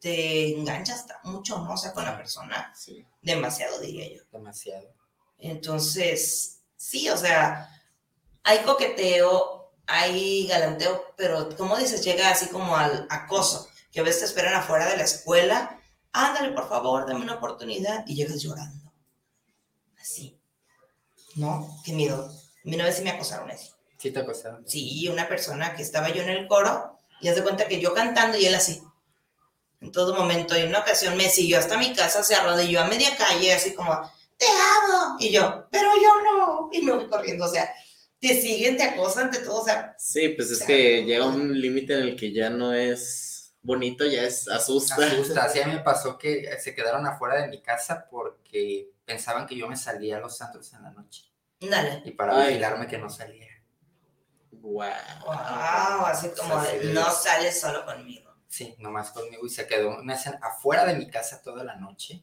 Te 0.00 0.56
enganchas 0.56 1.04
mucho, 1.24 1.58
¿no? 1.58 1.74
O 1.74 1.76
sea, 1.76 1.92
con 1.92 2.04
la 2.04 2.16
persona. 2.16 2.72
Sí. 2.76 3.04
Demasiado, 3.20 3.80
diría 3.80 4.08
yo. 4.08 4.22
Demasiado. 4.30 4.94
Entonces, 5.36 6.60
sí, 6.76 7.10
o 7.10 7.16
sea, 7.16 7.68
hay 8.44 8.58
coqueteo, 8.58 9.72
hay 9.86 10.46
galanteo, 10.46 11.12
pero 11.16 11.56
como 11.56 11.76
dices, 11.76 12.04
llega 12.04 12.30
así 12.30 12.46
como 12.46 12.76
al 12.76 13.08
acoso, 13.10 13.68
que 13.90 14.00
a 14.00 14.02
veces 14.02 14.20
te 14.20 14.26
esperan 14.26 14.54
afuera 14.54 14.88
de 14.88 14.96
la 14.96 15.04
escuela, 15.04 15.80
ándale, 16.12 16.52
por 16.52 16.68
favor, 16.68 17.06
dame 17.06 17.22
una 17.22 17.34
oportunidad, 17.34 18.04
y 18.06 18.14
llegas 18.14 18.40
llorando. 18.42 18.92
Así. 20.00 20.38
¿No? 21.36 21.80
Qué 21.84 21.92
miedo. 21.92 22.26
A 22.26 22.68
mí 22.68 22.74
una 22.74 22.84
vez 22.84 22.96
sí 22.96 23.02
me 23.02 23.10
acosaron 23.10 23.50
así. 23.50 23.70
Sí 23.98 24.10
te 24.10 24.20
acosaron. 24.20 24.66
Sí, 24.66 25.08
una 25.08 25.28
persona 25.28 25.74
que 25.74 25.82
estaba 25.82 26.10
yo 26.10 26.22
en 26.22 26.30
el 26.30 26.46
coro, 26.46 26.98
y 27.20 27.28
haz 27.28 27.36
de 27.36 27.42
cuenta 27.42 27.68
que 27.68 27.80
yo 27.80 27.92
cantando 27.92 28.38
y 28.38 28.46
él 28.46 28.54
así. 28.54 28.82
En 29.80 29.92
todo 29.92 30.14
momento, 30.14 30.56
y 30.56 30.62
en 30.62 30.68
una 30.68 30.80
ocasión 30.80 31.16
me 31.16 31.28
siguió 31.28 31.58
hasta 31.58 31.78
mi 31.78 31.94
casa, 31.94 32.22
se 32.22 32.34
arrodilló 32.34 32.80
a 32.80 32.86
media 32.86 33.16
calle, 33.16 33.52
así 33.52 33.74
como, 33.74 33.92
te 34.36 34.46
amo. 34.46 35.16
Y 35.18 35.30
yo, 35.30 35.66
pero 35.70 35.90
yo 36.02 36.10
no. 36.22 36.68
Y 36.72 36.82
me 36.82 36.92
voy 36.92 37.08
corriendo, 37.08 37.46
o 37.46 37.48
sea, 37.48 37.72
te 38.20 38.40
siguen, 38.40 38.76
te 38.76 38.82
acosan, 38.82 39.30
te 39.30 39.38
todo, 39.38 39.62
o 39.62 39.64
sea, 39.64 39.94
Sí, 39.98 40.30
pues 40.30 40.50
es 40.50 40.58
sea, 40.58 40.66
que 40.66 41.04
llega 41.04 41.26
un 41.26 41.58
límite 41.58 41.94
en 41.94 42.00
el 42.00 42.16
que 42.16 42.32
ya 42.32 42.50
no 42.50 42.74
es 42.74 43.29
bonito, 43.62 44.04
ya 44.06 44.22
es 44.22 44.48
asusta. 44.48 44.94
Asusta. 44.96 45.44
Así 45.44 45.60
a 45.60 45.66
mí 45.66 45.74
me 45.74 45.80
pasó 45.84 46.16
que 46.18 46.58
se 46.58 46.74
quedaron 46.74 47.06
afuera 47.06 47.40
de 47.42 47.48
mi 47.48 47.60
casa 47.62 48.06
porque 48.10 48.90
pensaban 49.04 49.46
que 49.46 49.56
yo 49.56 49.68
me 49.68 49.76
salía 49.76 50.16
a 50.16 50.20
los 50.20 50.36
santos 50.36 50.72
en 50.72 50.82
la 50.82 50.90
noche. 50.90 51.24
dale. 51.60 52.02
Y 52.04 52.12
para 52.12 52.36
Ay. 52.40 52.48
vigilarme 52.48 52.86
que 52.86 52.98
no 52.98 53.08
saliera. 53.10 53.54
Wow. 54.52 54.88
Wow, 55.24 56.06
así 56.06 56.30
como 56.38 56.56
Así 56.56 56.76
de, 56.78 56.86
de- 56.88 56.92
no 56.94 57.10
sales 57.10 57.60
solo 57.60 57.84
conmigo. 57.84 58.30
Sí, 58.48 58.74
nomás 58.78 59.10
conmigo 59.12 59.46
y 59.46 59.50
se 59.50 59.66
quedó, 59.66 60.02
me 60.02 60.12
hacen 60.12 60.34
afuera 60.42 60.84
de 60.84 60.94
mi 60.94 61.08
casa 61.08 61.40
toda 61.40 61.62
la 61.64 61.76
noche. 61.76 62.22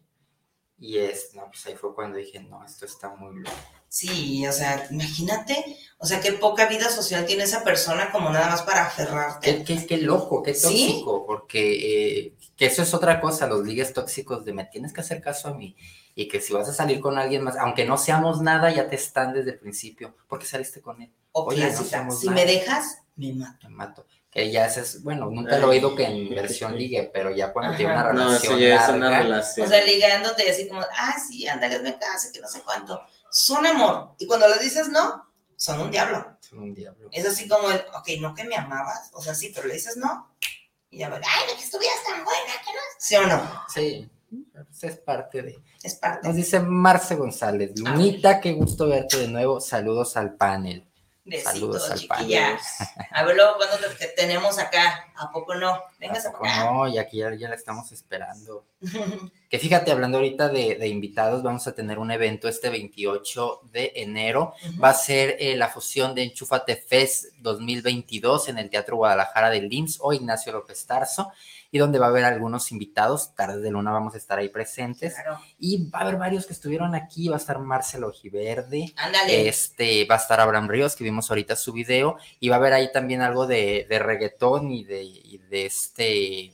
Y 0.78 0.98
es, 1.00 1.34
no, 1.34 1.46
pues 1.48 1.66
ahí 1.66 1.76
fue 1.76 1.96
cuando 1.96 2.18
dije, 2.18 2.40
no, 2.42 2.64
esto 2.66 2.86
está 2.86 3.10
muy 3.10 3.40
loco. 3.40 3.56
Sí, 3.90 4.46
o 4.46 4.52
sea, 4.52 4.88
imagínate, 4.92 5.78
o 5.98 6.06
sea, 6.06 6.20
qué 6.20 6.34
poca 6.34 6.68
vida 6.68 6.90
social 6.90 7.26
tiene 7.26 7.44
esa 7.44 7.64
persona 7.64 8.12
como 8.12 8.30
nada 8.30 8.50
más 8.50 8.62
para 8.64 8.86
aferrarte. 8.86 9.64
Qué, 9.64 9.80
qué, 9.80 9.86
qué 9.86 9.98
loco, 9.98 10.44
qué 10.44 10.54
¿Sí? 10.54 10.62
tóxico, 10.64 11.26
porque 11.26 12.26
eh, 12.26 12.34
que 12.58 12.66
eso 12.66 12.84
es 12.84 12.94
otra 12.94 13.22
cosa, 13.22 13.48
los 13.48 13.66
ligues 13.66 13.94
tóxicos 13.94 14.44
de 14.44 14.54
me 14.54 14.66
tienes 14.66 14.94
que 14.94 15.02
hacer 15.02 15.22
caso 15.22 15.48
a 15.48 15.54
mí. 15.54 15.76
Y 16.16 16.28
que 16.28 16.42
si 16.42 16.52
vas 16.52 16.68
a 16.68 16.74
salir 16.74 17.00
con 17.00 17.18
alguien 17.20 17.44
más, 17.44 17.56
aunque 17.58 17.86
no 17.86 17.98
seamos 17.98 18.42
nada, 18.42 18.72
ya 18.72 18.90
te 18.90 18.96
están 18.96 19.34
desde 19.34 19.52
el 19.52 19.60
principio. 19.60 20.16
¿Por 20.28 20.40
qué 20.40 20.48
saliste 20.48 20.82
con 20.82 21.00
él? 21.02 21.12
O 21.32 21.44
Oye, 21.44 21.62
clásica, 21.62 22.10
si 22.10 22.26
nada. 22.28 22.36
me 22.36 22.46
dejas, 22.52 23.04
me 23.16 23.34
mato. 23.34 23.70
Me 23.70 23.76
mato. 23.76 24.06
Que 24.32 24.52
ya 24.52 24.66
es, 24.66 25.04
bueno, 25.04 25.30
nunca 25.30 25.58
lo 25.60 25.68
he 25.68 25.78
oído 25.78 25.96
que 25.96 26.06
en 26.06 26.30
versión 26.30 26.76
ligue, 26.76 27.10
pero 27.14 27.30
ya 27.30 27.54
cuando 27.54 27.78
tiene 27.78 27.92
una 27.94 28.02
Ajá. 28.02 28.14
No, 28.14 28.34
eso 28.34 28.50
relación 28.56 28.60
ya 28.60 28.84
es 28.84 28.90
una 28.90 29.10
larga, 29.10 29.24
relación. 29.24 29.68
O 29.68 29.70
sea, 29.70 29.86
ligándote 29.86 30.50
así 30.50 30.68
como, 30.68 30.82
ah, 30.82 31.16
sí, 31.28 31.48
ándale, 31.48 31.80
me 31.80 31.98
casa, 31.98 32.30
que 32.34 32.42
no 32.42 32.48
sé 32.48 32.62
cuánto. 32.62 33.00
Son 33.32 33.66
amor. 33.66 34.16
Y 34.20 34.28
cuando 34.28 34.48
le 34.48 34.60
dices 34.60 34.90
no, 34.90 35.28
son 35.56 35.82
un 35.82 35.92
diablo. 35.92 36.38
son 36.40 36.60
un 36.60 36.74
diablo. 36.74 37.10
Es 37.12 37.26
así 37.26 37.48
como 37.48 37.70
el, 37.70 37.84
ok, 37.94 38.10
no 38.20 38.34
que 38.34 38.44
me 38.44 38.56
amabas, 38.56 39.10
o 39.14 39.22
sea, 39.22 39.34
sí, 39.34 39.52
pero 39.54 39.68
le 39.68 39.74
dices 39.74 39.98
no. 39.98 40.34
Y 40.90 41.00
ya 41.00 41.10
va, 41.10 41.18
ay, 41.18 41.44
no 41.50 41.58
que 41.58 41.64
estuvieras 41.64 42.00
tan 42.06 42.24
buena, 42.24 42.54
que 42.64 42.74
no. 42.74 42.80
¿Sí 42.98 43.16
o 43.16 43.28
no? 43.28 43.64
Sí, 43.74 44.10
pues 44.54 44.84
es 44.84 45.00
parte 45.00 45.42
de... 45.42 45.60
Es 45.84 45.96
parte. 45.96 46.28
Nos 46.28 46.36
dice 46.36 46.60
Marce 46.60 47.16
González, 47.16 47.78
Lunita, 47.78 48.40
qué 48.40 48.54
gusto 48.54 48.88
verte 48.88 49.18
de 49.18 49.28
nuevo, 49.28 49.60
saludos 49.60 50.16
al 50.16 50.36
panel. 50.36 50.87
Besitos, 51.28 51.54
Saludos 51.54 51.92
al 51.92 52.00
chiquilla. 52.00 52.60
A 53.12 53.24
ver 53.24 53.36
luego 53.36 53.58
cuando 53.58 53.78
te, 53.78 53.96
te 53.96 54.08
tenemos 54.14 54.58
acá. 54.60 55.12
¿A 55.16 55.32
poco 55.32 55.56
no? 55.56 55.78
Vengas 56.00 56.26
¿A 56.26 56.30
acá. 56.30 56.64
No, 56.64 56.88
y 56.88 56.98
aquí 56.98 57.18
ya, 57.18 57.36
ya 57.36 57.50
la 57.50 57.56
estamos 57.56 57.92
esperando. 57.92 58.66
Que 59.50 59.60
fíjate, 59.60 59.92
hablando 59.92 60.18
ahorita 60.18 60.50
de, 60.50 60.76
de 60.76 60.88
invitados, 60.88 61.44
vamos 61.44 61.68
a 61.68 61.74
tener 61.74 62.00
un 62.00 62.12
evento 62.12 62.48
este 62.48 62.70
28 62.70 63.62
de 63.72 63.94
enero. 63.96 64.54
Va 64.82 64.90
a 64.90 64.94
ser 64.94 65.36
eh, 65.40 65.56
la 65.56 65.68
fusión 65.68 66.16
de 66.16 66.24
Enchúfate 66.24 66.76
Fest 66.76 67.34
2022 67.40 68.50
en 68.50 68.60
el 68.60 68.70
Teatro 68.70 68.98
Guadalajara 68.98 69.50
del 69.50 69.68
LIMS 69.68 69.98
o 70.02 70.14
Ignacio 70.14 70.52
López 70.52 70.86
Tarso, 70.86 71.32
y 71.72 71.78
donde 71.80 72.00
va 72.00 72.08
a 72.08 72.10
haber 72.10 72.26
algunos 72.26 72.72
invitados. 72.72 73.36
Tardes 73.36 73.62
de 73.62 73.72
Luna 73.72 73.92
vamos 73.92 74.14
a 74.14 74.18
estar 74.18 74.40
ahí 74.40 74.50
presentes. 74.50 75.14
Claro. 75.14 75.40
Y 75.60 75.90
va 75.90 76.00
a 76.00 76.02
haber 76.04 76.18
varios 76.18 76.46
que 76.46 76.54
estuvieron 76.54 76.96
aquí. 76.96 77.28
Va 77.28 77.36
a 77.36 77.40
estar 77.40 77.60
Marcelo 77.60 78.12
Giverde. 78.12 78.94
Ándale. 78.96 79.48
Este, 79.48 80.06
va 80.06 80.16
a 80.16 80.20
estar 80.20 80.40
Abraham 80.40 80.70
Ríos, 80.70 80.96
que 80.96 81.04
vimos 81.04 81.30
ahorita 81.30 81.56
su 81.56 81.74
video, 81.74 82.18
y 82.40 82.50
va 82.50 82.56
a 82.56 82.60
haber 82.60 82.74
ahí 82.74 82.92
también 82.92 83.22
algo 83.22 83.48
de, 83.48 83.86
de 83.90 84.00
reggaetón 84.00 84.72
y 84.72 84.84
de, 84.84 85.04
y 85.04 85.38
de 85.50 85.66
este 85.66 86.52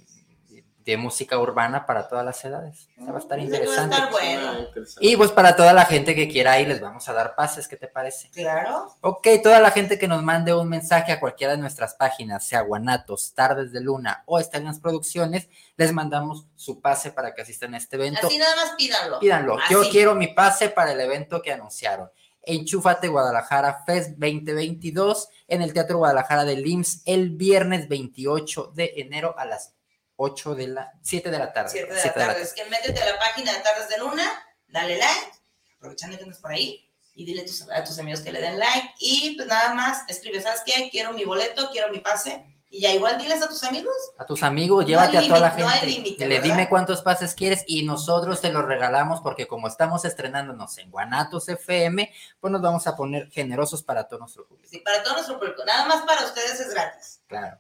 de 0.86 0.98
música 0.98 1.38
urbana 1.38 1.86
para 1.86 2.08
todas 2.08 2.26
las 2.26 2.44
edades. 2.44 2.90
O 3.00 3.04
sea, 3.04 3.12
va 3.12 3.18
a 3.18 3.22
estar 3.22 3.38
Va 3.38 3.42
a 3.42 3.46
interesante. 3.46 3.96
estar 3.96 4.12
bueno. 4.12 4.60
Interesante. 4.60 5.08
Y 5.08 5.16
pues 5.16 5.32
para 5.32 5.56
toda 5.56 5.74
la 5.74 5.86
gente 5.86 6.14
que 6.14 6.28
quiera 6.28 6.60
ir, 6.60 6.68
les 6.68 6.82
vamos 6.82 7.08
a 7.08 7.14
dar 7.14 7.36
pases, 7.36 7.68
¿qué 7.68 7.78
te 7.78 7.88
parece? 7.88 8.30
Claro. 8.32 8.94
Ok, 9.02 9.28
toda 9.42 9.60
la 9.60 9.72
gente 9.72 9.98
que 9.98 10.08
nos 10.08 10.22
mande 10.24 10.54
un 10.54 10.68
mensaje 10.68 11.12
a 11.12 11.20
cualquiera 11.20 11.54
de 11.54 11.60
nuestras 11.60 11.94
páginas, 11.96 12.46
sea 12.46 12.62
Guanatos, 12.62 13.34
Tardes 13.34 13.72
de 13.72 13.82
Luna 13.82 14.24
o 14.26 14.40
Estalinas 14.40 14.80
Producciones, 14.80 15.48
les 15.78 15.94
mandamos 15.94 16.48
su 16.56 16.82
pase 16.82 17.12
para 17.12 17.34
que 17.34 17.42
asistan 17.42 17.74
a 17.74 17.78
este 17.78 17.96
evento. 17.96 18.28
Así 18.28 18.38
nada 18.38 18.56
más 18.56 18.72
pídanlo. 18.78 19.20
Pídanlo. 19.20 19.58
Yo 19.70 19.84
quiero 19.90 20.16
mi 20.16 20.28
pase 20.28 20.70
para 20.70 20.92
el 20.92 21.00
evento 21.00 21.42
que 21.42 21.54
anunciaron. 21.54 22.10
Enchúfate 22.46 23.08
Guadalajara 23.08 23.84
Fest 23.86 24.12
2022 24.18 25.30
en 25.48 25.62
el 25.62 25.72
Teatro 25.72 26.00
Guadalajara 26.00 26.44
del 26.44 26.68
IMSS 26.68 27.04
el 27.06 27.30
viernes 27.30 27.88
28 27.88 28.74
de 28.76 28.94
enero 28.98 29.34
a 29.38 29.46
las 29.46 29.74
8 30.16 30.56
de 30.56 30.68
la 30.68 30.92
7 31.02 31.30
de 31.32 31.38
la 31.40 31.52
tarde. 31.54 31.70
7 31.72 31.94
de 31.94 32.04
la 32.06 32.14
tarde. 32.14 32.42
Es 32.42 32.54
que 32.54 32.66
métete 32.66 33.02
a 33.02 33.06
la 33.14 33.20
página 33.20 33.52
de 33.54 33.60
Tardes 33.60 33.90
de 33.90 33.98
Luna, 33.98 34.24
dale 34.68 34.98
like, 34.98 35.32
aprovechando 35.78 36.18
que 36.18 36.24
andas 36.24 36.40
por 36.40 36.52
ahí, 36.52 36.90
y 37.16 37.26
dile 37.26 37.42
a 37.42 37.46
tus, 37.46 37.70
a 37.70 37.84
tus 37.84 38.00
amigos 38.00 38.22
que 38.22 38.32
le 38.32 38.42
den 38.42 38.58
like. 38.60 38.94
Y 39.00 39.36
pues 39.36 39.48
nada 39.48 39.74
más, 39.74 40.04
escribe, 40.08 40.42
¿sabes 40.42 40.62
qué? 40.66 40.90
Quiero 40.92 41.14
mi 41.14 41.26
boleto, 41.26 41.70
quiero 41.72 41.92
mi 41.92 42.00
pase. 42.00 42.44
Y 42.70 42.82
ya 42.82 42.92
igual 42.92 43.20
diles 43.20 43.40
a 43.44 43.48
tus 43.48 43.64
amigos. 43.66 43.94
A 44.18 44.26
tus 44.26 44.42
amigos, 44.42 44.82
No 44.84 44.88
llévate 44.88 45.16
a 45.20 45.28
toda 45.28 45.40
la 45.42 45.50
límite, 45.50 45.62
no 45.64 45.70
hay 45.70 45.80
gente. 45.80 45.86
límite, 45.96 46.26
Le 46.28 46.36
¿verdad? 46.40 46.44
dime 46.56 46.70
cuántos 46.70 47.04
pases 47.04 47.36
quieres 47.36 47.64
y 47.68 47.84
nosotros 47.84 48.42
te 48.42 48.52
los 48.52 48.66
regalamos 48.66 49.22
porque 49.22 49.46
como 49.46 49.68
estamos 49.68 50.06
estrenándonos 50.06 50.76
en 50.80 50.90
Guanatos 50.90 51.48
FM, 51.50 52.12
pues 52.40 52.52
nos 52.52 52.64
vamos 52.64 52.88
a 52.88 52.96
poner 52.96 53.30
generosos 53.30 53.84
para 53.84 54.08
todo 54.08 54.22
nuestro 54.22 54.48
público. 54.48 54.68
Sí, 54.72 54.80
para 54.80 55.04
todo 55.04 55.14
nuestro 55.14 55.38
público. 55.38 55.64
Nada 55.66 55.86
más 55.86 56.02
para 56.04 56.26
ustedes 56.26 56.60
es 56.62 56.74
gratis. 56.74 57.22
Claro. 57.28 57.60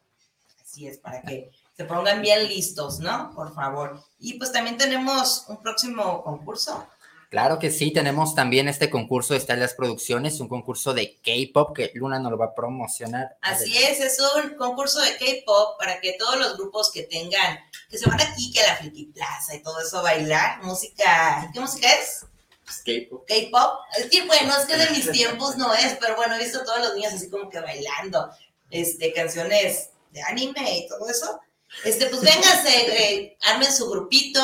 Así 0.60 0.88
es, 0.88 0.98
para 0.98 1.22
que 1.22 1.52
se 1.76 1.86
pongan 1.86 2.22
bien 2.22 2.48
listos, 2.48 3.00
¿no? 3.00 3.32
Por 3.36 3.54
favor. 3.54 4.04
Y 4.20 4.36
pues 4.38 4.52
también 4.52 4.78
tenemos 4.78 5.46
un 5.48 5.62
próximo 5.62 6.24
concurso. 6.24 6.88
Claro 7.34 7.58
que 7.58 7.72
sí, 7.72 7.92
tenemos 7.92 8.36
también 8.36 8.68
este 8.68 8.92
concurso 8.92 9.34
de 9.34 9.40
Estalas 9.40 9.74
Producciones, 9.74 10.40
un 10.40 10.48
concurso 10.48 10.94
de 10.94 11.20
K-pop 11.20 11.76
que 11.76 11.92
Luna 11.96 12.20
nos 12.20 12.32
lo 12.32 12.38
va 12.38 12.46
a 12.46 12.54
promocionar. 12.54 13.38
Así 13.42 13.76
es, 13.76 14.00
es 14.00 14.20
un 14.20 14.56
concurso 14.56 15.02
de 15.02 15.18
K-pop 15.18 15.80
para 15.80 16.00
que 16.00 16.14
todos 16.20 16.38
los 16.38 16.58
grupos 16.58 16.92
que 16.92 17.02
tengan, 17.02 17.58
que 17.90 17.98
se 17.98 18.08
van 18.08 18.22
aquí, 18.22 18.52
que 18.52 18.60
a 18.60 18.68
la 18.68 18.76
Friki 18.76 19.06
Plaza 19.06 19.56
y 19.56 19.64
todo 19.64 19.80
eso 19.80 19.98
a 19.98 20.04
bailar, 20.04 20.62
música, 20.62 21.50
¿qué 21.52 21.60
música 21.60 21.88
es? 21.92 22.24
Pues, 22.66 22.84
K-pop. 22.86 23.26
K-pop. 23.28 23.80
Es 23.98 24.12
que 24.12 24.28
bueno, 24.28 24.54
es 24.56 24.66
que 24.66 24.78
de 24.78 24.92
mis 24.92 25.12
tiempos 25.12 25.58
no 25.58 25.74
es, 25.74 25.98
pero 26.00 26.16
bueno, 26.16 26.36
he 26.36 26.44
visto 26.44 26.62
a 26.62 26.66
todos 26.66 26.82
los 26.82 26.94
niños 26.94 27.14
así 27.14 27.32
como 27.32 27.50
que 27.50 27.60
bailando, 27.60 28.30
este, 28.70 29.12
canciones 29.12 29.90
de 30.12 30.22
anime 30.22 30.78
y 30.78 30.88
todo 30.88 31.10
eso. 31.10 31.40
Este, 31.84 32.08
pues 32.08 32.22
vénganse, 32.22 32.70
eh, 32.70 33.38
armen 33.42 33.72
su 33.72 33.90
grupito. 33.90 34.40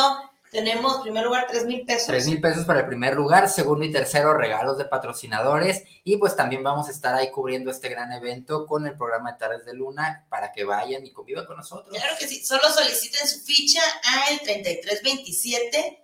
Tenemos, 0.52 0.96
en 0.98 1.02
primer 1.04 1.26
lugar, 1.26 1.46
tres 1.48 1.66
mil 1.66 1.86
pesos. 1.86 2.08
Tres 2.08 2.26
mil 2.26 2.42
pesos 2.42 2.66
para 2.66 2.80
el 2.80 2.88
primer 2.88 3.14
lugar, 3.14 3.48
segundo 3.50 3.86
y 3.86 3.92
tercero 3.92 4.34
regalos 4.34 4.80
de 4.80 4.86
patrocinadores 4.86 5.84
y 6.04 6.18
pues 6.18 6.36
también 6.36 6.64
vamos 6.64 6.88
a 6.88 6.92
estar 6.92 7.14
ahí 7.14 7.30
cubriendo 7.30 7.70
este 7.70 7.88
gran 7.88 8.12
evento 8.14 8.66
con 8.66 8.88
el 8.88 8.98
programa 8.98 9.34
de 9.34 9.38
Tardes 9.38 9.66
de 9.66 9.74
Luna 9.76 10.26
para 10.28 10.52
que 10.52 10.64
vayan 10.64 11.06
y 11.06 11.12
convivan 11.12 11.46
con 11.46 11.58
nosotros. 11.58 11.96
Claro 11.96 12.16
que 12.20 12.28
sí, 12.28 12.44
solo 12.44 12.64
soliciten 12.74 13.28
su 13.28 13.42
ficha 13.42 13.82
al 14.28 14.40
3327 14.42 16.04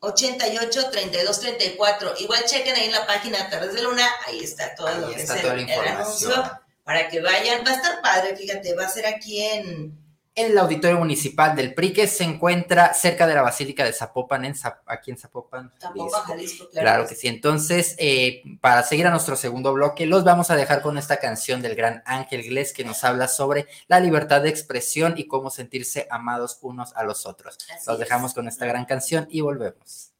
88 0.00 0.90
32 0.90 1.40
34. 1.40 2.14
Igual 2.18 2.44
chequen 2.46 2.74
ahí 2.74 2.86
en 2.86 2.92
la 2.92 3.06
página 3.06 3.44
de 3.44 3.50
Tardes 3.50 3.74
de 3.74 3.82
Luna, 3.82 4.08
ahí 4.26 4.40
está 4.42 4.74
todo 4.74 4.88
Ahí 4.88 5.00
lo 5.00 5.10
que 5.10 5.22
está 5.22 5.36
es 5.36 5.42
toda 5.42 5.54
el, 5.54 5.66
la 5.66 5.72
el 5.74 5.78
información. 5.78 6.32
anuncio 6.32 6.60
para 6.82 7.08
que 7.08 7.20
vayan. 7.20 7.64
Va 7.64 7.70
a 7.70 7.74
estar 7.74 8.02
padre, 8.02 8.36
fíjate, 8.36 8.74
va 8.74 8.86
a 8.86 8.90
ser 8.90 9.06
aquí 9.06 9.40
en 9.40 10.07
En 10.38 10.52
el 10.52 10.58
auditorio 10.58 10.98
municipal 10.98 11.56
del 11.56 11.74
PRI 11.74 11.92
que 11.92 12.06
se 12.06 12.22
encuentra 12.24 12.94
cerca 12.94 13.26
de 13.26 13.34
la 13.34 13.42
Basílica 13.42 13.82
de 13.84 13.92
Zapopan, 13.92 14.44
en 14.44 14.54
Zap- 14.54 14.82
aquí 14.86 15.10
en 15.10 15.18
Zapopan. 15.18 15.72
Zapopan, 15.80 15.96
Jalisco. 15.96 16.22
Jalisco. 16.22 16.68
Claro, 16.70 16.84
Claro 16.86 17.08
que 17.08 17.14
sí. 17.16 17.26
Entonces, 17.28 17.96
eh, 17.98 18.42
para 18.60 18.82
seguir 18.84 19.06
a 19.06 19.10
nuestro 19.10 19.34
segundo 19.36 19.72
bloque, 19.72 20.06
los 20.06 20.22
vamos 20.24 20.50
a 20.50 20.56
dejar 20.56 20.80
con 20.80 20.96
esta 20.96 21.16
canción 21.16 21.60
del 21.60 21.74
gran 21.74 22.02
Ángel 22.06 22.42
Glés 22.44 22.72
que 22.72 22.84
nos 22.84 23.02
habla 23.04 23.26
sobre 23.26 23.66
la 23.88 23.98
libertad 24.00 24.40
de 24.42 24.48
expresión 24.50 25.14
y 25.16 25.26
cómo 25.26 25.50
sentirse 25.50 26.06
amados 26.10 26.58
unos 26.62 26.94
a 26.94 27.02
los 27.02 27.26
otros. 27.26 27.58
Así 27.74 27.84
Los 27.88 27.94
es. 27.94 28.00
dejamos 28.00 28.32
con 28.34 28.46
esta 28.46 28.64
gran 28.66 28.84
canción 28.84 29.26
y 29.30 29.40
volvemos. 29.40 30.12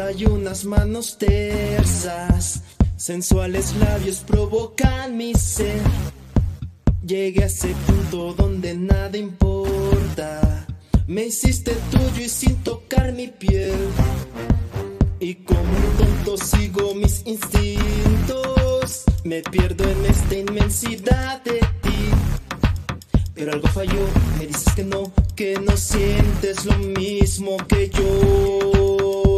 Sonrisa 0.00 0.12
y 0.12 0.24
unas 0.26 0.64
manos 0.64 1.18
tersas, 1.18 2.62
sensuales 2.96 3.74
labios 3.76 4.18
provocan 4.26 5.16
mi 5.16 5.34
sed. 5.34 5.80
Llegué 7.04 7.44
a 7.44 7.46
ese 7.46 7.74
punto 7.86 8.34
donde 8.34 8.74
nada 8.74 9.16
importa. 9.16 10.66
Me 11.06 11.26
hiciste 11.26 11.72
tuyo 11.90 12.24
y 12.24 12.28
sin 12.28 12.56
tocar 12.62 13.12
mi 13.12 13.28
piel. 13.28 13.74
Y 15.18 15.34
como 15.34 15.60
un 15.60 15.96
tonto 15.98 16.36
sigo 16.36 16.94
mis 16.94 17.22
instintos. 17.26 19.04
Me 19.24 19.42
pierdo 19.42 19.84
en 19.84 20.06
esta 20.06 20.36
inmensidad 20.36 21.42
de 21.42 21.60
ti. 21.82 22.10
Pero 23.34 23.52
algo 23.52 23.68
falló, 23.68 24.06
me 24.38 24.46
dices 24.46 24.72
que 24.74 24.84
no, 24.84 25.12
que 25.34 25.58
no 25.58 25.76
sientes 25.76 26.64
lo 26.64 26.78
mismo 26.78 27.56
que 27.66 27.90
yo. 27.90 29.29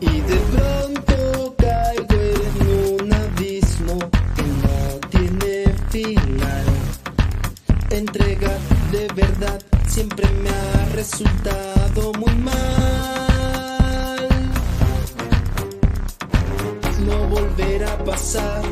Y 0.00 0.20
de 0.20 0.36
pronto 0.52 1.54
caigo 1.58 2.20
en 2.46 3.02
un 3.02 3.12
abismo 3.12 3.98
que 4.36 4.42
no 4.62 4.78
tiene 5.10 5.74
final. 5.90 6.64
Entregar 7.90 8.58
de 8.92 9.08
verdad 9.14 9.60
siempre 9.86 10.28
me 10.42 10.50
ha 10.50 10.84
resultado 10.94 12.12
muy 12.14 12.34
mal. 12.36 14.28
No 17.04 17.28
volverá 17.28 17.92
a 17.92 18.04
pasar, 18.04 18.62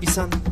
mis 0.00 0.45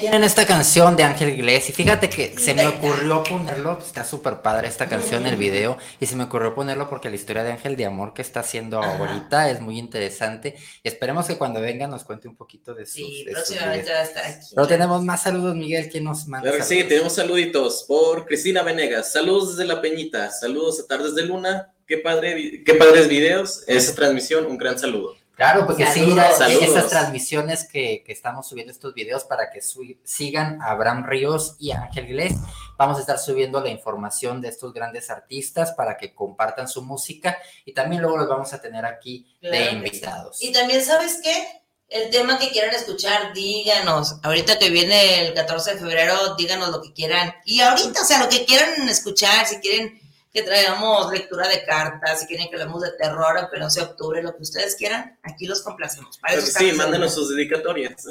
tienen 0.00 0.24
esta 0.24 0.46
canción 0.46 0.96
de 0.96 1.04
Ángel 1.04 1.30
Iglesias 1.30 1.70
y 1.70 1.72
fíjate 1.72 2.08
que 2.08 2.38
se 2.38 2.54
me 2.54 2.66
ocurrió 2.66 3.22
ponerlo, 3.22 3.78
está 3.78 4.04
súper 4.04 4.40
padre 4.42 4.68
esta 4.68 4.88
canción, 4.88 5.26
el 5.26 5.36
video, 5.36 5.78
y 6.00 6.06
se 6.06 6.16
me 6.16 6.24
ocurrió 6.24 6.54
ponerlo 6.54 6.88
porque 6.88 7.10
la 7.10 7.16
historia 7.16 7.44
de 7.44 7.52
Ángel 7.52 7.76
de 7.76 7.86
Amor 7.86 8.14
que 8.14 8.22
está 8.22 8.40
haciendo 8.40 8.82
Ajá. 8.82 8.98
ahorita 8.98 9.50
es 9.50 9.60
muy 9.60 9.78
interesante 9.78 10.56
y 10.82 10.88
esperemos 10.88 11.26
que 11.26 11.36
cuando 11.36 11.60
venga 11.60 11.86
nos 11.86 12.04
cuente 12.04 12.28
un 12.28 12.36
poquito 12.36 12.74
de 12.74 12.86
sus, 12.86 12.94
Sí, 12.94 13.24
de 13.24 13.32
próximamente 13.32 13.90
va 13.92 13.98
a 13.98 14.02
estar 14.02 14.24
aquí. 14.24 14.46
Pero 14.54 14.66
tenemos 14.66 15.04
más 15.04 15.22
saludos, 15.22 15.54
Miguel, 15.54 15.88
¿quién 15.90 16.04
nos 16.04 16.26
manda? 16.26 16.48
Claro 16.48 16.58
que 16.58 16.64
sí, 16.64 16.84
tenemos 16.84 17.14
saluditos 17.14 17.84
por 17.86 18.26
Cristina 18.26 18.62
Venegas. 18.62 19.12
Saludos 19.12 19.56
desde 19.56 19.68
La 19.68 19.80
Peñita. 19.80 20.30
Saludos 20.30 20.80
a 20.80 20.86
Tardes 20.86 21.14
de 21.14 21.24
Luna. 21.24 21.72
Qué, 21.86 21.98
padre, 21.98 22.62
qué 22.64 22.74
padres 22.74 23.08
videos. 23.08 23.64
Esa 23.66 23.94
transmisión, 23.94 24.46
un 24.46 24.58
gran 24.58 24.78
saludo. 24.78 25.16
Claro, 25.38 25.66
porque 25.66 25.86
sí, 25.86 26.04
la- 26.04 26.32
Saludos. 26.32 26.62
esas 26.64 26.88
transmisiones 26.88 27.66
que, 27.66 28.02
que 28.04 28.12
estamos 28.12 28.48
subiendo 28.48 28.72
estos 28.72 28.92
videos 28.92 29.22
para 29.24 29.50
que 29.50 29.60
sigan 30.02 30.60
a 30.60 30.72
Abraham 30.72 31.04
Ríos 31.06 31.54
y 31.60 31.70
a 31.70 31.82
Ángel 31.84 32.06
Iglesias. 32.10 32.40
Vamos 32.76 32.98
a 32.98 33.00
estar 33.00 33.18
subiendo 33.20 33.60
la 33.60 33.68
información 33.70 34.40
de 34.40 34.48
estos 34.48 34.72
grandes 34.74 35.10
artistas 35.10 35.72
para 35.72 35.96
que 35.96 36.12
compartan 36.12 36.66
su 36.68 36.82
música 36.82 37.38
y 37.64 37.72
también 37.72 38.02
luego 38.02 38.16
los 38.18 38.28
vamos 38.28 38.52
a 38.52 38.60
tener 38.60 38.84
aquí 38.84 39.32
Claro 39.40 39.56
de 39.56 39.70
sí. 39.70 39.76
invitados. 39.76 40.42
Y 40.42 40.52
también, 40.52 40.84
¿sabes 40.84 41.20
qué? 41.22 41.62
El 41.88 42.10
tema 42.10 42.38
que 42.38 42.50
quieran 42.50 42.74
escuchar, 42.74 43.32
díganos. 43.32 44.16
Ahorita 44.24 44.58
que 44.58 44.70
viene 44.70 45.28
el 45.28 45.34
14 45.34 45.74
de 45.74 45.78
febrero, 45.78 46.34
díganos 46.36 46.68
lo 46.70 46.82
que 46.82 46.92
quieran. 46.92 47.32
Y 47.46 47.60
ahorita, 47.60 48.02
o 48.02 48.04
sea, 48.04 48.18
lo 48.22 48.28
que 48.28 48.44
quieran 48.44 48.88
escuchar, 48.88 49.46
si 49.46 49.56
quieren 49.60 49.98
que 50.38 50.44
traigamos 50.44 51.10
lectura 51.12 51.48
de 51.48 51.64
cartas, 51.64 52.20
si 52.20 52.26
quieren 52.26 52.48
que 52.48 52.54
hablemos 52.54 52.80
de 52.82 52.92
terror, 52.92 53.36
aunque 53.38 53.58
no 53.58 53.68
sea 53.68 53.84
octubre, 53.84 54.22
lo 54.22 54.36
que 54.36 54.42
ustedes 54.42 54.76
quieran, 54.76 55.18
aquí 55.22 55.46
los 55.46 55.62
complacemos. 55.62 56.18
Para 56.18 56.40
sí, 56.40 56.70
mándenos 56.72 57.12
sus 57.14 57.30
dedicatorias. 57.30 58.04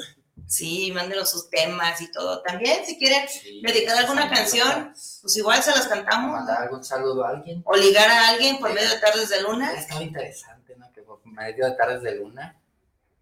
Sí, 0.46 0.92
mándenos 0.92 1.30
sus 1.30 1.48
temas 1.50 2.00
y 2.00 2.10
todo. 2.12 2.42
También, 2.42 2.84
si 2.84 2.98
quieren 2.98 3.26
Sí. 3.28 3.60
dedicar 3.62 3.96
alguna 3.96 4.28
canción, 4.30 4.92
pues 5.22 5.36
igual 5.36 5.62
se 5.62 5.70
las 5.70 5.86
cantamos. 5.88 6.32
¿Mandar 6.32 6.62
algún 6.62 6.84
saludo 6.84 7.24
a 7.24 7.30
alguien? 7.30 7.62
O 7.64 7.74
ligar 7.76 8.08
a 8.10 8.28
alguien 8.28 8.58
por 8.58 8.72
medio 8.72 8.88
de 8.90 8.98
tardes 8.98 9.28
de 9.30 9.42
luna. 9.42 9.72
Estaba 9.72 10.02
interesante, 10.02 10.74
¿no? 10.76 10.90
Que 10.92 11.02
por 11.02 11.24
medio 11.26 11.64
de 11.66 11.72
tardes 11.72 12.02
de 12.02 12.14
luna. 12.16 12.57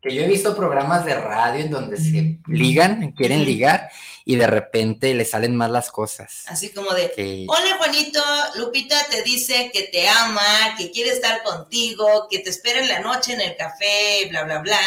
Que 0.07 0.15
yo 0.15 0.23
he 0.23 0.29
visto 0.29 0.55
programas 0.57 1.05
de 1.05 1.15
radio 1.15 1.65
en 1.65 1.71
donde 1.71 1.97
se 1.97 2.39
ligan, 2.47 3.13
quieren 3.13 3.45
ligar, 3.45 3.91
y 4.25 4.37
de 4.37 4.47
repente 4.47 5.15
le 5.15 5.25
salen 5.25 5.57
mal 5.57 5.73
las 5.73 5.91
cosas. 5.91 6.45
Así 6.49 6.71
como 6.73 6.93
de, 6.93 7.13
Que- 7.15 7.47
Hola 7.49 7.77
Juanito, 7.79 8.23
Lupita 8.57 8.97
te 9.11 9.23
dice 9.23 9.71
que 9.73 9.85
te 9.85 10.09
ama, 10.09 10.75
que 10.77 10.91
quiere 10.91 11.11
estar 11.11 11.43
contigo, 11.43 12.27
que 12.31 12.41
te 12.41 12.51
espera 12.51 12.81
en 12.81 12.89
la 12.89 13.01
noche 13.01 13.33
en 13.35 13.41
el 13.41 13.57
café, 13.57 14.27
bla, 14.31 14.45
bla, 14.45 14.59
bla, 14.61 14.79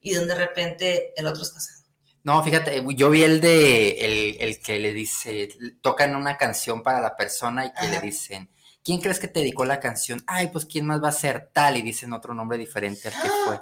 y 0.00 0.14
donde 0.14 0.34
de 0.34 0.40
repente 0.40 1.12
el 1.16 1.26
otro 1.26 1.42
es 1.42 1.50
casado. 1.50 1.76
No, 2.22 2.42
fíjate, 2.42 2.82
yo 2.96 3.10
vi 3.10 3.22
el 3.22 3.40
de 3.40 3.90
el, 3.90 4.36
el 4.40 4.60
que 4.60 4.78
le 4.78 4.92
dice, 4.92 5.48
tocan 5.80 6.16
una 6.16 6.36
canción 6.36 6.82
para 6.82 7.00
la 7.00 7.14
persona 7.16 7.66
y 7.66 7.72
que 7.72 7.86
le 7.88 8.00
dicen, 8.00 8.50
¿quién 8.82 9.00
crees 9.00 9.20
que 9.20 9.28
te 9.28 9.40
dedicó 9.40 9.64
la 9.64 9.78
canción? 9.78 10.22
Ay, 10.26 10.48
pues 10.48 10.64
quién 10.66 10.86
más 10.86 11.02
va 11.02 11.10
a 11.10 11.12
ser 11.12 11.50
tal, 11.52 11.76
y 11.76 11.82
dicen 11.82 12.12
otro 12.12 12.34
nombre 12.34 12.58
diferente 12.58 13.08
al 13.08 13.14
que 13.14 13.28
fue. 13.44 13.60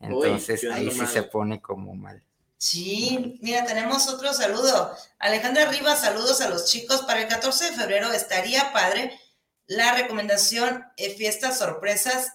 Entonces 0.00 0.64
ahí 0.72 0.90
sí 0.90 0.98
mal. 0.98 1.08
se 1.08 1.22
pone 1.24 1.60
como 1.60 1.94
mal. 1.94 2.22
Sí, 2.56 3.38
mira, 3.40 3.64
tenemos 3.64 4.08
otro 4.08 4.32
saludo. 4.32 4.94
Alejandra 5.18 5.66
Rivas, 5.66 6.00
saludos 6.00 6.40
a 6.40 6.48
los 6.48 6.66
chicos. 6.66 7.02
Para 7.02 7.22
el 7.22 7.28
14 7.28 7.70
de 7.70 7.76
febrero 7.76 8.10
estaría 8.12 8.72
padre 8.72 9.18
la 9.66 9.92
recomendación 9.94 10.84
de 10.96 11.10
fiestas 11.10 11.58
sorpresas 11.58 12.32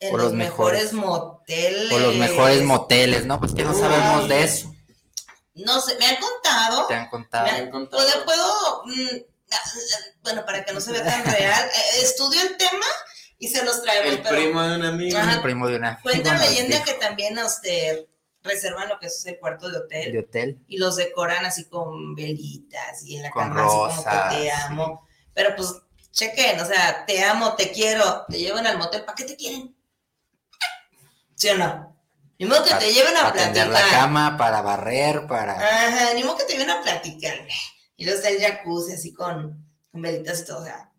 en 0.00 0.14
O 0.14 0.18
los, 0.18 0.26
los 0.26 0.34
mejores, 0.34 0.92
mejores. 0.92 0.92
moteles. 0.92 1.92
O 1.92 1.98
los 1.98 2.14
mejores 2.16 2.62
moteles, 2.62 3.24
¿no? 3.26 3.38
Pues 3.40 3.54
que 3.54 3.64
no 3.64 3.72
Uy. 3.72 3.80
sabemos 3.80 4.28
de 4.28 4.42
eso. 4.42 4.74
No 5.54 5.80
sé, 5.80 5.96
me 5.98 6.06
han 6.06 6.16
contado. 6.16 6.86
Te 6.88 6.94
han 6.94 7.08
contado. 7.08 7.46
Me 7.46 7.52
Me 7.52 7.58
han- 7.58 7.70
contado. 7.70 8.02
¿Puedo, 8.02 8.24
puedo, 8.24 8.82
mm, 8.86 9.16
ah, 9.52 9.56
bueno, 10.24 10.44
para 10.44 10.64
que 10.64 10.72
no 10.72 10.80
se 10.80 10.92
vea 10.92 11.04
tan 11.04 11.24
real, 11.24 11.64
eh, 11.64 12.02
estudio 12.02 12.40
el 12.42 12.56
tema 12.56 12.84
y 13.44 13.48
se 13.48 13.64
los 13.64 13.82
traigo. 13.82 14.10
El 14.10 14.22
pero 14.22 14.36
primo 14.36 14.62
de 14.62 14.76
un 14.76 14.84
amigo. 14.84 15.18
Ajá. 15.18 15.34
El 15.34 15.42
primo 15.42 15.68
de 15.68 15.76
una 15.76 16.00
cuenta 16.00 16.30
amiga 16.30 16.44
nos 16.44 16.50
leyenda 16.50 16.84
que 16.84 16.94
también 16.94 17.38
este, 17.38 18.08
reservan 18.42 18.88
lo 18.88 18.98
que 18.98 19.06
es 19.06 19.26
el 19.26 19.38
cuarto 19.38 19.68
de 19.70 19.78
hotel 19.78 20.12
de 20.12 20.18
hotel. 20.20 20.58
y 20.68 20.78
los 20.78 20.96
decoran 20.96 21.44
así 21.46 21.64
con 21.68 22.14
velitas 22.14 23.02
y 23.04 23.16
en 23.16 23.22
la 23.24 23.30
Con 23.30 23.48
cama 23.48 23.62
así 23.62 23.76
como 24.04 24.04
que 24.30 24.36
te 24.36 24.50
amo. 24.52 25.08
Pero 25.34 25.56
pues, 25.56 25.74
chequen, 26.12 26.60
o 26.60 26.64
sea, 26.64 27.04
te 27.06 27.22
amo, 27.24 27.54
te 27.56 27.72
quiero, 27.72 28.24
te 28.28 28.38
llevan 28.38 28.66
al 28.66 28.78
motel, 28.78 29.04
¿para 29.04 29.16
qué 29.16 29.24
te 29.24 29.36
quieren? 29.36 29.74
¿Sí 31.34 31.48
o 31.48 31.56
no? 31.58 31.94
Ni 32.38 32.46
modo 32.46 32.64
que 32.64 32.70
Para- 32.70 32.80
te 32.80 32.92
lleven 32.92 33.16
a 33.16 33.22
Para 33.22 33.32
tender 33.32 33.68
platicar. 33.68 33.92
la 33.92 33.98
cama, 33.98 34.36
para 34.36 34.62
barrer, 34.62 35.26
para... 35.26 35.52
Ajá, 35.54 36.14
ni 36.14 36.22
modo 36.24 36.36
que 36.38 36.44
te 36.44 36.52
lleven 36.54 36.70
a 36.70 36.82
platicar. 36.82 37.34
Y 37.96 38.04
luego 38.04 38.18
está 38.18 38.28
el 38.30 38.40
jacuzzi 38.40 38.92
así 38.94 39.12
con, 39.12 39.64
con 39.90 40.02
velitas 40.02 40.40
y 40.40 40.44
todo. 40.46 40.60
O 40.60 40.64
sea, 40.64 40.90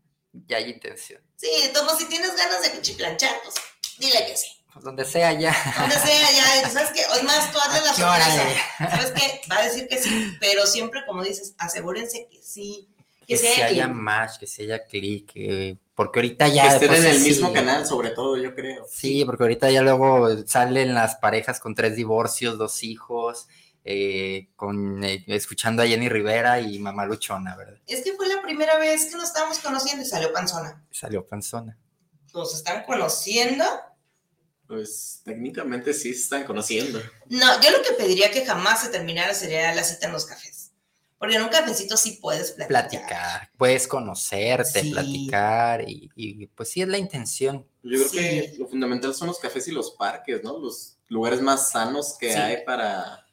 Ya 0.47 0.57
hay 0.57 0.69
intención. 0.71 1.21
sí, 1.35 1.47
como 1.77 1.95
si 1.97 2.05
tienes 2.05 2.35
ganas 2.35 2.61
de 2.61 2.71
cuchiplanchar, 2.71 3.35
pues 3.43 3.55
dile 3.99 4.25
que 4.27 4.35
sí. 4.37 4.47
Pues 4.73 4.83
donde 4.83 5.05
sea 5.05 5.31
ya. 5.33 5.55
Donde 5.79 5.95
sea, 5.95 6.31
ya, 6.31 6.69
¿sabes 6.69 6.91
qué? 6.91 7.01
Es 7.01 7.23
más, 7.23 7.51
tú 7.51 7.57
hazle 7.59 7.79
la 7.81 7.91
¿A 7.91 7.95
qué 7.95 8.03
hora 8.03 8.25
sorpresa. 8.25 8.89
¿Sabes 8.97 9.11
qué? 9.11 9.41
Va 9.49 9.57
a 9.59 9.63
decir 9.63 9.87
que 9.87 10.01
sí, 10.01 10.35
pero 10.41 10.65
siempre, 10.65 11.01
como 11.05 11.23
dices, 11.23 11.53
asegúrense 11.57 12.27
que 12.29 12.41
sí. 12.43 12.89
Que, 13.21 13.25
Que 13.33 13.37
sea 13.37 13.55
se 13.55 13.63
haya 13.63 13.83
clic. 13.85 13.95
match, 13.95 14.37
que 14.39 14.45
se 14.47 14.63
haya 14.63 14.85
clic, 14.85 15.31
que- 15.31 15.77
porque 15.95 16.19
ahorita 16.19 16.47
ya... 16.49 16.63
que 16.77 16.85
estén 16.85 16.93
en 16.93 17.05
el 17.05 17.17
sí, 17.19 17.29
mismo 17.29 17.53
canal, 17.53 17.87
sobre 17.87 18.09
todo, 18.09 18.35
yo 18.37 18.53
creo. 18.53 18.85
Sí, 18.91 19.23
porque 19.25 19.43
ahorita 19.43 19.71
ya 19.71 19.81
luego 19.81 20.27
salen 20.45 20.93
las 20.93 21.15
parejas 21.15 21.59
con 21.61 21.73
tres 21.73 21.95
divorcios, 21.95 22.57
dos 22.57 22.83
hijos, 22.83 23.47
eh, 23.87 24.49
con 24.55 25.03
eh, 25.03 25.23
escuchando 25.27 25.83
a 25.83 25.87
Jenny 25.87 26.09
Rivera 26.09 26.59
y 26.59 26.79
Mamá 26.79 27.05
Luchona, 27.05 27.55
¿verdad? 27.55 27.79
Es 27.85 28.03
que 28.03 28.13
fue 28.13 28.27
la 28.27 28.41
primera 28.41 28.77
vez 28.79 29.05
que 29.05 29.15
nos 29.15 29.25
estábamos 29.25 29.59
conociendo 29.59 30.03
y 30.03 30.07
salió 30.07 30.33
panzona. 30.33 30.83
Salió 30.91 31.25
panzona. 31.27 31.77
Nos 32.33 32.55
están 32.55 32.83
conociendo. 32.83 33.63
Pues 34.67 35.21
técnicamente 35.23 35.93
sí 35.93 36.13
se 36.13 36.21
están 36.23 36.43
conociendo. 36.45 36.99
No, 37.29 37.61
yo 37.61 37.69
lo 37.69 37.83
que 37.83 37.93
pediría 37.93 38.31
que 38.31 38.43
jamás 38.45 38.81
se 38.81 38.89
terminara 38.89 39.33
sería 39.35 39.73
la 39.75 39.83
cita 39.83 40.07
en 40.07 40.13
los 40.13 40.25
cafés. 40.25 40.71
Porque 41.19 41.35
en 41.35 41.43
un 41.43 41.49
cafecito 41.49 41.95
sí 41.95 42.17
puedes 42.21 42.51
platicar. 42.53 42.89
Platicar, 42.89 43.51
puedes 43.57 43.87
conocerte, 43.87 44.81
Sí. 44.81 44.91
platicar 44.91 45.87
y, 45.87 46.09
y, 46.15 46.47
pues 46.47 46.69
sí 46.69 46.81
es 46.81 46.87
la 46.87 46.97
intención. 46.97 47.65
Yo 47.83 47.91
creo 47.99 48.09
Sí. 48.09 48.17
que 48.17 48.55
lo 48.57 48.67
fundamental 48.67 49.13
son 49.13 49.27
los 49.27 49.39
cafés 49.39 49.67
y 49.67 49.71
los 49.71 49.91
parques, 49.91 50.43
¿no? 50.43 50.57
Los 50.59 50.97
lugares 51.07 51.39
más 51.41 51.69
sanos 51.71 52.17
que 52.19 52.33
Sí. 52.33 52.37
hay 52.39 52.65
para, 52.65 53.24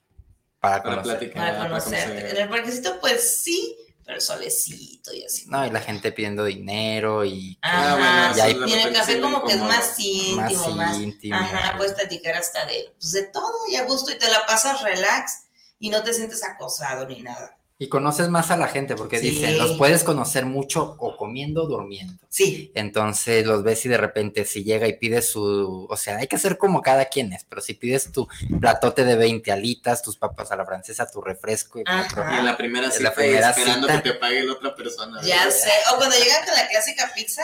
Para 0.63 0.81
para 0.83 0.97
conocer. 1.03 1.19
platicar. 1.19 1.55
Para 1.57 1.69
conocerte. 1.69 2.07
conocer. 2.07 2.37
En 2.37 2.43
el 2.43 2.49
parquecito, 2.49 3.01
pues 3.01 3.43
sí, 3.43 3.77
pero 4.05 4.17
el 4.17 4.23
solecito 4.23 5.13
y 5.13 5.25
así. 5.25 5.45
No, 5.49 5.67
y 5.67 5.71
la 5.71 5.81
gente 5.81 6.13
pidiendo 6.13 6.45
dinero 6.45 7.25
y 7.25 7.59
Ajá, 7.63 7.97
bueno, 7.97 8.37
y 8.37 8.41
hay 8.41 8.51
eso 8.53 8.61
de 8.61 8.69
y 8.69 8.73
en 8.75 8.79
el 8.89 8.93
café 8.95 9.21
como 9.21 9.43
que 9.45 9.53
es 9.55 9.61
más 9.61 9.99
íntimo, 9.99 10.69
más 10.69 10.77
más. 10.77 10.97
íntimo. 10.99 11.35
Ajá, 11.37 11.77
puedes 11.77 11.95
platicar 11.95 12.37
hasta 12.37 12.65
de, 12.67 12.95
pues, 12.99 13.11
de 13.13 13.25
todo 13.25 13.53
y 13.69 13.75
a 13.77 13.85
gusto 13.85 14.13
y 14.13 14.19
te 14.19 14.31
la 14.31 14.47
pasas 14.47 14.83
relax 14.83 15.47
y 15.81 15.91
no 15.91 16.03
te 16.05 16.15
sientes 16.15 16.45
acosado 16.45 17.07
ni 17.09 17.23
nada. 17.23 17.59
Y 17.83 17.89
conoces 17.89 18.29
más 18.29 18.51
a 18.51 18.57
la 18.57 18.69
gente 18.69 18.95
porque 18.95 19.19
Sí. 19.19 19.31
dicen, 19.31 19.59
los 19.59 19.73
puedes 19.77 20.05
conocer 20.05 20.47
mucho 20.47 20.95
o 20.99 21.17
comiendo 21.17 21.65
o 21.65 21.67
durmiendo. 21.67 22.15
Sí, 22.29 22.71
Entonces 22.75 23.45
los 23.47 23.63
ves 23.63 23.85
y 23.85 23.89
de 23.89 23.97
repente 23.97 24.45
si 24.45 24.63
llega 24.63 24.87
y 24.87 24.93
pide 24.99 25.21
su, 25.23 25.87
o 25.91 25.97
sea, 25.97 26.19
hay 26.19 26.27
que 26.29 26.37
hacer 26.37 26.59
como 26.59 26.81
cada 26.83 27.07
quien 27.07 27.33
es, 27.33 27.45
pero 27.45 27.61
si 27.61 27.75
pides 27.75 28.13
tu 28.13 28.29
platote 28.61 29.05
de 29.05 29.17
20 29.17 29.51
alitas, 29.51 30.03
tus 30.03 30.17
papas 30.17 30.53
a 30.53 30.57
la 30.57 30.65
francesa, 30.65 31.11
tu 31.11 31.21
refresco 31.21 31.81
y. 31.81 31.83
Y 31.83 32.39
en 32.39 32.45
la 32.45 32.57
primera 32.57 32.87
En 32.87 32.93
cita, 32.93 33.05
la 33.05 33.15
primera 33.15 33.51
esperando 33.51 33.89
cita. 33.89 34.03
que 34.03 34.11
te 34.13 34.19
pague 34.19 34.45
la 34.45 34.53
otra 34.53 34.75
persona. 34.75 35.21
ya 35.23 35.51
sé. 35.51 35.71
O 35.93 35.97
cuando 35.97 36.15
llegan 36.17 36.45
con 36.45 36.55
la 36.55 36.69
clásica 36.69 37.11
pizza 37.15 37.43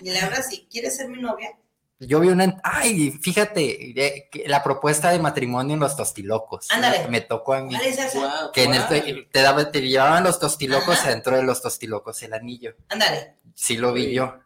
y 0.00 0.10
le 0.10 0.18
hablas 0.18 0.52
y 0.52 0.66
¿quieres 0.70 0.96
ser 0.96 1.08
mi 1.08 1.20
novia? 1.20 1.50
Yo 1.98 2.20
vi 2.20 2.28
una, 2.28 2.60
ay, 2.62 3.10
fíjate, 3.10 3.90
eh, 4.00 4.28
que 4.30 4.48
la 4.48 4.62
propuesta 4.62 5.10
de 5.10 5.18
matrimonio 5.18 5.74
en 5.74 5.80
los 5.80 5.96
tostilocos. 5.96 6.70
Ándale. 6.70 7.08
Me 7.08 7.20
tocó 7.22 7.54
a 7.54 7.62
mí. 7.62 7.74
¿Cuál 7.74 7.86
es 7.86 7.98
esa? 7.98 8.18
Guau, 8.18 8.52
Que 8.52 8.64
en 8.64 8.74
este, 8.74 9.28
te, 9.32 9.40
daba- 9.42 9.70
te 9.70 9.80
llevaban 9.80 10.24
los 10.24 10.38
tostilocos 10.38 10.98
Ajá. 10.98 11.08
adentro 11.08 11.36
de 11.36 11.42
los 11.42 11.62
tostilocos 11.62 12.22
el 12.22 12.34
anillo. 12.34 12.74
Ándale. 12.88 13.36
Sí 13.54 13.76
lo 13.78 13.92
vi 13.92 14.12
yo. 14.12 14.38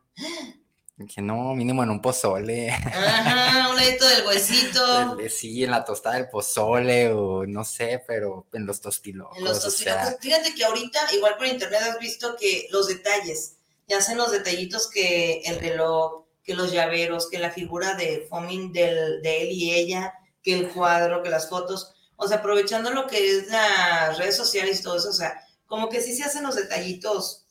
Dije, 0.96 1.22
no, 1.22 1.54
mínimo 1.54 1.82
en 1.82 1.88
un 1.90 2.02
pozole. 2.02 2.70
Ajá, 2.70 3.70
un 3.70 3.76
ladito 3.76 4.06
del 4.06 4.26
huesito. 4.26 5.16
Sí, 5.30 5.64
en 5.64 5.70
la 5.70 5.82
tostada 5.84 6.16
del 6.16 6.28
pozole 6.28 7.10
o 7.10 7.46
no 7.46 7.64
sé, 7.64 8.04
pero 8.06 8.46
en 8.52 8.66
los 8.66 8.80
tostilocos. 8.82 9.38
En 9.38 9.44
los 9.44 9.58
o 9.58 9.62
tostilocos. 9.62 10.02
sea, 10.08 10.16
Fíjate 10.20 10.54
que 10.54 10.64
ahorita, 10.64 10.98
igual 11.14 11.36
por 11.38 11.46
internet 11.46 11.80
has 11.88 11.98
visto 11.98 12.36
que 12.38 12.68
los 12.70 12.86
detalles, 12.86 13.56
ya 13.88 13.96
hacen 13.98 14.18
los 14.18 14.30
detallitos 14.30 14.90
que 14.90 15.40
el 15.46 15.58
reloj, 15.58 16.24
que 16.42 16.54
los 16.54 16.72
llaveros, 16.72 17.28
que 17.30 17.38
la 17.38 17.50
figura 17.50 17.94
de 17.94 18.26
foaming 18.28 18.72
del, 18.72 19.22
de 19.22 19.42
él 19.42 19.52
y 19.52 19.72
ella, 19.72 20.14
que 20.42 20.58
el 20.58 20.68
cuadro, 20.68 21.22
que 21.22 21.30
las 21.30 21.48
fotos. 21.48 21.94
O 22.16 22.28
sea, 22.28 22.38
aprovechando 22.38 22.90
lo 22.90 23.06
que 23.06 23.30
es 23.30 23.48
las 23.48 24.18
redes 24.18 24.36
sociales 24.36 24.80
y 24.80 24.82
todo 24.82 24.96
eso, 24.96 25.10
o 25.10 25.14
sea, 25.14 25.40
como 25.66 25.88
que 25.88 26.00
sí 26.00 26.14
se 26.14 26.24
hacen 26.24 26.42
los 26.42 26.56
detallitos 26.56 27.46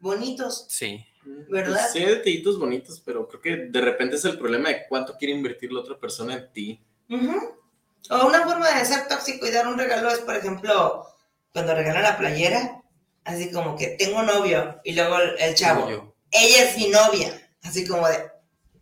bonitos. 0.00 0.66
sí. 0.68 1.04
¿Verdad? 1.24 1.78
Pues 1.82 1.92
sí, 1.92 1.98
hay 2.00 2.16
detallitos 2.16 2.58
bonitos, 2.58 3.00
pero 3.04 3.28
creo 3.28 3.40
que 3.40 3.56
de 3.70 3.80
repente 3.80 4.16
es 4.16 4.24
el 4.24 4.38
problema 4.38 4.70
de 4.70 4.86
cuánto 4.88 5.16
quiere 5.16 5.32
invertir 5.32 5.72
la 5.72 5.78
otra 5.78 5.96
persona 5.96 6.34
en 6.34 6.52
ti. 6.52 6.84
Ujú. 7.08 7.62
O 8.10 8.26
una 8.26 8.42
forma 8.42 8.68
de 8.76 8.84
ser 8.84 9.06
tóxico 9.06 9.46
y 9.46 9.52
dar 9.52 9.68
un 9.68 9.78
regalo 9.78 10.10
es, 10.10 10.18
por 10.18 10.34
ejemplo, 10.34 11.06
cuando 11.52 11.76
regalan 11.76 12.02
la 12.02 12.18
playera, 12.18 12.82
así 13.22 13.52
como 13.52 13.76
que 13.76 13.88
tengo 13.90 14.22
novio 14.24 14.80
y 14.82 14.94
luego 14.94 15.16
el, 15.18 15.38
el 15.38 15.54
chavo, 15.54 15.86
ella 16.32 16.64
es 16.64 16.76
mi 16.76 16.88
novia, 16.88 17.50
así 17.62 17.86
como 17.86 18.08
de 18.08 18.31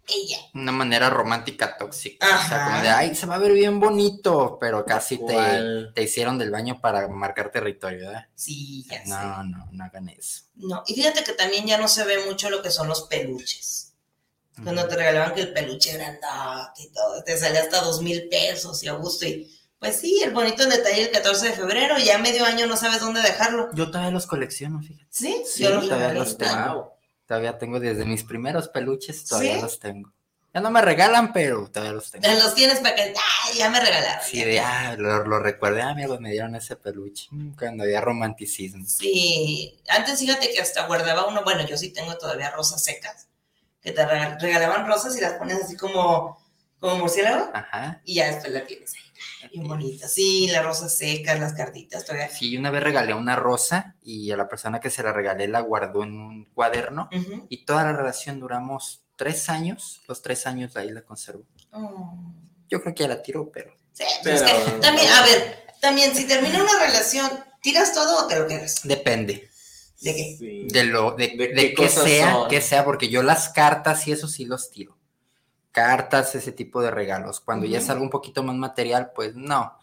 ella. 0.08 0.38
Una 0.54 0.72
manera 0.72 1.10
romántica 1.10 1.76
tóxica. 1.76 2.26
O 2.26 2.48
sea, 2.48 2.64
como 2.66 2.82
de, 2.82 2.88
ay, 2.88 3.14
se 3.14 3.26
va 3.26 3.36
a 3.36 3.38
ver 3.38 3.52
bien 3.52 3.80
bonito, 3.80 4.58
pero 4.60 4.84
casi 4.84 5.18
te, 5.24 5.86
te 5.94 6.02
hicieron 6.02 6.38
del 6.38 6.50
baño 6.50 6.80
para 6.80 7.08
marcar 7.08 7.50
territorio, 7.50 8.06
¿verdad? 8.06 8.26
Sí, 8.34 8.84
ya 8.90 9.02
sé. 9.02 9.08
No, 9.08 9.44
no, 9.44 9.68
no 9.70 9.84
hagan 9.84 10.08
eso. 10.08 10.42
No, 10.54 10.82
y 10.86 10.94
fíjate 10.94 11.24
que 11.24 11.32
también 11.32 11.66
ya 11.66 11.78
no 11.78 11.88
se 11.88 12.04
ve 12.04 12.26
mucho 12.26 12.50
lo 12.50 12.62
que 12.62 12.70
son 12.70 12.88
los 12.88 13.02
peluches. 13.02 13.94
Cuando 14.62 14.86
te 14.86 14.96
regalaban 14.96 15.34
que 15.34 15.40
el 15.40 15.52
peluche 15.54 15.94
grandote 15.94 16.82
y 16.82 16.92
todo, 16.92 17.22
te 17.24 17.38
salía 17.38 17.62
hasta 17.62 17.80
dos 17.80 18.02
mil 18.02 18.28
pesos 18.28 18.82
y 18.82 18.88
a 18.88 18.92
gusto. 18.92 19.24
Y 19.26 19.50
pues 19.78 19.96
sí, 19.96 20.20
el 20.22 20.32
bonito 20.32 20.66
detalle 20.66 21.04
el 21.04 21.10
14 21.10 21.46
de 21.46 21.52
febrero, 21.54 21.96
ya 21.96 22.18
medio 22.18 22.44
año 22.44 22.66
no 22.66 22.76
sabes 22.76 23.00
dónde 23.00 23.22
dejarlo. 23.22 23.70
Yo 23.72 23.86
todavía 23.90 24.10
los 24.10 24.26
colecciono, 24.26 24.80
fíjate. 24.82 25.06
Sí, 25.08 25.42
Sí, 25.46 25.62
yo 25.62 25.70
los 25.70 25.88
todavía 25.88 26.12
los 26.12 26.36
tengo. 26.36 26.99
Todavía 27.30 27.56
tengo 27.58 27.78
desde 27.78 28.04
mis 28.06 28.24
primeros 28.24 28.66
peluches, 28.66 29.24
todavía 29.24 29.54
¿Sí? 29.54 29.60
los 29.62 29.78
tengo. 29.78 30.12
Ya 30.52 30.60
no 30.60 30.68
me 30.72 30.82
regalan, 30.82 31.32
pero 31.32 31.68
todavía 31.70 31.92
los 31.92 32.10
tengo. 32.10 32.24
Ya 32.26 32.34
Los 32.34 32.56
tienes 32.56 32.80
para 32.80 32.96
que, 32.96 33.02
¡ay, 33.02 33.56
ya 33.56 33.70
me 33.70 33.78
regalaron! 33.78 34.24
Sí, 34.28 34.42
de, 34.42 34.58
ah, 34.58 34.96
lo, 34.98 35.24
lo 35.24 35.38
recuerdo, 35.38 35.80
ah, 35.80 35.90
amigos, 35.90 36.18
me 36.20 36.32
dieron 36.32 36.56
ese 36.56 36.74
peluche. 36.74 37.28
Mm, 37.30 37.52
Cuando 37.56 37.84
había 37.84 38.00
romanticismo. 38.00 38.84
Sí, 38.84 39.78
antes 39.88 40.18
fíjate 40.18 40.50
que 40.52 40.60
hasta 40.60 40.88
guardaba 40.88 41.28
uno, 41.28 41.44
bueno, 41.44 41.64
yo 41.68 41.76
sí 41.76 41.92
tengo 41.92 42.18
todavía 42.18 42.50
rosas 42.50 42.82
secas, 42.82 43.28
que 43.80 43.92
te 43.92 44.04
rega- 44.04 44.36
regalaban 44.40 44.88
rosas 44.88 45.16
y 45.16 45.20
las 45.20 45.34
pones 45.34 45.62
así 45.62 45.76
como, 45.76 46.44
como 46.80 46.96
murciélago 46.96 47.48
Ajá. 47.54 48.00
y 48.04 48.14
ya 48.16 48.26
después 48.26 48.52
la 48.52 48.66
tienes 48.66 48.92
ahí, 48.94 49.09
bien 49.52 49.66
bonita. 49.68 50.08
Sí, 50.08 50.48
las 50.48 50.64
rosas 50.64 50.96
secas, 50.96 51.38
las 51.40 51.52
cartitas, 51.54 52.04
todavía. 52.04 52.28
Sí, 52.28 52.56
una 52.56 52.70
vez 52.70 52.82
regalé 52.82 53.14
una 53.14 53.36
rosa 53.36 53.96
y 54.02 54.30
a 54.30 54.36
la 54.36 54.48
persona 54.48 54.80
que 54.80 54.90
se 54.90 55.02
la 55.02 55.12
regalé 55.12 55.48
la 55.48 55.60
guardó 55.60 56.02
en 56.04 56.12
un 56.18 56.44
cuaderno 56.46 57.08
y 57.48 57.64
toda 57.64 57.84
la 57.84 57.92
relación 57.92 58.40
duramos 58.40 59.02
tres 59.16 59.48
años. 59.48 60.02
Los 60.08 60.22
tres 60.22 60.46
años 60.46 60.76
ahí 60.76 60.90
la 60.90 61.02
conservo. 61.02 61.44
Oh. 61.72 62.32
Yo 62.68 62.80
creo 62.82 62.94
que 62.94 63.02
ya 63.02 63.08
la 63.08 63.22
tiró, 63.22 63.50
pero 63.50 63.72
Sí, 63.92 64.04
pues 64.22 64.40
es 64.40 64.50
Pero- 64.50 64.64
que 64.64 64.70
también, 64.80 65.08
a 65.12 65.22
ver, 65.24 65.64
también 65.80 66.14
si 66.14 66.26
termina 66.26 66.62
una 66.62 66.78
relación, 66.86 67.28
¿tiras 67.60 67.92
todo 67.92 68.24
o 68.24 68.28
te 68.28 68.38
lo 68.38 68.46
quedas? 68.46 68.80
depende 68.84 69.50
¿De 70.00 70.14
qué? 70.14 70.36
Sí. 70.38 70.66
de 70.70 70.84
lo 70.84 71.10
de, 71.12 71.28
¿De 71.36 71.48
de 71.48 71.54
qué 71.54 71.74
que 71.74 71.74
cosas 71.74 72.04
sea, 72.04 72.32
son? 72.32 72.48
que 72.48 72.60
sea, 72.62 72.84
porque 72.84 73.08
yo 73.10 73.22
las 73.22 73.48
cartas 73.50 74.06
y 74.08 74.12
eso 74.12 74.28
sí 74.28 74.44
los 74.46 74.70
tiro. 74.70 74.96
Cartas, 75.72 76.34
ese 76.34 76.52
tipo 76.52 76.82
de 76.82 76.90
regalos. 76.90 77.40
Cuando 77.40 77.66
ya 77.66 77.78
es 77.78 77.88
algo 77.90 78.02
un 78.04 78.10
poquito 78.10 78.42
más 78.42 78.56
material, 78.56 79.12
pues 79.14 79.34
no. 79.36 79.78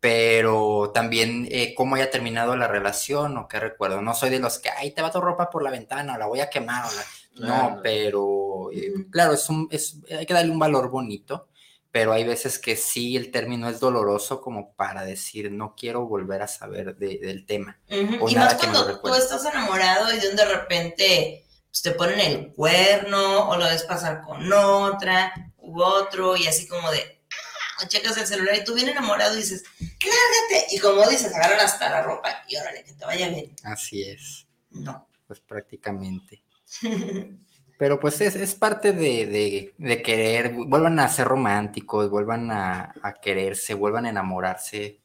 Pero 0.00 0.90
también 0.92 1.46
eh, 1.50 1.74
cómo 1.76 1.94
haya 1.94 2.10
terminado 2.10 2.56
la 2.56 2.66
relación 2.66 3.36
o 3.38 3.46
qué 3.46 3.60
recuerdo. 3.60 4.02
No 4.02 4.14
soy 4.14 4.30
de 4.30 4.40
los 4.40 4.58
que, 4.58 4.68
ay, 4.68 4.90
te 4.90 5.00
va 5.00 5.12
tu 5.12 5.20
ropa 5.20 5.48
por 5.48 5.62
la 5.62 5.70
ventana, 5.70 6.14
o 6.14 6.18
la 6.18 6.26
voy 6.26 6.40
a 6.40 6.50
quemar. 6.50 6.84
o 6.84 6.88
la-". 6.94 7.04
Claro. 7.46 7.76
No, 7.76 7.80
pero 7.82 8.70
eh, 8.72 8.92
claro, 9.10 9.32
es 9.32 9.48
un, 9.48 9.68
es, 9.70 9.96
hay 10.10 10.26
que 10.26 10.34
darle 10.34 10.50
un 10.50 10.58
valor 10.58 10.90
bonito, 10.90 11.48
pero 11.90 12.12
hay 12.12 12.24
veces 12.24 12.58
que 12.58 12.74
sí 12.76 13.16
el 13.16 13.30
término 13.30 13.68
es 13.70 13.80
doloroso 13.80 14.40
como 14.42 14.74
para 14.74 15.04
decir, 15.04 15.50
no 15.52 15.74
quiero 15.74 16.04
volver 16.06 16.42
a 16.42 16.48
saber 16.48 16.96
de- 16.96 17.18
del 17.18 17.46
tema. 17.46 17.78
O 18.20 18.28
Y 18.28 18.34
nada 18.34 18.48
más 18.52 18.54
que 18.56 18.66
me 18.66 18.72
lo 18.74 18.80
cuando 19.00 19.00
tú 19.02 19.14
estás 19.14 19.44
enamorado 19.46 20.12
y 20.12 20.18
de 20.18 20.44
repente 20.44 21.41
pues, 21.72 21.82
te 21.82 21.92
ponen 21.92 22.20
el 22.20 22.52
cuerno 22.52 23.48
o 23.48 23.56
lo 23.56 23.64
ves 23.64 23.82
pasar 23.84 24.20
con 24.22 24.52
otra 24.52 25.32
u 25.56 25.80
otro 25.82 26.36
y 26.36 26.46
así 26.46 26.68
como 26.68 26.90
de, 26.90 27.22
ah, 27.32 27.82
o 27.82 27.88
checas 27.88 28.16
el 28.18 28.26
celular 28.26 28.54
y 28.56 28.62
tú 28.64 28.74
bien 28.74 28.90
enamorado 28.90 29.34
y 29.34 29.38
dices, 29.38 29.64
lárgate. 29.80 30.66
Y 30.74 30.78
como 30.78 31.08
dices, 31.08 31.34
agarran 31.34 31.60
hasta 31.60 31.88
la 31.88 32.02
ropa 32.02 32.42
y 32.46 32.56
órale, 32.56 32.84
que 32.84 32.92
te 32.92 33.04
vaya 33.06 33.28
bien. 33.30 33.56
Así 33.64 34.02
es, 34.02 34.46
No. 34.70 35.08
pues 35.26 35.40
prácticamente. 35.40 36.42
Pero 37.78 37.98
pues 37.98 38.20
es, 38.20 38.36
es 38.36 38.54
parte 38.54 38.92
de, 38.92 39.26
de- 39.26 39.74
de 39.76 40.02
querer, 40.02 40.52
vuelvan 40.52 41.00
a 41.00 41.08
ser 41.08 41.26
románticos, 41.26 42.10
vuelvan 42.10 42.50
a, 42.52 42.94
a 43.02 43.14
quererse, 43.14 43.74
vuelvan 43.74 44.06
a 44.06 44.10
enamorarse. 44.10 45.00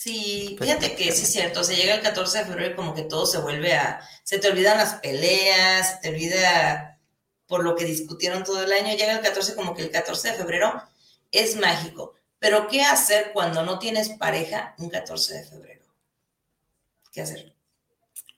Sí, 0.00 0.54
Pues, 0.56 0.70
fíjate 0.70 0.96
que 0.96 1.12
sí 1.12 1.24
es 1.24 1.30
cierto, 1.30 1.62
se 1.62 1.76
llega 1.76 1.94
el 1.94 2.00
14 2.00 2.38
de 2.38 2.44
febrero 2.46 2.72
y 2.72 2.74
como 2.74 2.94
que 2.94 3.02
todo 3.02 3.26
se 3.26 3.36
vuelve 3.36 3.74
a, 3.74 4.00
se 4.24 4.38
te 4.38 4.48
olvidan 4.48 4.78
las 4.78 4.94
peleas, 4.94 5.90
se 5.90 5.96
te 5.98 6.08
olvida 6.08 6.98
por 7.46 7.62
lo 7.62 7.76
que 7.76 7.84
discutieron 7.84 8.42
todo 8.42 8.62
el 8.62 8.72
año, 8.72 8.96
llega 8.96 9.12
el 9.12 9.20
14 9.20 9.54
como 9.54 9.74
que 9.74 9.82
el 9.82 9.90
14 9.90 10.30
de 10.30 10.38
febrero 10.38 10.82
es 11.30 11.54
mágico, 11.56 12.14
pero 12.38 12.66
¿qué 12.66 12.80
hacer 12.80 13.32
cuando 13.34 13.62
no 13.62 13.78
tienes 13.78 14.08
pareja 14.08 14.74
un 14.78 14.88
14 14.88 15.34
de 15.34 15.44
febrero? 15.44 15.84
¿Qué 17.12 17.20
hacer? 17.20 17.54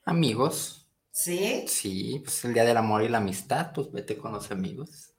Amigos, 0.03 0.85
¿Sí? 1.11 1.63
sí, 1.69 2.19
pues 2.25 2.43
el 2.43 2.53
día 2.53 2.65
del 2.65 2.75
amor 2.75 3.03
y 3.03 3.07
la 3.07 3.19
amistad, 3.19 3.71
pues 3.73 3.89
vete 3.89 4.17
con 4.17 4.33
los 4.33 4.51
amigos. 4.51 5.12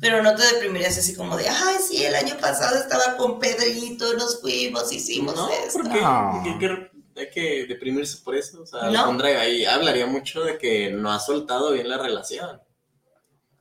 Pero 0.00 0.22
no 0.22 0.34
te 0.34 0.42
deprimirías 0.44 0.96
así 0.98 1.14
como 1.14 1.36
de, 1.36 1.48
ay, 1.48 1.76
sí, 1.86 2.04
el 2.04 2.14
año 2.14 2.36
pasado 2.40 2.76
estaba 2.78 3.16
con 3.16 3.38
Pedrito, 3.38 4.14
nos 4.14 4.40
fuimos, 4.40 4.90
hicimos 4.92 5.34
No, 5.36 5.48
esto. 5.50 5.80
porque 5.80 6.00
No. 6.00 6.42
hay 6.44 6.58
que, 6.58 6.90
hay 7.16 7.30
que 7.30 7.66
deprimirse 7.66 8.18
por 8.24 8.34
eso. 8.34 8.62
O 8.62 8.66
sea, 8.66 8.90
¿No? 8.90 9.22
ahí 9.24 9.64
hablaría 9.64 10.06
mucho 10.06 10.42
de 10.42 10.58
que 10.58 10.90
no 10.90 11.12
ha 11.12 11.20
soltado 11.20 11.72
bien 11.72 11.88
la 11.88 11.98
relación. 11.98 12.56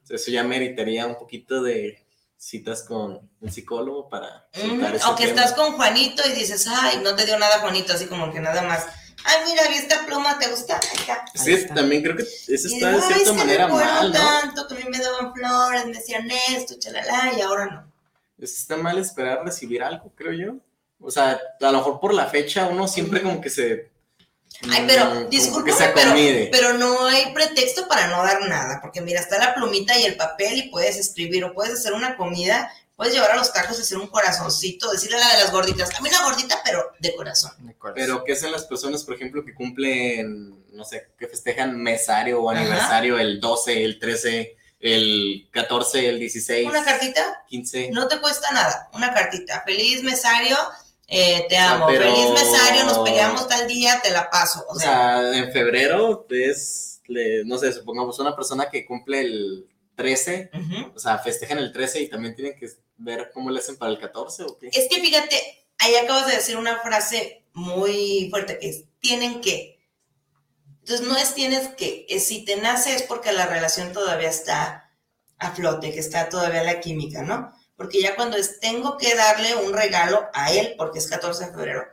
O 0.03 0.05
sea, 0.05 0.15
eso 0.15 0.31
ya 0.31 0.43
meritaría 0.43 1.05
un 1.05 1.17
poquito 1.17 1.61
de 1.61 2.05
citas 2.37 2.81
con 2.83 3.29
un 3.39 3.51
psicólogo 3.51 4.09
para 4.09 4.47
O 4.55 5.15
que 5.15 5.27
tema. 5.27 5.41
estás 5.41 5.53
con 5.53 5.73
Juanito 5.73 6.23
y 6.27 6.31
dices, 6.31 6.65
ay, 6.67 7.01
no 7.03 7.15
te 7.15 7.25
dio 7.25 7.37
nada 7.37 7.59
Juanito, 7.59 7.93
así 7.93 8.05
como 8.07 8.33
que 8.33 8.39
nada 8.39 8.63
más. 8.63 8.85
Ay, 9.23 9.37
mira, 9.49 9.67
vi 9.69 9.75
esta 9.75 10.05
pluma, 10.05 10.37
¿te 10.39 10.47
gusta? 10.49 10.75
Ahí 10.77 10.97
está. 10.99 11.25
Sí, 11.33 11.51
Ahí 11.51 11.57
está. 11.61 11.73
también 11.75 12.01
creo 12.03 12.15
que 12.17 12.23
eso 12.23 12.47
está 12.47 12.67
de 12.69 12.93
digo, 12.95 13.05
"Ay, 13.07 13.13
cierta 13.13 13.15
es 13.17 13.29
que 13.29 13.33
manera 13.37 13.67
me 13.67 13.73
acuerdo 13.73 13.93
mal, 13.93 14.11
¿no? 14.11 14.19
tanto 14.19 14.67
que 14.67 14.73
a 14.73 14.77
mí 14.77 14.83
me 14.89 14.97
daban 14.99 15.33
flores, 15.33 15.85
me 15.85 15.93
decían 15.93 16.29
esto, 16.49 16.75
chalala, 16.79 17.33
y 17.37 17.41
ahora 17.41 17.65
no. 17.67 17.91
Está 18.39 18.75
mal 18.77 18.97
esperar 18.97 19.43
recibir 19.45 19.83
algo, 19.83 20.11
creo 20.15 20.33
yo. 20.33 20.53
O 20.99 21.11
sea, 21.11 21.39
a 21.59 21.71
lo 21.71 21.77
mejor 21.77 21.99
por 21.99 22.13
la 22.13 22.27
fecha 22.27 22.67
uno 22.67 22.87
siempre 22.87 23.21
como 23.21 23.41
que 23.41 23.49
se... 23.49 23.89
Ay, 24.69 24.83
mm, 24.83 24.87
pero, 24.87 25.05
como 25.09 25.21
discúlpame, 25.29 26.49
pero 26.51 26.73
no 26.73 27.05
hay 27.07 27.33
pretexto 27.33 27.87
para 27.87 28.07
no 28.07 28.23
dar 28.23 28.47
nada, 28.47 28.79
porque 28.81 29.01
mira, 29.01 29.19
está 29.19 29.39
la 29.39 29.55
plumita 29.55 29.97
y 29.97 30.03
el 30.05 30.17
papel 30.17 30.57
y 30.57 30.69
puedes 30.69 30.97
escribir 30.97 31.43
o 31.45 31.53
puedes 31.53 31.73
hacer 31.79 31.93
una 31.93 32.15
comida, 32.15 32.71
puedes 33.01 33.15
llevar 33.15 33.31
a 33.31 33.35
los 33.37 33.51
tacos 33.51 33.79
y 33.79 33.81
hacer 33.81 33.97
un 33.97 34.05
corazoncito, 34.05 34.91
decirle 34.91 35.17
a 35.17 35.27
la 35.27 35.33
de 35.33 35.39
las 35.43 35.51
gorditas, 35.51 35.89
a 35.97 36.01
mí 36.01 36.09
una 36.09 36.21
gordita, 36.23 36.61
pero 36.63 36.91
de 36.99 37.15
corazón. 37.15 37.51
De 37.57 37.71
acuerdo. 37.71 37.95
Pero, 37.95 38.23
¿qué 38.23 38.33
hacen 38.33 38.51
las 38.51 38.65
personas, 38.65 39.03
por 39.03 39.15
ejemplo, 39.15 39.43
que 39.43 39.55
cumplen, 39.55 40.63
no 40.71 40.85
sé, 40.85 41.07
que 41.17 41.27
festejan 41.27 41.75
mesario 41.81 42.43
o 42.43 42.51
Ajá. 42.51 42.59
aniversario 42.59 43.17
el 43.17 43.39
12, 43.41 43.83
el 43.83 43.97
13, 43.97 44.55
el 44.81 45.47
14, 45.51 46.09
el 46.09 46.19
16, 46.19 46.69
Una 46.69 46.85
cartita 46.85 47.43
15? 47.47 47.89
No 47.89 48.07
te 48.07 48.19
cuesta 48.19 48.51
nada, 48.51 48.87
una 48.93 49.11
cartita. 49.11 49.63
Feliz 49.65 50.03
mesario, 50.03 50.55
eh, 51.07 51.47
te 51.49 51.55
sea, 51.55 51.71
amo. 51.71 51.87
pero- 51.87 52.03
Feliz 52.03 52.29
mesario, 52.29 52.83
nos 52.83 52.99
peleamos 52.99 53.47
tal 53.47 53.67
día, 53.67 53.99
te 54.03 54.11
la 54.11 54.29
paso. 54.29 54.63
O 54.69 54.73
O 54.75 54.79
sea, 54.79 55.17
sea, 55.21 55.37
en 55.39 55.51
febrero 55.51 56.27
es, 56.29 57.01
le- 57.07 57.43
no 57.45 57.57
sé, 57.57 57.73
supongamos 57.73 58.19
una 58.19 58.35
persona 58.35 58.69
que 58.69 58.85
cumple 58.85 59.21
el 59.21 59.67
13, 59.95 60.49
ujú. 60.53 60.93
o 60.95 60.99
sea, 60.99 61.17
festejan 61.19 61.57
el 61.59 61.71
13 61.71 62.01
y 62.01 62.07
también 62.09 62.33
tienen 62.35 62.55
que 62.57 62.69
ver 63.03 63.31
cómo 63.33 63.49
le 63.49 63.59
hacen 63.59 63.77
para 63.77 63.91
el 63.91 63.99
14 63.99 64.43
o 64.43 64.57
qué. 64.57 64.67
es 64.67 64.87
que 64.89 65.01
fíjate, 65.01 65.65
ahí 65.79 65.95
acabas 65.95 66.27
de 66.27 66.35
decir 66.35 66.57
una 66.57 66.79
frase 66.79 67.43
muy 67.53 68.27
fuerte 68.29 68.59
que 68.59 68.69
es, 68.69 68.83
tienen 68.99 69.41
que. 69.41 69.79
Entonces 70.79 71.07
no 71.07 71.15
es 71.15 71.33
tienes 71.35 71.69
que, 71.69 72.05
es 72.09 72.27
si 72.27 72.43
te 72.43 72.55
nace 72.57 72.95
es 72.95 73.03
porque 73.03 73.31
la 73.31 73.45
relación 73.45 73.93
todavía 73.93 74.29
está 74.29 74.91
a 75.37 75.51
flote, 75.51 75.91
que 75.91 75.99
está 75.99 76.29
todavía 76.29 76.63
la 76.63 76.79
química, 76.79 77.23
¿no? 77.23 77.51
Porque 77.75 78.01
ya 78.01 78.15
cuando 78.15 78.37
es 78.37 78.59
tengo 78.59 78.97
que 78.97 79.15
darle 79.15 79.55
un 79.55 79.73
regalo 79.73 80.27
a 80.33 80.51
él 80.53 80.75
porque 80.77 80.99
es 80.99 81.07
14 81.07 81.45
de 81.45 81.51
febrero, 81.51 81.83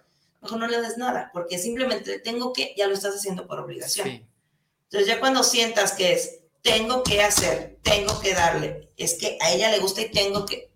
mejor 0.41 0.59
no 0.59 0.67
le 0.67 0.81
des 0.81 0.97
nada, 0.99 1.31
porque 1.33 1.59
simplemente 1.59 2.19
tengo 2.21 2.53
que, 2.53 2.75
ya 2.77 2.87
lo 2.87 2.95
estás 2.95 3.15
haciendo 3.15 3.47
por 3.47 3.59
obligación. 3.59 4.09
Sí. 4.09 4.27
Entonces 4.85 5.09
ya 5.09 5.21
cuando 5.21 5.43
sientas 5.43 5.93
que 5.93 6.13
es, 6.13 6.41
tengo 6.63 7.03
que 7.03 7.23
hacer, 7.23 7.79
tengo 7.83 8.21
que 8.21 8.35
darle, 8.35 8.91
es 8.97 9.15
que 9.15 9.39
a 9.41 9.53
ella 9.53 9.71
le 9.71 9.79
gusta 9.79 10.03
y 10.03 10.11
tengo 10.11 10.45
que... 10.47 10.68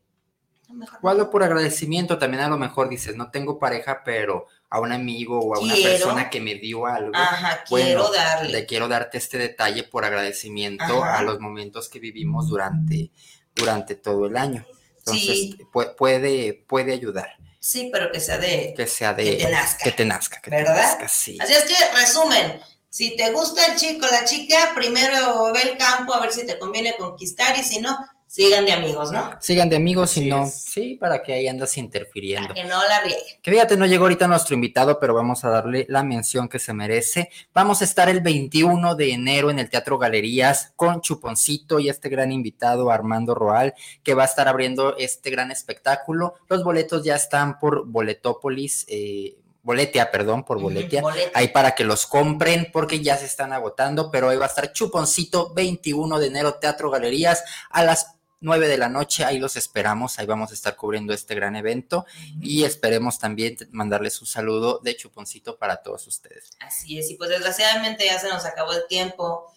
Mejor 0.73 1.21
O 1.21 1.31
por 1.31 1.43
agradecimiento, 1.43 2.19
también 2.19 2.43
a 2.43 2.49
lo 2.49 2.57
mejor 2.59 2.89
dices, 2.89 3.17
no 3.17 3.31
tengo 3.31 3.59
pareja, 3.59 4.03
pero 4.05 4.47
a 4.71 4.81
un 4.81 4.93
amigo 4.93 5.39
o 5.39 5.55
a 5.55 5.61
una 5.61 5.75
persona 5.75 6.31
que 6.31 6.41
me 6.41 6.55
dio 6.55 6.87
algo, 6.87 7.13
Ajá, 7.15 7.65
Bueno, 7.71 7.87
quiero 7.87 8.11
darle. 8.11 8.53
le 8.53 8.67
quiero 8.67 8.89
darte 8.89 9.19
este 9.19 9.39
detalle 9.39 9.83
por 9.85 10.05
agradecimiento 10.05 11.05
Ajá. 11.05 11.19
a 11.19 11.23
los 11.23 11.41
momentos 11.41 11.89
que 11.89 11.99
vivimos 11.99 12.49
durante, 12.49 13.11
durante 13.55 13.95
todo 13.97 14.27
el 14.27 14.37
año. 14.37 14.65
Entonces, 14.99 15.27
Sí. 15.27 15.59
puede, 15.97 16.65
puede 16.67 16.93
ayudar 16.93 17.37
Sí, 17.59 17.91
pero 17.93 18.11
que 18.11 18.19
sea 18.19 18.39
de... 18.39 18.75
que 18.77 18.87
sea 18.89 19.15
de... 19.15 19.37
Que 19.39 19.45
te 19.45 19.51
nazca. 19.51 19.85
Que 19.85 19.93
te 19.93 20.05
nazca, 20.05 20.41
que 20.41 20.51
te 20.51 20.57
¿Verdad? 20.57 20.75
nazca, 20.77 21.09
sí. 21.09 21.39
Así 21.41 21.53
es 21.53 21.65
que, 21.65 21.75
resumen, 21.97 22.61
si 22.89 23.17
te 23.17 23.31
gusta 23.31 23.65
el 23.67 23.77
chico, 23.77 24.05
la 24.11 24.25
chica, 24.25 24.73
primero 24.75 25.53
ve 25.53 25.63
el 25.63 25.79
campo 25.79 26.13
a 26.13 26.21
ver 26.21 26.33
si 26.33 26.45
te 26.45 26.59
conviene 26.59 26.97
conquistar 26.99 27.57
y 27.57 27.63
si 27.63 27.81
no, 27.81 27.97
sigan 28.33 28.65
de 28.65 28.73
amigos, 28.73 29.13
¿no? 29.13 29.31
Sigan 29.41 29.69
de 29.69 29.77
amigos, 29.77 30.11
si 30.13 30.21
Así 30.21 30.31
no, 30.31 30.45
es. 30.45 30.55
sí, 30.55 30.97
para 30.99 31.23
que 31.23 31.35
ahí 31.35 31.49
andas 31.49 31.77
interfiriendo. 31.77 32.49
Para 32.49 32.63
que 32.63 32.67
no 32.67 32.83
la 32.89 33.01
rieguen. 33.01 33.23
Que 33.43 33.51
fíjate, 33.51 33.77
no 33.77 33.85
llegó 33.85 34.05
ahorita 34.05 34.27
nuestro 34.27 34.55
invitado, 34.55 34.99
pero 34.99 35.13
vamos 35.13 35.45
a 35.45 35.51
darle 35.51 35.85
la 35.91 36.03
mención 36.03 36.49
que 36.49 36.59
se 36.59 36.73
merece. 36.73 37.29
Vamos 37.53 37.83
a 37.83 37.85
estar 37.85 38.09
el 38.09 38.23
21 38.23 38.95
de 38.95 39.13
enero 39.13 39.51
en 39.51 39.59
el 39.59 39.69
Teatro 39.69 39.99
Galerías 39.99 40.73
con 40.77 41.03
Chuponcito 41.03 41.79
y 41.79 41.91
este 41.91 42.09
gran 42.09 42.33
invitado 42.33 42.91
Armando 42.91 43.35
Roal, 43.35 43.75
que 44.03 44.15
va 44.15 44.23
a 44.23 44.27
estar 44.27 44.49
abriendo 44.49 44.97
este 44.97 45.29
gran 45.29 45.51
espectáculo. 45.51 46.37
Los 46.49 46.65
boletos 46.65 47.05
ya 47.05 47.17
están 47.17 47.59
por 47.59 47.87
Boletópolis, 47.87 48.87
eh, 48.89 49.37
Boletia, 49.63 50.11
perdón, 50.11 50.43
por 50.43 50.59
Boletia. 50.59 51.03
Boletia. 51.03 51.33
Ahí 51.35 51.49
para 51.49 51.75
que 51.75 51.85
los 51.85 52.07
compren 52.07 52.71
porque 52.73 53.01
ya 53.01 53.19
se 53.19 53.27
están 53.27 53.53
agotando, 53.53 54.11
pero 54.11 54.31
ahí 54.31 54.39
va 54.39 54.47
a 54.47 54.49
estar 54.49 54.73
Chuponcito 54.73 55.53
21 55.53 56.19
de 56.19 56.27
enero, 56.29 56.55
Teatro 56.55 56.91
Galerías 56.91 57.45
a 57.69 57.85
las 57.85 58.17
9 58.43 58.69
de 58.69 58.77
la 58.77 58.89
noche, 58.89 59.25
ahí 59.25 59.39
los 59.39 59.57
esperamos, 59.57 60.19
ahí 60.19 60.27
vamos 60.27 60.51
a 60.51 60.55
estar 60.55 60.77
cubriendo 60.77 61.15
este 61.15 61.35
gran 61.35 61.57
evento 61.57 62.05
y 62.41 62.65
esperemos 62.65 63.19
también 63.19 63.57
mandarles 63.71 64.21
un 64.21 64.27
saludo 64.27 64.81
de 64.83 64.97
Chuponcito 64.97 65.57
para 65.57 65.77
todos 65.77 66.07
ustedes. 66.09 66.51
Así 66.61 66.99
es, 66.99 67.09
y 67.11 67.15
pues 67.15 67.31
desgraciadamente 67.31 68.05
ya 68.05 68.19
se 68.19 68.29
nos 68.29 68.45
acabó 68.45 68.73
el 68.73 68.87
tiempo. 68.89 69.49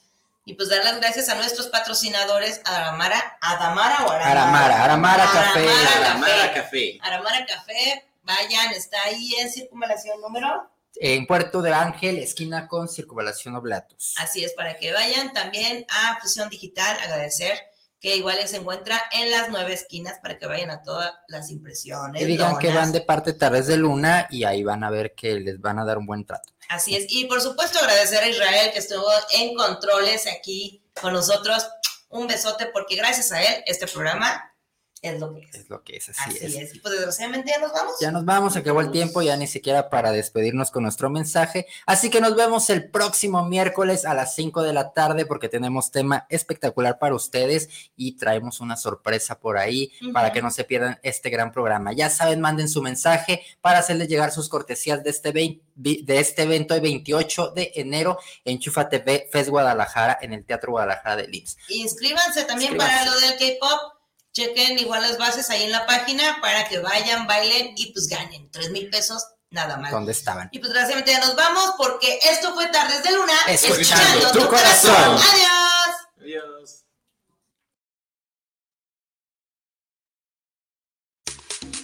Y 0.48 0.54
pues 0.54 0.70
dar 0.70 0.84
las 0.84 0.98
gracias 0.98 1.28
a 1.30 1.36
nuestros 1.36 1.68
patrocinadores, 1.70 2.62
Aramara, 2.66 3.40
Adamara 3.42 4.06
o 4.06 4.12
Aramara. 4.12 4.44
Aramara, 4.44 4.84
Aramara 4.84 5.24
Café. 5.24 5.68
Aramara 5.68 6.12
Aramara 6.12 6.54
Café. 6.54 7.00
Aramara 7.02 7.46
Café, 7.48 8.06
vayan, 8.22 8.72
está 8.74 9.02
ahí 9.06 9.34
en 9.40 9.52
circunvalación 9.52 10.22
número. 10.22 10.70
En 10.98 11.26
Puerto 11.26 11.64
de 11.64 11.74
Ángel, 11.74 12.20
esquina 12.20 12.68
con 12.68 12.88
Circunvalación 12.88 13.56
Oblatos. 13.56 14.14
Así 14.18 14.44
es, 14.44 14.54
para 14.54 14.78
que 14.78 14.94
vayan 14.94 15.34
también 15.34 15.86
a 15.90 16.20
Fusión 16.22 16.48
Digital, 16.50 16.96
agradecer 17.02 17.58
que 18.06 18.18
igual 18.18 18.38
se 18.48 18.58
encuentra 18.58 19.02
en 19.14 19.32
las 19.32 19.50
nueve 19.50 19.74
esquinas 19.74 20.20
para 20.22 20.38
que 20.38 20.46
vayan 20.46 20.70
a 20.70 20.84
todas 20.84 21.12
las 21.28 21.50
impresiones. 21.50 22.22
Que 22.22 22.28
digan 22.28 22.60
que 22.60 22.72
van 22.72 22.92
de 22.92 23.02
parte 23.02 23.34
Tardes 23.34 23.66
de 23.66 23.78
Luna 23.78 24.28
y 24.30 24.44
ahí 24.44 24.64
van 24.64 24.84
a 24.84 24.92
ver 24.92 25.16
que 25.16 25.40
les 25.40 25.60
van 25.60 25.80
a 25.80 25.86
dar 25.86 25.98
un 25.98 26.06
buen 26.06 26.24
trato. 26.24 26.54
Así 26.70 26.96
es. 26.96 27.08
Y 27.10 27.26
por 27.26 27.42
supuesto 27.42 27.80
agradecer 27.80 28.22
a 28.22 28.30
Israel 28.30 28.70
que 28.72 28.78
estuvo 28.78 29.08
en 29.40 29.56
controles 29.56 30.28
aquí 30.28 30.84
con 31.02 31.14
nosotros. 31.14 31.68
Un 32.10 32.28
besote 32.28 32.68
porque 32.68 32.96
gracias 32.96 33.32
a 33.32 33.42
él 33.42 33.64
este 33.66 33.88
programa 33.88 34.54
es 35.02 35.20
lo 35.20 35.34
que 35.34 35.42
es. 35.42 35.56
Es 35.56 35.70
lo 35.70 35.84
que 35.84 35.98
es, 35.98 36.10
así, 36.10 36.22
Así 36.30 36.38
es. 36.46 36.56
es. 36.56 36.76
Y 36.76 36.80
pues 36.80 36.94
desgraciadamente 36.96 37.52
ya 37.52 37.60
nos 37.60 37.72
vamos. 37.74 37.94
Ya 38.00 38.12
nos 38.12 38.26
vamos, 38.26 38.54
se 38.54 38.60
acabó 38.60 38.82
el 38.82 38.90
tiempo, 38.92 39.22
ya 39.22 39.38
ni 39.38 39.46
siquiera 39.46 39.90
para 39.90 40.12
despedirnos 40.12 40.72
con 40.72 40.82
nuestro 40.84 41.10
mensaje. 41.12 41.68
Así 41.86 42.10
que 42.10 42.22
nos 42.22 42.36
vemos 42.36 42.70
el 42.72 42.90
próximo 42.90 43.46
miércoles 43.46 44.06
a 44.06 44.14
las 44.16 44.34
5 44.36 44.64
de 44.64 44.74
la 44.74 44.94
tarde 44.94 45.26
porque 45.28 45.48
tenemos 45.48 45.92
tema 45.92 46.26
espectacular 46.30 46.98
para 46.98 47.14
ustedes 47.14 47.70
y 47.96 48.18
traemos 48.18 48.62
una 48.62 48.78
sorpresa 48.78 49.40
por 49.40 49.58
ahí 49.58 49.92
para 50.12 50.34
que 50.34 50.42
no 50.42 50.50
se 50.50 50.64
pierdan 50.64 51.00
este 51.04 51.30
gran 51.30 51.52
programa. 51.52 51.94
Ya 51.94 52.10
saben, 52.10 52.42
manden 52.42 52.68
su 52.68 52.82
mensaje 52.82 53.44
para 53.62 53.80
hacerles 53.80 54.08
llegar 54.08 54.32
sus 54.32 54.50
cortesías 54.50 55.04
de 55.04 55.10
este, 55.12 55.32
vein- 55.32 55.62
vi- 55.76 56.04
de 56.04 56.20
este 56.20 56.44
evento 56.44 56.74
el 56.74 56.82
28 56.82 57.50
de 57.52 57.72
enero 57.76 58.18
en 58.44 58.58
Chufa 58.60 58.90
TV 58.90 59.30
Fest 59.32 59.50
Guadalajara 59.50 60.18
en 60.22 60.34
el 60.34 60.44
Teatro 60.46 60.72
Guadalajara 60.72 61.16
de 61.18 61.28
Lins. 61.28 61.58
Inscríbanse 61.70 62.44
también 62.46 62.74
Inscríbanse. 62.74 63.06
para 63.06 63.12
lo 63.12 63.20
del 63.20 63.32
K-pop. 63.60 63.95
Chequen 64.36 64.78
igual 64.78 65.02
las 65.02 65.18
bases 65.18 65.50
ahí 65.50 65.64
en 65.64 65.72
la 65.72 65.86
página 65.86 66.40
para 66.42 66.68
que 66.68 66.80
vayan, 66.80 67.26
bailen 67.26 67.74
y 67.78 67.94
pues 67.94 68.08
ganen. 68.08 68.52
Tres 68.52 68.70
mil 68.70 68.90
pesos, 68.90 69.26
nada 69.50 69.78
mal. 69.78 69.90
¿Dónde 69.90 70.12
estaban? 70.12 70.50
Y 70.52 70.60
pues 70.60 70.74
desgraciadamente 70.74 71.14
ya 71.14 71.20
nos 71.20 71.38
vamos 71.38 71.76
porque 71.78 72.20
esto 72.22 72.54
fue 72.54 72.68
Tardes 72.68 73.02
de 73.02 73.14
Luna. 73.14 73.34
Escuchando 73.48 74.32
tu 74.34 74.46
corazón. 74.50 74.94
Adiós. 74.94 75.96
Adiós. 76.20 76.82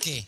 ¿Qué? 0.02 0.28